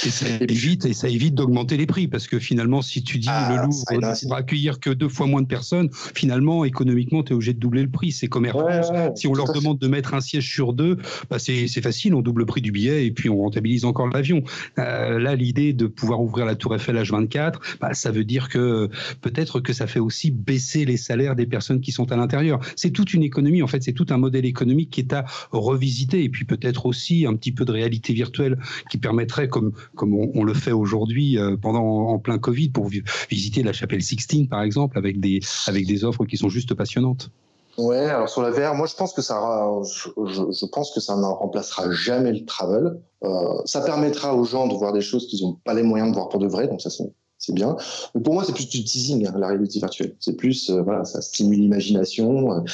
Et 0.04 0.10
ça 0.10 0.26
évite, 0.40 0.86
et 0.86 0.92
ça 0.92 1.08
évite 1.08 1.34
d'augmenter 1.34 1.76
les 1.76 1.86
prix 1.86 2.08
parce 2.08 2.26
que 2.26 2.38
finalement, 2.38 2.82
si 2.82 3.02
tu 3.02 3.18
dis 3.18 3.28
ah, 3.30 3.56
le 3.56 3.66
Louvre 3.66 3.84
ne 3.90 4.22
pourra 4.22 4.38
accueillir 4.38 4.80
que 4.80 4.90
deux 4.90 5.08
fois 5.08 5.26
moins 5.26 5.42
de 5.42 5.46
personnes, 5.46 5.90
finalement, 6.14 6.64
économiquement, 6.64 7.22
tu 7.22 7.32
es 7.32 7.34
obligé 7.34 7.52
de 7.52 7.58
doubler 7.58 7.82
le 7.82 7.90
prix. 7.90 8.12
C'est 8.12 8.26
comme 8.26 8.46
Air 8.46 8.52
France. 8.52 8.88
si 9.16 9.26
on 9.26 9.34
leur 9.34 9.52
demande 9.52 9.78
de 9.78 9.88
mettre 9.88 10.14
un 10.14 10.20
siège 10.20 10.48
sur 10.48 10.72
deux, 10.72 10.98
bah 11.30 11.38
c'est 11.38 11.66
facile, 11.82 12.14
on 12.14 12.22
double 12.22 12.42
le 12.42 12.46
prix 12.46 12.60
du 12.60 12.72
billet 12.72 13.06
et 13.06 13.10
puis 13.10 13.28
on 13.28 13.38
rentabilise 13.38 13.84
encore 13.84 14.08
l'avion. 14.08 14.42
Euh, 14.78 15.18
là, 15.18 15.34
l'idée 15.34 15.72
de 15.72 15.86
pouvoir 15.86 16.20
ouvrir 16.20 16.46
la 16.46 16.54
Tour 16.54 16.74
Eiffel 16.74 16.96
H24, 16.96 17.54
bah, 17.80 17.94
ça 17.94 18.10
veut 18.10 18.24
dire 18.24 18.48
que 18.48 18.88
peut-être 19.20 19.60
que 19.60 19.72
ça 19.72 19.86
fait 19.86 20.00
aussi 20.00 20.30
baisser 20.30 20.84
les 20.84 20.96
salaires 20.96 21.36
des 21.36 21.46
personnes 21.46 21.80
qui 21.80 21.92
sont 21.92 22.10
à 22.12 22.16
l'intérieur. 22.16 22.60
C'est 22.76 22.90
toute 22.90 23.14
une 23.14 23.22
économie, 23.22 23.62
en 23.62 23.66
fait, 23.66 23.82
c'est 23.82 23.92
tout 23.92 24.06
un 24.10 24.18
modèle 24.18 24.46
économique 24.46 24.90
qui 24.90 25.00
est 25.00 25.12
à 25.12 25.24
revisiter 25.50 26.24
et 26.24 26.28
puis 26.28 26.44
peut-être 26.44 26.86
aussi 26.86 27.26
un 27.26 27.34
petit 27.34 27.52
peu 27.52 27.64
de 27.64 27.72
réalité 27.72 28.12
virtuelle 28.12 28.58
qui 28.90 28.98
permettrait, 28.98 29.48
comme 29.48 29.72
comme 29.94 30.14
on, 30.14 30.44
le 30.44 30.54
fait 30.54 30.72
aujourd'hui 30.72 31.38
euh, 31.38 31.56
pendant 31.56 32.08
en 32.08 32.18
plein 32.18 32.38
Covid 32.38 32.70
pour 32.70 32.88
visiter 33.30 33.62
la 33.62 33.72
chapelle 33.72 34.02
Sixtine 34.02 34.48
par 34.48 34.62
exemple 34.62 34.98
avec 34.98 35.20
des 35.20 35.40
avec 35.66 35.86
des 35.86 36.04
offres 36.04 36.24
qui 36.24 36.36
sont 36.36 36.48
juste 36.48 36.74
passionnantes. 36.74 37.30
Ouais, 37.76 37.98
alors 37.98 38.28
sur 38.28 38.42
la 38.42 38.50
VR, 38.50 38.74
moi 38.74 38.86
je 38.86 38.94
pense 38.94 39.12
que 39.12 39.22
ça, 39.22 39.40
je, 39.84 40.66
pense 40.66 40.92
que 40.92 41.00
ça 41.00 41.16
ne 41.16 41.24
remplacera 41.24 41.90
jamais 41.90 42.32
le 42.32 42.44
travel. 42.44 43.00
Euh, 43.24 43.62
ça 43.64 43.80
permettra 43.80 44.34
aux 44.34 44.44
gens 44.44 44.68
de 44.68 44.74
voir 44.74 44.92
des 44.92 45.00
choses 45.00 45.26
qu'ils 45.26 45.44
n'ont 45.44 45.58
pas 45.64 45.74
les 45.74 45.82
moyens 45.82 46.10
de 46.10 46.14
voir 46.14 46.28
pour 46.28 46.38
de 46.38 46.46
vrai, 46.46 46.68
donc 46.68 46.80
ça 46.80 46.90
c'est 46.90 47.52
bien. 47.52 47.76
Mais 48.14 48.22
pour 48.22 48.32
moi, 48.32 48.44
c'est 48.44 48.54
plus 48.54 48.68
du 48.68 48.84
teasing, 48.84 49.26
hein, 49.26 49.34
la 49.36 49.48
réalité 49.48 49.80
virtuelle. 49.80 50.14
C'est 50.20 50.36
plus, 50.36 50.70
euh, 50.70 50.82
voilà, 50.82 51.04
ça 51.04 51.20
stimule 51.20 51.58
l'imagination 51.58 52.64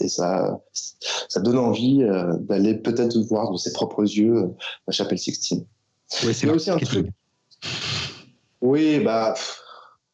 et 0.00 0.08
ça, 0.08 0.60
ça 0.72 1.40
donne 1.40 1.58
envie 1.58 2.02
d'aller 2.40 2.74
peut-être 2.74 3.18
voir 3.18 3.52
de 3.52 3.58
ses 3.58 3.72
propres 3.72 4.02
yeux 4.04 4.50
la 4.86 4.92
chapelle 4.92 5.18
Sixtine. 5.18 5.66
Oui, 6.22 6.34
c'est 6.34 6.48
aussi 6.48 6.70
un 6.70 6.78
truc. 6.78 7.08
Oui, 8.60 9.00
bah, 9.00 9.34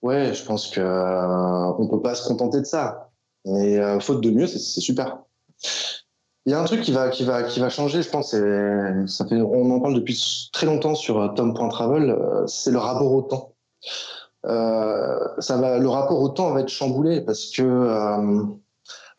ouais, 0.02 0.34
je 0.34 0.44
pense 0.44 0.70
que 0.70 0.80
euh, 0.80 1.72
on 1.78 1.86
peut 1.86 2.00
pas 2.00 2.14
se 2.14 2.26
contenter 2.26 2.60
de 2.60 2.66
ça. 2.66 3.10
Mais 3.44 3.78
euh, 3.78 4.00
faute 4.00 4.20
de 4.22 4.30
mieux, 4.30 4.46
c'est 4.46 4.58
super. 4.58 5.18
Il 6.46 6.52
y 6.52 6.54
a 6.54 6.60
un 6.60 6.64
truc 6.64 6.80
qui 6.80 6.92
va, 6.92 7.10
qui 7.10 7.24
va, 7.24 7.44
qui 7.44 7.60
va 7.60 7.68
changer, 7.68 8.02
je 8.02 8.10
pense. 8.10 8.30
Ça 8.30 9.26
fait, 9.26 9.40
on 9.40 9.70
en 9.70 9.80
parle 9.80 9.94
depuis 9.94 10.50
très 10.52 10.66
longtemps 10.66 10.94
sur 10.94 11.20
euh, 11.20 11.28
Tom.travel. 11.28 12.16
c'est 12.46 12.72
le 12.72 12.78
rapport 12.78 13.12
au 13.12 13.22
temps. 13.22 13.54
ça 14.42 15.56
va, 15.56 15.78
le 15.78 15.88
rapport 15.88 16.20
au 16.20 16.28
temps 16.30 16.50
va 16.50 16.60
être 16.60 16.68
chamboulé 16.68 17.20
parce 17.20 17.50
que 17.50 17.62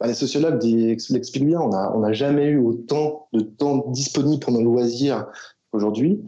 bah, 0.01 0.07
les 0.07 0.13
sociologues 0.13 0.61
l'expliquent 0.63 1.45
bien. 1.45 1.61
On 1.61 1.69
n'a 1.69 1.95
on 1.95 2.03
a 2.03 2.11
jamais 2.11 2.47
eu 2.47 2.59
autant 2.59 3.27
de 3.31 3.41
temps 3.41 3.85
disponible 3.87 4.43
pour 4.43 4.51
nos 4.51 4.61
loisirs 4.61 5.27
aujourd'hui. 5.73 6.21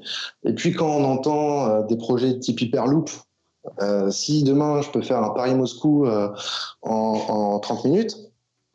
Et 0.43 0.53
puis 0.53 0.73
quand 0.73 0.87
on 0.87 1.03
entend 1.03 1.67
euh, 1.67 1.81
des 1.83 1.97
projets 1.97 2.39
type 2.39 2.61
Hyperloop, 2.61 3.09
euh, 3.81 4.11
si 4.11 4.43
demain 4.43 4.81
je 4.81 4.89
peux 4.89 5.01
faire 5.01 5.23
un 5.23 5.29
Paris-Moscou 5.29 6.05
euh, 6.05 6.29
en, 6.81 7.59
30 7.59 7.85
minutes, 7.85 8.17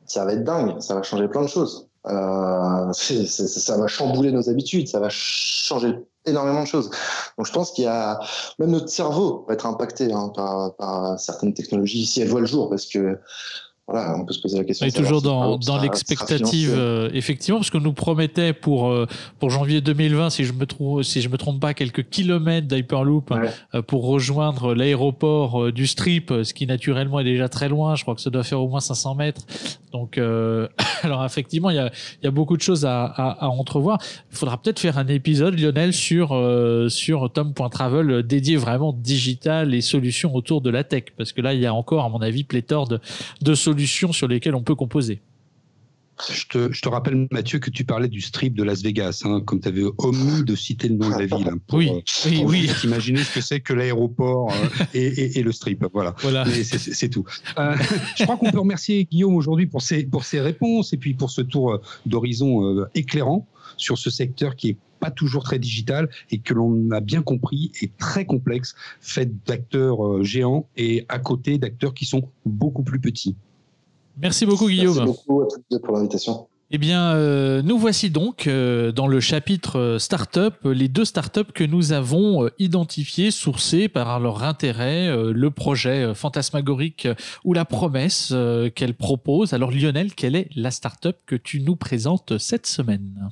ça 0.07 0.25
va 0.25 0.33
être 0.33 0.45
dingue, 0.45 0.81
ça 0.81 0.95
va 0.95 1.03
changer 1.03 1.29
plein 1.29 1.43
de 1.43 1.49
choses. 1.49 1.89
ça 2.05 3.77
va 3.77 3.87
chambouler 3.87 4.33
nos 4.33 4.49
habitudes, 4.49 4.89
ça 4.89 5.01
va 5.01 5.09
changer 5.11 5.95
énormément 6.25 6.63
de 6.63 6.67
choses. 6.69 6.91
Donc 7.37 7.47
je 7.47 7.53
pense 7.53 7.73
qu'il 7.73 7.85
y 7.85 7.89
a 7.89 8.19
même 8.59 8.71
notre 8.71 8.89
cerveau 8.89 9.45
va 9.47 9.55
être 9.55 9.67
impacté 9.67 10.13
hein, 10.13 10.33
par, 10.35 10.75
par, 10.77 11.21
certaines 11.21 11.53
technologies 11.53 12.07
si 12.07 12.23
elles 12.23 12.29
voient 12.29 12.41
le 12.41 12.47
jour, 12.47 12.71
parce 12.71 12.87
que 12.87 13.19
voilà, 13.91 14.19
on 14.19 14.27
peut 14.27 14.35
se 14.35 14.43
poser 14.43 14.59
la 14.59 14.65
question. 14.65 14.85
On 14.85 14.89
est 14.91 14.93
toujours 14.93 15.23
dans, 15.23 15.57
dans 15.57 15.81
l'expectative, 15.81 16.75
euh, 16.77 17.09
effectivement, 17.15 17.59
parce 17.59 17.71
qu'on 17.71 17.81
nous 17.81 17.95
promettait 17.95 18.53
pour, 18.53 18.89
euh, 18.89 19.07
pour 19.39 19.49
janvier 19.49 19.81
2020, 19.81 20.29
si 20.29 20.45
je 20.45 20.53
me 20.53 20.67
trouve, 20.67 21.03
si 21.03 21.23
je 21.23 21.31
me 21.31 21.39
trompe 21.39 21.59
pas, 21.59 21.73
quelques 21.73 22.07
kilomètres 22.11 22.69
d'Hyperloop 22.69 23.33
euh, 23.33 23.81
pour 23.81 24.05
rejoindre 24.05 24.75
l'aéroport 24.75 25.73
du 25.73 25.87
Strip, 25.87 26.31
ce 26.43 26.53
qui 26.53 26.67
naturellement 26.67 27.19
est 27.21 27.25
déjà 27.25 27.49
très 27.49 27.71
loin. 27.71 27.97
Je 27.97 28.03
crois 28.03 28.15
que 28.15 28.21
ça 28.21 28.29
doit 28.29 28.43
faire 28.43 28.61
au 28.61 28.69
moins 28.69 28.81
500 28.81 29.15
mètres. 29.15 29.47
Donc, 29.91 30.19
alors 31.03 31.25
effectivement, 31.25 31.71
il 31.71 31.77
y 31.77 31.81
a, 31.81 31.91
y 32.23 32.27
a 32.27 32.31
beaucoup 32.31 32.59
de 32.59 32.63
choses 32.63 32.85
à, 32.85 33.05
à, 33.05 33.47
à 33.47 33.49
entrevoir. 33.49 33.99
Il 34.31 34.37
faudra 34.37 34.61
peut-être 34.61 34.81
faire 34.81 34.99
un 34.99 35.07
épisode, 35.07 35.59
Lionel, 35.59 35.95
sur, 35.95 36.39
sur 36.91 37.33
Tom.travel 37.33 38.23
dédié 38.23 38.57
vraiment 38.57 38.93
digital 38.93 39.73
et 39.73 39.81
solutions 39.81 40.35
autour 40.35 40.61
de 40.61 40.69
la 40.69 40.85
tech, 40.85 41.05
parce 41.17 41.33
que 41.33 41.41
là, 41.41 41.55
il 41.55 41.61
y 41.61 41.67
a 41.67 41.73
encore, 41.73 42.05
à 42.05 42.11
mon 42.11 42.21
avis, 42.21 42.45
pléthore 42.45 42.87
de, 42.87 43.01
de 43.41 43.55
solutions 43.55 43.78
sur 43.87 44.29
lesquelles 44.29 44.55
on 44.55 44.63
peut 44.63 44.75
composer. 44.75 45.21
Je 46.31 46.47
te, 46.47 46.73
je 46.73 46.83
te, 46.83 46.89
rappelle, 46.89 47.29
Mathieu, 47.31 47.59
que 47.59 47.71
tu 47.71 47.85
parlais 47.85 48.09
du 48.09 48.21
strip 48.21 48.55
de 48.55 48.65
Las 48.65 48.83
Vegas, 48.83 49.23
hein, 49.25 49.41
comme 49.45 49.61
tu 49.61 49.69
avais 49.69 49.85
omis 49.99 50.43
de 50.45 50.57
citer 50.57 50.89
le 50.89 50.97
nom 50.97 51.09
de 51.09 51.15
la 51.15 51.27
ville. 51.27 51.49
Hein, 51.49 51.59
oui, 51.73 51.91
oui, 52.27 52.43
oui. 52.45 52.71
Imaginer 52.85 53.23
ce 53.23 53.35
que 53.35 53.41
c'est 53.41 53.61
que 53.61 53.73
l'aéroport 53.73 54.53
euh, 54.53 54.85
et, 54.95 55.39
et, 55.39 55.43
le 55.43 55.53
strip. 55.53 55.85
Voilà. 55.93 56.15
voilà. 56.19 56.45
C'est 56.65 57.09
tout. 57.09 57.25
Euh, 57.59 57.77
je 58.17 58.25
crois 58.25 58.37
qu'on 58.37 58.51
peut 58.51 58.59
remercier 58.59 59.05
Guillaume 59.05 59.37
aujourd'hui 59.37 59.67
pour 59.67 59.83
ses, 59.83 60.05
pour 60.05 60.25
ses 60.25 60.41
réponses 60.41 60.93
et 60.93 60.97
puis 60.97 61.15
pour 61.15 61.31
ce 61.31 61.41
tour 61.41 61.73
euh, 61.73 61.81
d'horizon 62.05 62.87
éclairant 62.95 63.47
sur 63.77 63.97
ce 63.97 64.11
secteur 64.11 64.57
qui 64.57 64.71
est 64.71 64.77
pas 64.99 65.11
toujours 65.13 65.45
très 65.45 65.61
digital 65.61 66.09
et 66.33 66.39
que 66.39 66.53
l'on 66.53 66.91
a 66.91 67.01
bien 67.01 67.23
compris 67.23 67.71
est 67.81 67.97
très 67.97 68.25
complexe, 68.25 68.75
fait 69.01 69.31
d'acteurs 69.47 70.25
géants 70.25 70.69
et 70.77 71.07
à 71.09 71.21
côté 71.21 71.59
d'acteurs 71.59 71.95
qui 71.95 72.05
sont 72.05 72.29
beaucoup 72.45 72.83
plus 72.83 72.99
petits. 72.99 73.37
Merci 74.21 74.47
beaucoup, 74.47 74.69
Guillaume. 74.69 74.97
Merci 74.97 75.25
beaucoup 75.27 75.43
à 75.43 75.47
tous 75.47 75.79
pour 75.79 75.95
l'invitation. 75.95 76.49
Eh 76.71 76.77
bien, 76.77 77.15
euh, 77.15 77.63
nous 77.63 77.79
voici 77.79 78.11
donc 78.11 78.47
euh, 78.47 78.93
dans 78.93 79.07
le 79.07 79.21
chapitre 79.21 79.79
euh, 79.79 79.99
Startup, 79.99 80.53
les 80.65 80.89
deux 80.89 81.07
startups 81.07 81.51
que 81.55 81.65
nous 81.65 81.93
avons 81.93 82.51
identifiées, 82.59 83.31
sourcées 83.31 83.89
par 83.89 84.21
leur 84.21 84.43
intérêt, 84.43 85.11
le 85.33 85.51
projet 85.51 86.15
fantasmagorique 86.15 87.09
ou 87.45 87.55
la 87.55 87.65
promesse 87.65 88.35
qu'elles 88.75 88.95
proposent. 88.95 89.55
Alors 89.55 89.71
Lionel, 89.71 90.15
quelle 90.15 90.37
est 90.37 90.51
la 90.55 90.71
startup 90.71 91.17
que 91.25 91.37
tu 91.37 91.61
nous 91.61 91.77
présentes 91.77 92.37
cette 92.37 92.67
semaine? 92.67 93.31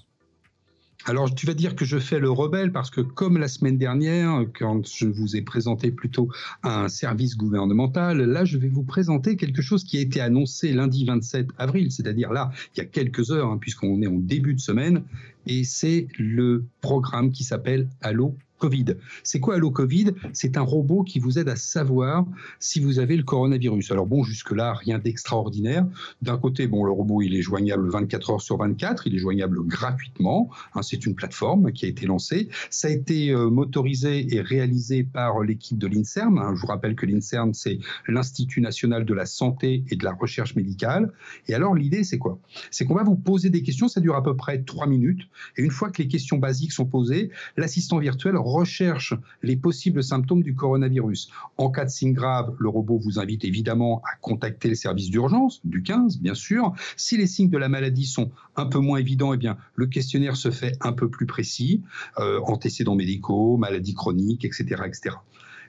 Alors, 1.09 1.33
tu 1.33 1.47
vas 1.47 1.55
dire 1.55 1.77
que 1.77 1.85
je 1.85 1.99
fais 1.99 2.19
le 2.19 2.31
rebelle 2.31 2.73
parce 2.73 2.91
que, 2.91 3.01
comme 3.01 3.39
la 3.39 3.47
semaine 3.47 3.79
dernière, 3.79 4.45
quand 4.59 4.85
je 4.89 5.07
vous 5.07 5.37
ai 5.37 5.43
présenté 5.43 5.93
plutôt 5.93 6.29
un 6.65 6.89
service 6.89 7.37
gouvernemental, 7.37 8.21
là, 8.23 8.45
je 8.45 8.59
vais 8.59 8.69
vous 8.69 8.83
présenter 8.83 9.37
quelque 9.37 9.63
chose 9.63 9.85
qui 9.85 9.99
a 9.99 10.01
été 10.01 10.21
annoncé 10.21 10.73
lundi 10.73 11.05
27 11.05 11.51
avril, 11.59 11.93
c'est-à-dire 11.93 12.33
là, 12.33 12.51
il 12.75 12.79
y 12.79 12.81
a 12.81 12.87
quelques 12.87 13.31
heures, 13.31 13.53
hein, 13.53 13.59
puisqu'on 13.59 14.03
est 14.03 14.09
en 14.09 14.19
début 14.19 14.55
de 14.55 14.61
semaine, 14.61 15.05
et 15.47 15.63
c'est 15.63 16.09
le 16.19 16.65
programme 16.81 17.31
qui 17.31 17.45
s'appelle 17.45 17.89
Allo 18.01 18.37
Covid. 18.59 18.97
C'est 19.23 19.41
quoi 19.41 19.55
Allo 19.55 19.71
Covid? 19.71 20.13
C'est 20.33 20.57
un 20.57 20.63
robot 20.63 21.03
qui 21.03 21.19
vous 21.19 21.39
aide 21.39 21.49
à 21.49 21.57
savoir 21.57 22.25
si 22.59 22.81
vous 22.81 22.99
avez 22.99 23.17
le 23.17 23.23
coronavirus. 23.23 23.91
Alors 23.93 24.07
bon, 24.07 24.23
jusque-là, 24.23 24.75
rien 24.75 24.99
d'extraordinaire. 24.99 25.87
D'un 26.23 26.39
côté, 26.39 26.67
bon, 26.67 26.85
le 26.85 26.93
robot, 26.93 27.23
il 27.23 27.35
est 27.35 27.43
joignable 27.43 27.89
24 27.91 28.31
heures 28.31 28.41
sur 28.41 28.57
24, 28.57 29.07
il 29.07 29.15
est 29.15 29.19
joignable 29.19 29.63
gratuitement. 29.67 30.51
Hein, 30.75 30.83
c'est 30.83 31.07
une 31.07 31.15
plateforme 31.15 31.73
qui 31.73 31.87
a 31.87 31.89
été 31.89 32.07
lancée. 32.07 32.49
Ça 32.71 32.89
a 32.89 32.91
été 32.91 33.31
euh, 33.31 33.51
motorisé 33.51 34.35
et 34.35 34.41
réalisé 34.41 35.05
par 35.05 35.41
l'équipe 35.41 35.79
de 35.79 35.87
l'INSERM. 35.87 36.39
Hein, 36.39 36.53
je 36.55 36.61
vous 36.61 36.67
rappelle 36.67 36.95
que 36.95 37.07
l'INSERM, 37.07 37.55
c'est 37.55 37.79
l'Institut 38.09 38.61
national 38.61 39.05
de 39.05 39.15
la 39.15 39.27
santé 39.27 39.85
et 39.91 39.97
de 39.97 40.05
la 40.05 40.13
recherche 40.13 40.57
médicale. 40.57 41.13
Et 41.49 41.55
alors, 41.55 41.75
l'idée, 41.75 42.05
c'est 42.05 42.19
quoi? 42.19 42.39
C'est 42.71 42.85
qu'on 42.85 42.95
va 42.95 43.05
vous 43.05 43.17
poser 43.17 43.51
des 43.51 43.63
questions, 43.63 43.89
ça 43.89 44.01
dure 44.01 44.17
à 44.17 44.23
peu 44.23 44.37
près 44.37 44.63
3 44.63 44.87
minutes. 44.87 45.23
Et 45.57 45.63
une 45.63 45.71
fois 45.71 45.91
que 45.91 46.03
les 46.03 46.09
questions 46.09 46.39
basiques 46.39 46.73
sont 46.73 46.87
posées, 46.87 47.31
l'assistant 47.57 47.99
virtuel 47.99 48.37
recherche 48.47 49.15
les 49.43 49.57
possibles 49.57 50.03
symptômes 50.03 50.43
du 50.43 50.55
coronavirus. 50.55 51.31
En 51.59 51.71
cas 51.71 51.85
de 51.85 51.91
signe 51.91 52.13
grave, 52.13 52.55
le 52.59 52.69
robot 52.69 52.99
vous 52.99 53.19
invite 53.19 53.45
évidemment 53.45 54.03
à 54.05 54.17
contacter 54.21 54.69
le 54.69 54.75
service 54.75 55.11
d'urgence 55.11 55.61
du 55.65 55.83
15, 55.83 56.19
bien 56.19 56.35
sûr. 56.35 56.73
Si 56.97 57.17
les 57.17 57.27
signes 57.27 57.51
de 57.51 57.59
la 57.59 57.69
maladie 57.69 58.07
sont 58.07 58.31
un 58.57 58.67
peu 58.67 58.79
moins 58.79 58.99
évidents, 58.99 59.35
eh 59.35 59.37
bien, 59.37 59.57
le 59.75 59.87
questionnaire 59.87 60.37
se 60.37 60.51
fait 60.51 60.77
un 60.81 60.93
peu 60.93 61.11
plus 61.11 61.27
précis, 61.27 61.83
euh, 62.19 62.41
antécédents 62.45 62.95
médicaux, 62.95 63.57
maladies 63.57 63.95
chroniques, 63.95 64.45
etc., 64.45 64.83
etc. 64.87 65.17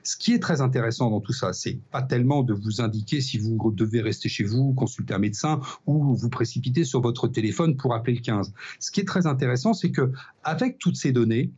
Ce 0.02 0.16
qui 0.16 0.32
est 0.32 0.38
très 0.38 0.60
intéressant 0.60 1.10
dans 1.10 1.20
tout 1.20 1.32
ça, 1.32 1.52
c'est 1.52 1.78
pas 1.90 2.02
tellement 2.02 2.42
de 2.42 2.54
vous 2.54 2.80
indiquer 2.80 3.20
si 3.20 3.36
vous 3.36 3.72
devez 3.72 4.00
rester 4.00 4.28
chez 4.28 4.44
vous, 4.44 4.72
consulter 4.72 5.12
un 5.12 5.18
médecin 5.18 5.60
ou 5.86 6.14
vous 6.14 6.30
précipiter 6.30 6.84
sur 6.84 7.00
votre 7.00 7.28
téléphone 7.28 7.76
pour 7.76 7.94
appeler 7.94 8.16
le 8.16 8.22
15. 8.22 8.54
Ce 8.78 8.90
qui 8.90 9.00
est 9.00 9.04
très 9.04 9.26
intéressant, 9.26 9.74
c'est 9.74 9.90
que 9.90 10.12
avec 10.44 10.78
toutes 10.78 10.96
ces 10.96 11.12
données, 11.12 11.50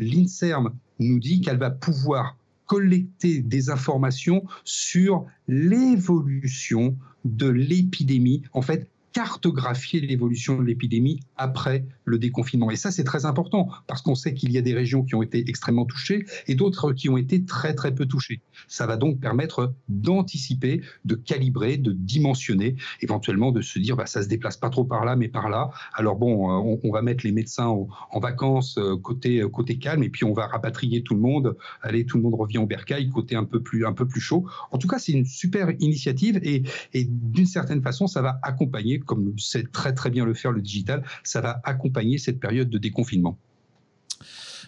l'INSERM 0.00 0.74
nous 0.98 1.18
dit 1.18 1.40
qu'elle 1.40 1.58
va 1.58 1.70
pouvoir 1.70 2.36
collecter 2.66 3.40
des 3.40 3.70
informations 3.70 4.44
sur 4.64 5.26
l'évolution 5.48 6.96
de 7.24 7.48
l'épidémie, 7.48 8.42
en 8.52 8.62
fait, 8.62 8.88
cartographier 9.12 10.00
l'évolution 10.00 10.56
de 10.56 10.62
l'épidémie 10.62 11.20
après 11.36 11.84
le 12.04 12.18
déconfinement. 12.18 12.70
Et 12.70 12.76
ça, 12.76 12.90
c'est 12.90 13.04
très 13.04 13.24
important 13.24 13.68
parce 13.86 14.02
qu'on 14.02 14.14
sait 14.14 14.34
qu'il 14.34 14.52
y 14.52 14.58
a 14.58 14.62
des 14.62 14.74
régions 14.74 15.02
qui 15.02 15.14
ont 15.14 15.22
été 15.22 15.48
extrêmement 15.48 15.84
touchées 15.84 16.26
et 16.46 16.54
d'autres 16.54 16.92
qui 16.92 17.08
ont 17.08 17.16
été 17.16 17.44
très 17.44 17.74
très 17.74 17.94
peu 17.94 18.06
touchées. 18.06 18.40
Ça 18.68 18.86
va 18.86 18.96
donc 18.96 19.20
permettre 19.20 19.74
d'anticiper, 19.88 20.82
de 21.04 21.14
calibrer, 21.14 21.76
de 21.76 21.92
dimensionner, 21.92 22.76
éventuellement 23.00 23.52
de 23.52 23.62
se 23.62 23.78
dire 23.78 23.96
bah, 23.96 24.06
ça 24.06 24.22
se 24.22 24.28
déplace 24.28 24.56
pas 24.56 24.70
trop 24.70 24.84
par 24.84 25.04
là 25.04 25.16
mais 25.16 25.28
par 25.28 25.48
là. 25.48 25.70
Alors 25.94 26.16
bon, 26.16 26.50
euh, 26.50 26.78
on, 26.82 26.90
va 26.90 27.02
mettre 27.02 27.24
les 27.24 27.32
médecins 27.32 27.66
en, 27.66 28.20
vacances 28.20 28.78
euh, 28.78 28.96
côté 28.96 29.42
côté 29.52 29.78
calme 29.78 30.02
et 30.02 30.10
puis 30.10 30.24
on 30.24 30.32
va 30.32 30.46
rapatrier 30.46 31.02
tout 31.02 31.14
le 31.14 31.20
monde. 31.20 31.56
Allez, 31.82 32.04
tout 32.04 32.16
le 32.16 32.22
monde 32.22 32.34
revient 32.34 32.58
au 32.58 32.66
bercail 32.66 33.08
côté 33.08 33.34
un 33.34 33.44
peu 33.44 33.60
plus 33.60 33.86
un 33.86 33.92
peu 33.92 34.06
plus 34.06 34.20
chaud. 34.20 34.46
En 34.70 34.78
tout 34.78 34.88
cas, 34.88 34.98
c'est 34.98 35.12
une 35.12 35.24
super 35.24 35.70
initiative 35.80 36.38
et, 36.42 36.62
et 36.92 37.04
d'une 37.04 37.46
certaine 37.46 37.82
façon, 37.82 38.06
ça 38.06 38.22
va 38.22 38.38
accompagner 38.42 38.99
comme 39.04 39.38
sait 39.38 39.64
très 39.64 39.92
très 39.92 40.10
bien 40.10 40.24
le 40.24 40.34
faire 40.34 40.52
le 40.52 40.60
digital, 40.60 41.02
ça 41.24 41.40
va 41.40 41.60
accompagner 41.64 42.18
cette 42.18 42.40
période 42.40 42.70
de 42.70 42.78
déconfinement. 42.78 43.38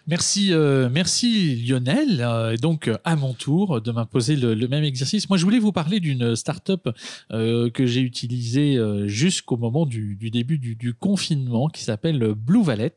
Merci, 0.09 0.53
euh, 0.53 0.89
merci 0.91 1.55
Lionel. 1.65 2.21
Euh, 2.21 2.57
donc, 2.57 2.91
à 3.05 3.15
mon 3.15 3.35
tour 3.35 3.81
de 3.81 3.93
m'imposer 3.93 4.35
le, 4.35 4.67
même 4.67 4.83
exercice. 4.83 5.29
Moi, 5.29 5.39
je 5.39 5.45
voulais 5.45 5.61
vous 5.61 5.71
parler 5.71 6.01
d'une 6.01 6.35
startup 6.35 6.89
euh, 7.31 7.71
que 7.71 7.87
j'ai 7.87 8.01
utilisée 8.01 8.79
jusqu'au 9.07 9.57
moment 9.57 9.87
du, 9.87 10.17
début 10.31 10.59
du, 10.59 10.95
confinement 10.95 11.69
qui 11.69 11.85
s'appelle 11.85 12.35
Blue 12.37 12.65
Valet. 12.65 12.93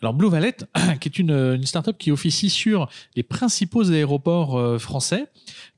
Alors, 0.00 0.14
Blue 0.14 0.30
Valet, 0.30 0.56
qui 1.00 1.08
est 1.08 1.18
une, 1.18 1.32
une 1.32 1.66
startup 1.66 1.98
qui 1.98 2.12
officie 2.12 2.50
sur 2.50 2.88
les 3.16 3.24
principaux 3.24 3.90
aéroports 3.90 4.80
français 4.80 5.26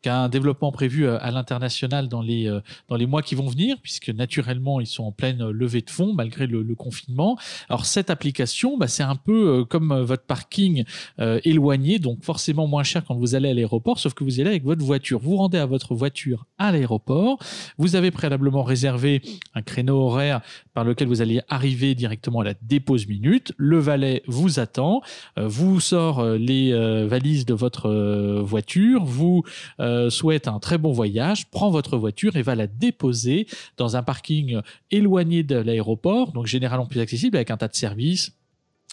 qui 0.02 0.08
a 0.08 0.18
un 0.18 0.28
développement 0.28 0.72
prévu 0.72 1.06
euh, 1.06 1.18
à 1.20 1.30
l'international 1.30 2.08
dans 2.08 2.22
les, 2.22 2.48
euh, 2.48 2.60
dans 2.88 2.96
les 2.96 3.06
mois 3.06 3.22
qui 3.22 3.34
vont 3.34 3.48
venir, 3.48 3.76
puisque 3.82 4.08
naturellement, 4.08 4.80
ils 4.80 4.86
sont 4.86 5.04
en 5.04 5.12
pleine 5.12 5.48
levée 5.50 5.82
de 5.82 5.90
fonds 5.90 6.14
malgré 6.14 6.46
le, 6.46 6.70
confinement. 6.74 7.36
Alors, 7.68 7.84
cette 7.84 8.10
application, 8.10 8.78
bah, 8.78 8.86
c'est 8.86 9.02
un 9.02 9.16
peu 9.16 9.60
euh, 9.60 9.64
comme 9.64 9.92
votre 10.00 10.24
parking 10.24 10.84
éloigné, 11.18 11.98
donc 11.98 12.22
forcément 12.22 12.66
moins 12.66 12.82
cher 12.82 13.04
quand 13.04 13.14
vous 13.14 13.34
allez 13.34 13.50
à 13.50 13.54
l'aéroport, 13.54 13.98
sauf 13.98 14.14
que 14.14 14.24
vous 14.24 14.38
y 14.38 14.40
allez 14.40 14.50
avec 14.50 14.64
votre 14.64 14.84
voiture. 14.84 15.18
Vous 15.18 15.36
rendez 15.36 15.58
à 15.58 15.66
votre 15.66 15.94
voiture 15.94 16.46
à 16.58 16.72
l'aéroport, 16.72 17.38
vous 17.76 17.96
avez 17.96 18.10
préalablement 18.10 18.62
réservé 18.62 19.20
un 19.54 19.62
créneau 19.62 20.00
horaire 20.00 20.40
par 20.74 20.84
lequel 20.84 21.08
vous 21.08 21.22
allez 21.22 21.40
arriver 21.48 21.94
directement 21.94 22.40
à 22.40 22.44
la 22.44 22.54
dépose 22.62 23.06
minute. 23.06 23.52
Le 23.56 23.78
valet 23.78 24.22
vous 24.26 24.60
attend, 24.60 25.02
vous 25.36 25.80
sort 25.80 26.24
les 26.24 26.72
valises 27.06 27.44
de 27.44 27.54
votre 27.54 28.40
voiture, 28.40 29.04
vous 29.04 29.42
euh, 29.90 30.10
souhaite 30.10 30.48
un 30.48 30.58
très 30.58 30.78
bon 30.78 30.92
voyage, 30.92 31.50
prend 31.50 31.70
votre 31.70 31.96
voiture 31.96 32.36
et 32.36 32.42
va 32.42 32.54
la 32.54 32.66
déposer 32.66 33.46
dans 33.76 33.96
un 33.96 34.02
parking 34.02 34.60
éloigné 34.90 35.42
de 35.42 35.56
l'aéroport, 35.56 36.32
donc 36.32 36.46
généralement 36.46 36.86
plus 36.86 37.00
accessible 37.00 37.36
avec 37.36 37.50
un 37.50 37.56
tas 37.56 37.68
de 37.68 37.76
services 37.76 38.32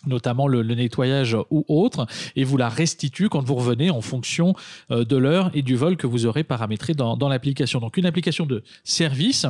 notamment 0.05 0.47
le, 0.47 0.61
nettoyage 0.61 1.35
ou 1.49 1.65
autre, 1.67 2.05
et 2.35 2.43
vous 2.43 2.55
la 2.55 2.69
restitue 2.69 3.29
quand 3.29 3.43
vous 3.43 3.55
revenez 3.55 3.89
en 3.89 4.01
fonction 4.01 4.53
euh, 4.91 5.03
de 5.03 5.17
l'heure 5.17 5.49
et 5.55 5.63
du 5.63 5.75
vol 5.75 5.97
que 5.97 6.05
vous 6.05 6.27
aurez 6.27 6.43
paramétré 6.43 6.93
dans, 6.93 7.17
dans 7.17 7.29
l'application. 7.29 7.79
Donc 7.79 7.97
une 7.97 8.05
application 8.05 8.45
de 8.45 8.63
service 8.83 9.47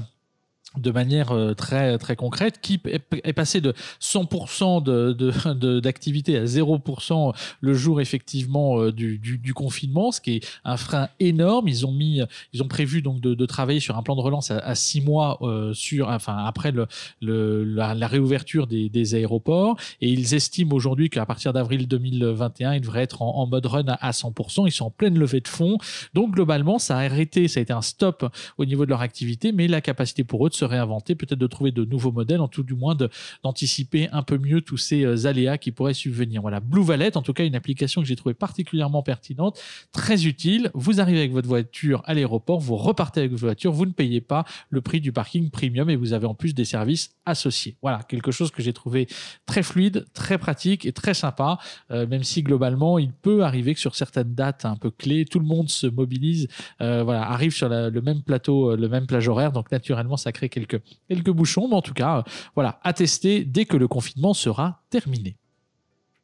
de 0.75 0.91
manière 0.91 1.31
euh, 1.31 1.53
très 1.53 1.97
très 1.97 2.15
concrète 2.15 2.59
qui 2.61 2.79
est 2.85 3.33
passé 3.33 3.61
de 3.61 3.73
100% 4.01 5.79
d'activité 5.81 6.37
à 6.37 6.43
0% 6.43 7.33
le 7.61 7.73
jour 7.73 8.01
effectivement 8.01 8.81
euh, 8.81 8.91
du, 8.91 9.17
du, 9.17 9.53
confinement 9.53 10.11
ce 10.11 10.21
qui 10.21 10.35
est 10.35 10.47
un 10.65 10.77
frein 10.77 11.09
énorme. 11.19 11.67
Ils 11.67 11.85
ont 11.85 11.91
mis 11.91 12.21
ils 12.53 12.61
ont 12.61 12.67
prévu 12.67 13.01
donc 13.01 13.21
de, 13.21 13.45
travailler 13.45 13.79
sur 13.79 13.97
un 13.97 14.03
plan 14.03 14.15
de 14.15 14.21
relance 14.21 14.51
à, 14.51 14.75
6 14.75 15.01
mois 15.01 15.37
euh, 15.41 15.73
sur 15.73 16.09
enfin 16.09 16.37
après 16.45 16.71
le, 16.71 16.85
le 17.21 17.63
la, 17.63 18.07
réouverture 18.07 18.67
des, 18.67 18.89
des, 18.89 19.15
aéroports. 19.15 19.77
Et 20.01 20.09
ils 20.09 20.33
estiment 20.33 20.75
aujourd'hui 20.75 21.09
qu'à 21.09 21.25
partir 21.25 21.53
d'avril 21.53 21.87
2021 21.87 22.73
ils 22.73 22.81
devraient 22.81 23.03
être 23.03 23.21
en, 23.21 23.47
mode 23.47 23.65
run 23.65 23.85
à, 23.87 24.11
100% 24.11 24.67
ils 24.67 24.71
sont 24.71 24.85
en 24.85 24.91
pleine 24.91 25.17
levée 25.17 25.39
de 25.39 25.47
fonds. 25.47 25.77
Donc 26.13 26.31
globalement 26.35 26.77
ça 26.77 26.97
a 26.97 27.05
arrêté 27.05 27.47
ça 27.47 27.61
a 27.61 27.63
été 27.63 27.73
un 27.73 27.81
stop 27.81 28.29
au 28.57 28.65
niveau 28.65 28.85
de 28.85 28.89
leur 28.89 29.01
activité 29.01 29.51
mais 29.51 29.67
la 29.67 29.81
capacité 29.81 30.23
pour 30.23 30.45
eux 30.45 30.49
se 30.57 30.65
réinventer, 30.65 31.15
peut-être 31.15 31.39
de 31.39 31.47
trouver 31.47 31.71
de 31.71 31.85
nouveaux 31.85 32.11
modèles, 32.11 32.41
en 32.41 32.47
tout 32.47 32.63
du 32.63 32.73
moins 32.73 32.95
d'anticiper 33.43 34.09
un 34.11 34.23
peu 34.23 34.37
mieux 34.37 34.61
tous 34.61 34.77
ces 34.77 35.03
euh, 35.03 35.25
aléas 35.25 35.57
qui 35.57 35.71
pourraient 35.71 35.93
subvenir. 35.93 36.41
Voilà, 36.41 36.59
Blue 36.59 36.83
Valet, 36.83 37.15
en 37.17 37.21
tout 37.21 37.33
cas 37.33 37.45
une 37.45 37.55
application 37.55 38.01
que 38.01 38.07
j'ai 38.07 38.15
trouvée 38.15 38.33
particulièrement 38.33 39.03
pertinente, 39.03 39.59
très 39.91 40.25
utile. 40.25 40.71
Vous 40.73 40.99
arrivez 40.99 41.19
avec 41.19 41.31
votre 41.31 41.47
voiture 41.47 42.01
à 42.05 42.13
l'aéroport, 42.13 42.59
vous 42.59 42.75
repartez 42.75 43.21
avec 43.21 43.31
votre 43.31 43.45
voiture, 43.45 43.71
vous 43.71 43.85
ne 43.85 43.91
payez 43.91 44.21
pas 44.21 44.45
le 44.69 44.81
prix 44.81 45.01
du 45.01 45.11
parking 45.11 45.49
premium 45.49 45.89
et 45.89 45.95
vous 45.95 46.13
avez 46.13 46.25
en 46.25 46.33
plus 46.33 46.53
des 46.53 46.65
services 46.65 47.15
associés. 47.25 47.77
Voilà, 47.81 48.03
quelque 48.03 48.31
chose 48.31 48.51
que 48.51 48.61
j'ai 48.61 48.73
trouvé 48.73 49.07
très 49.45 49.63
fluide, 49.63 50.05
très 50.13 50.37
pratique 50.37 50.85
et 50.85 50.91
très 50.91 51.13
sympa, 51.13 51.59
euh, 51.91 52.07
même 52.07 52.23
si 52.23 52.43
globalement 52.43 52.99
il 52.99 53.11
peut 53.11 53.43
arriver 53.43 53.73
que 53.73 53.79
sur 53.79 53.95
certaines 53.95 54.33
dates 54.33 54.65
un 54.65 54.75
peu 54.75 54.91
clés, 54.91 55.25
tout 55.25 55.39
le 55.39 55.45
monde 55.45 55.69
se 55.69 55.87
mobilise, 55.87 56.47
euh, 56.81 57.03
voilà, 57.03 57.29
arrive 57.29 57.53
sur 57.53 57.69
le 57.69 58.01
même 58.01 58.21
plateau, 58.21 58.75
le 58.75 58.89
même 58.89 59.05
plage 59.05 59.27
horaire, 59.27 59.51
donc 59.51 59.71
naturellement 59.71 60.17
ça 60.17 60.31
crée 60.31 60.46
quelques, 60.49 60.81
quelques 61.07 61.31
bouchons, 61.31 61.67
mais 61.67 61.75
en 61.75 61.81
tout 61.81 61.93
cas, 61.93 62.19
euh, 62.19 62.21
voilà, 62.55 62.79
à 62.83 62.93
tester 62.93 63.45
dès 63.45 63.65
que 63.65 63.77
le 63.77 63.87
confinement 63.87 64.33
sera 64.33 64.83
terminé. 64.89 65.37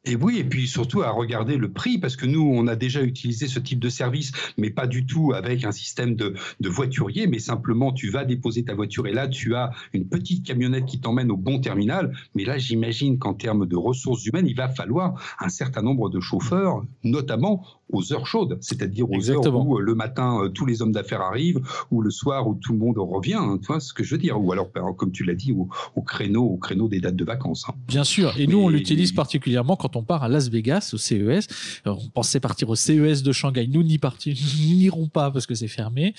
Et 0.06 0.16
oui, 0.16 0.38
et 0.38 0.44
puis 0.44 0.68
surtout 0.68 1.00
à 1.00 1.10
regarder 1.10 1.56
le 1.56 1.72
prix, 1.72 1.96
parce 1.96 2.14
que 2.14 2.26
nous, 2.26 2.42
on 2.42 2.66
a 2.66 2.76
déjà 2.76 3.02
utilisé 3.02 3.48
ce 3.48 3.58
type 3.58 3.78
de 3.78 3.88
service, 3.88 4.32
mais 4.58 4.68
pas 4.68 4.86
du 4.86 5.06
tout 5.06 5.32
avec 5.32 5.64
un 5.64 5.72
système 5.72 6.14
de, 6.14 6.34
de 6.60 6.68
voiturier, 6.68 7.26
mais 7.26 7.38
simplement 7.38 7.90
tu 7.90 8.10
vas 8.10 8.26
déposer 8.26 8.64
ta 8.64 8.74
voiture 8.74 9.06
et 9.06 9.14
là, 9.14 9.28
tu 9.28 9.54
as 9.54 9.70
une 9.94 10.06
petite 10.06 10.44
camionnette 10.44 10.84
qui 10.84 11.00
t'emmène 11.00 11.30
au 11.30 11.38
bon 11.38 11.58
terminal. 11.58 12.14
Mais 12.34 12.44
là, 12.44 12.58
j'imagine 12.58 13.18
qu'en 13.18 13.32
termes 13.32 13.66
de 13.66 13.76
ressources 13.76 14.26
humaines, 14.26 14.46
il 14.46 14.56
va 14.56 14.68
falloir 14.68 15.14
un 15.40 15.48
certain 15.48 15.80
nombre 15.80 16.10
de 16.10 16.20
chauffeurs, 16.20 16.84
notamment 17.02 17.64
aux 17.90 18.12
heures 18.12 18.26
chaudes, 18.26 18.58
c'est-à-dire 18.60 19.10
aux 19.10 19.30
heures 19.30 19.54
où 19.54 19.78
euh, 19.78 19.80
le 19.80 19.94
matin 19.94 20.40
euh, 20.42 20.48
tous 20.48 20.66
les 20.66 20.82
hommes 20.82 20.92
d'affaires 20.92 21.20
arrivent, 21.20 21.60
ou 21.90 22.02
le 22.02 22.10
soir 22.10 22.46
où 22.48 22.54
tout 22.54 22.72
le 22.72 22.78
monde 22.78 22.98
revient, 22.98 23.34
hein, 23.34 23.58
tu 23.60 23.66
vois 23.66 23.80
ce 23.80 23.92
que 23.92 24.04
je 24.04 24.14
veux 24.14 24.20
dire, 24.20 24.40
ou 24.40 24.52
alors 24.52 24.70
ben, 24.74 24.92
comme 24.96 25.12
tu 25.12 25.24
l'as 25.24 25.34
dit, 25.34 25.52
au, 25.52 26.02
créneau, 26.02 26.44
au 26.44 26.56
créneau 26.56 26.88
des 26.88 27.00
dates 27.00 27.16
de 27.16 27.24
vacances. 27.24 27.64
Hein. 27.68 27.74
Bien 27.88 28.04
sûr, 28.04 28.38
et 28.38 28.46
nous 28.46 28.58
on 28.58 28.68
l'utilise 28.68 29.12
particulièrement 29.12 29.76
quand 29.76 29.96
on 29.96 30.02
part 30.02 30.22
à 30.22 30.28
Las 30.28 30.48
Vegas, 30.48 30.90
au 30.94 30.98
CES. 30.98 31.46
on 31.86 32.08
pensait 32.08 32.40
partir 32.40 32.68
au 32.70 32.74
CES 32.74 33.22
de 33.22 33.32
Shanghai. 33.32 33.66
Nous 33.66 33.82
n'y 33.82 33.98
n'irons 34.66 35.08
pas 35.08 35.30
parce 35.30 35.46
que 35.46 35.54
c'est 35.54 35.68
fermé. 35.68 36.14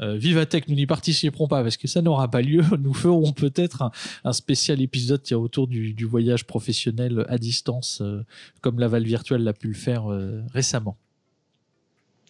Euh, 0.00 0.16
Vivatech, 0.16 0.68
nous 0.68 0.74
n'y 0.74 0.86
participerons 0.86 1.48
pas 1.48 1.62
parce 1.62 1.76
que 1.76 1.88
ça 1.88 2.02
n'aura 2.02 2.30
pas 2.30 2.42
lieu. 2.42 2.62
Nous 2.80 2.94
ferons 2.94 3.32
peut-être 3.32 3.90
un, 4.24 4.32
spécial 4.32 4.80
épisode 4.80 5.20
autour 5.32 5.66
du, 5.66 6.04
voyage 6.04 6.46
professionnel 6.46 7.24
à 7.28 7.38
distance, 7.38 8.00
euh, 8.00 8.24
comme 8.60 8.78
la 8.78 8.88
Val 8.88 9.04
virtuelle 9.04 9.44
l'a 9.44 9.52
pu 9.52 9.68
le 9.68 9.74
faire 9.74 10.10
euh, 10.10 10.42
récemment. 10.52 10.96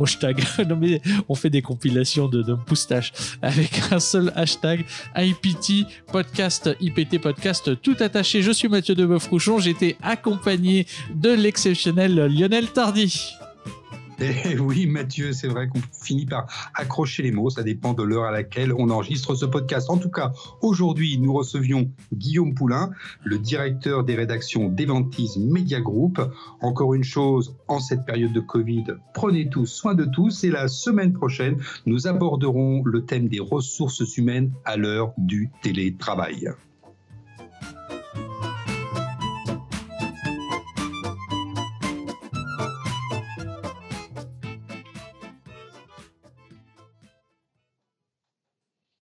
hashtag. 0.00 0.44
non 0.68 0.76
mais 0.76 1.00
on 1.28 1.34
fait 1.34 1.50
des 1.50 1.62
compilations 1.62 2.28
de, 2.28 2.42
de 2.42 2.56
moustaches 2.68 3.12
avec 3.42 3.70
un 3.90 3.98
seul 3.98 4.32
hashtag 4.36 4.84
IPT 5.16 5.86
podcast, 6.12 6.70
IPT 6.80 7.20
podcast 7.20 7.80
tout 7.82 7.96
attaché. 8.00 8.42
Je 8.42 8.52
suis 8.52 8.68
Mathieu 8.68 8.94
Deboeuf-Rouchon. 8.94 9.58
J'étais 9.58 9.96
accompagné 10.02 10.86
de 11.14 11.30
l'exceptionnel 11.30 12.14
Lionel 12.26 12.68
Tardy. 12.68 13.37
Et 14.20 14.58
oui, 14.58 14.86
Mathieu, 14.86 15.32
c'est 15.32 15.46
vrai 15.46 15.68
qu'on 15.68 15.80
finit 15.92 16.26
par 16.26 16.46
accrocher 16.74 17.22
les 17.22 17.30
mots. 17.30 17.50
Ça 17.50 17.62
dépend 17.62 17.92
de 17.94 18.02
l'heure 18.02 18.24
à 18.24 18.32
laquelle 18.32 18.72
on 18.72 18.90
enregistre 18.90 19.36
ce 19.36 19.44
podcast. 19.44 19.90
En 19.90 19.96
tout 19.96 20.10
cas, 20.10 20.32
aujourd'hui, 20.60 21.18
nous 21.18 21.32
recevions 21.32 21.90
Guillaume 22.12 22.54
Poulain, 22.54 22.90
le 23.22 23.38
directeur 23.38 24.02
des 24.02 24.16
rédactions 24.16 24.68
d'Eventis 24.68 25.38
Media 25.38 25.80
Group. 25.80 26.20
Encore 26.60 26.94
une 26.94 27.04
chose, 27.04 27.56
en 27.68 27.78
cette 27.78 28.04
période 28.04 28.32
de 28.32 28.40
Covid, 28.40 28.86
prenez 29.14 29.48
tous 29.48 29.66
soin 29.66 29.94
de 29.94 30.04
tous. 30.04 30.42
Et 30.42 30.50
la 30.50 30.66
semaine 30.66 31.12
prochaine, 31.12 31.56
nous 31.86 32.08
aborderons 32.08 32.82
le 32.84 33.04
thème 33.04 33.28
des 33.28 33.40
ressources 33.40 34.16
humaines 34.16 34.52
à 34.64 34.76
l'heure 34.76 35.12
du 35.16 35.50
télétravail. 35.62 36.48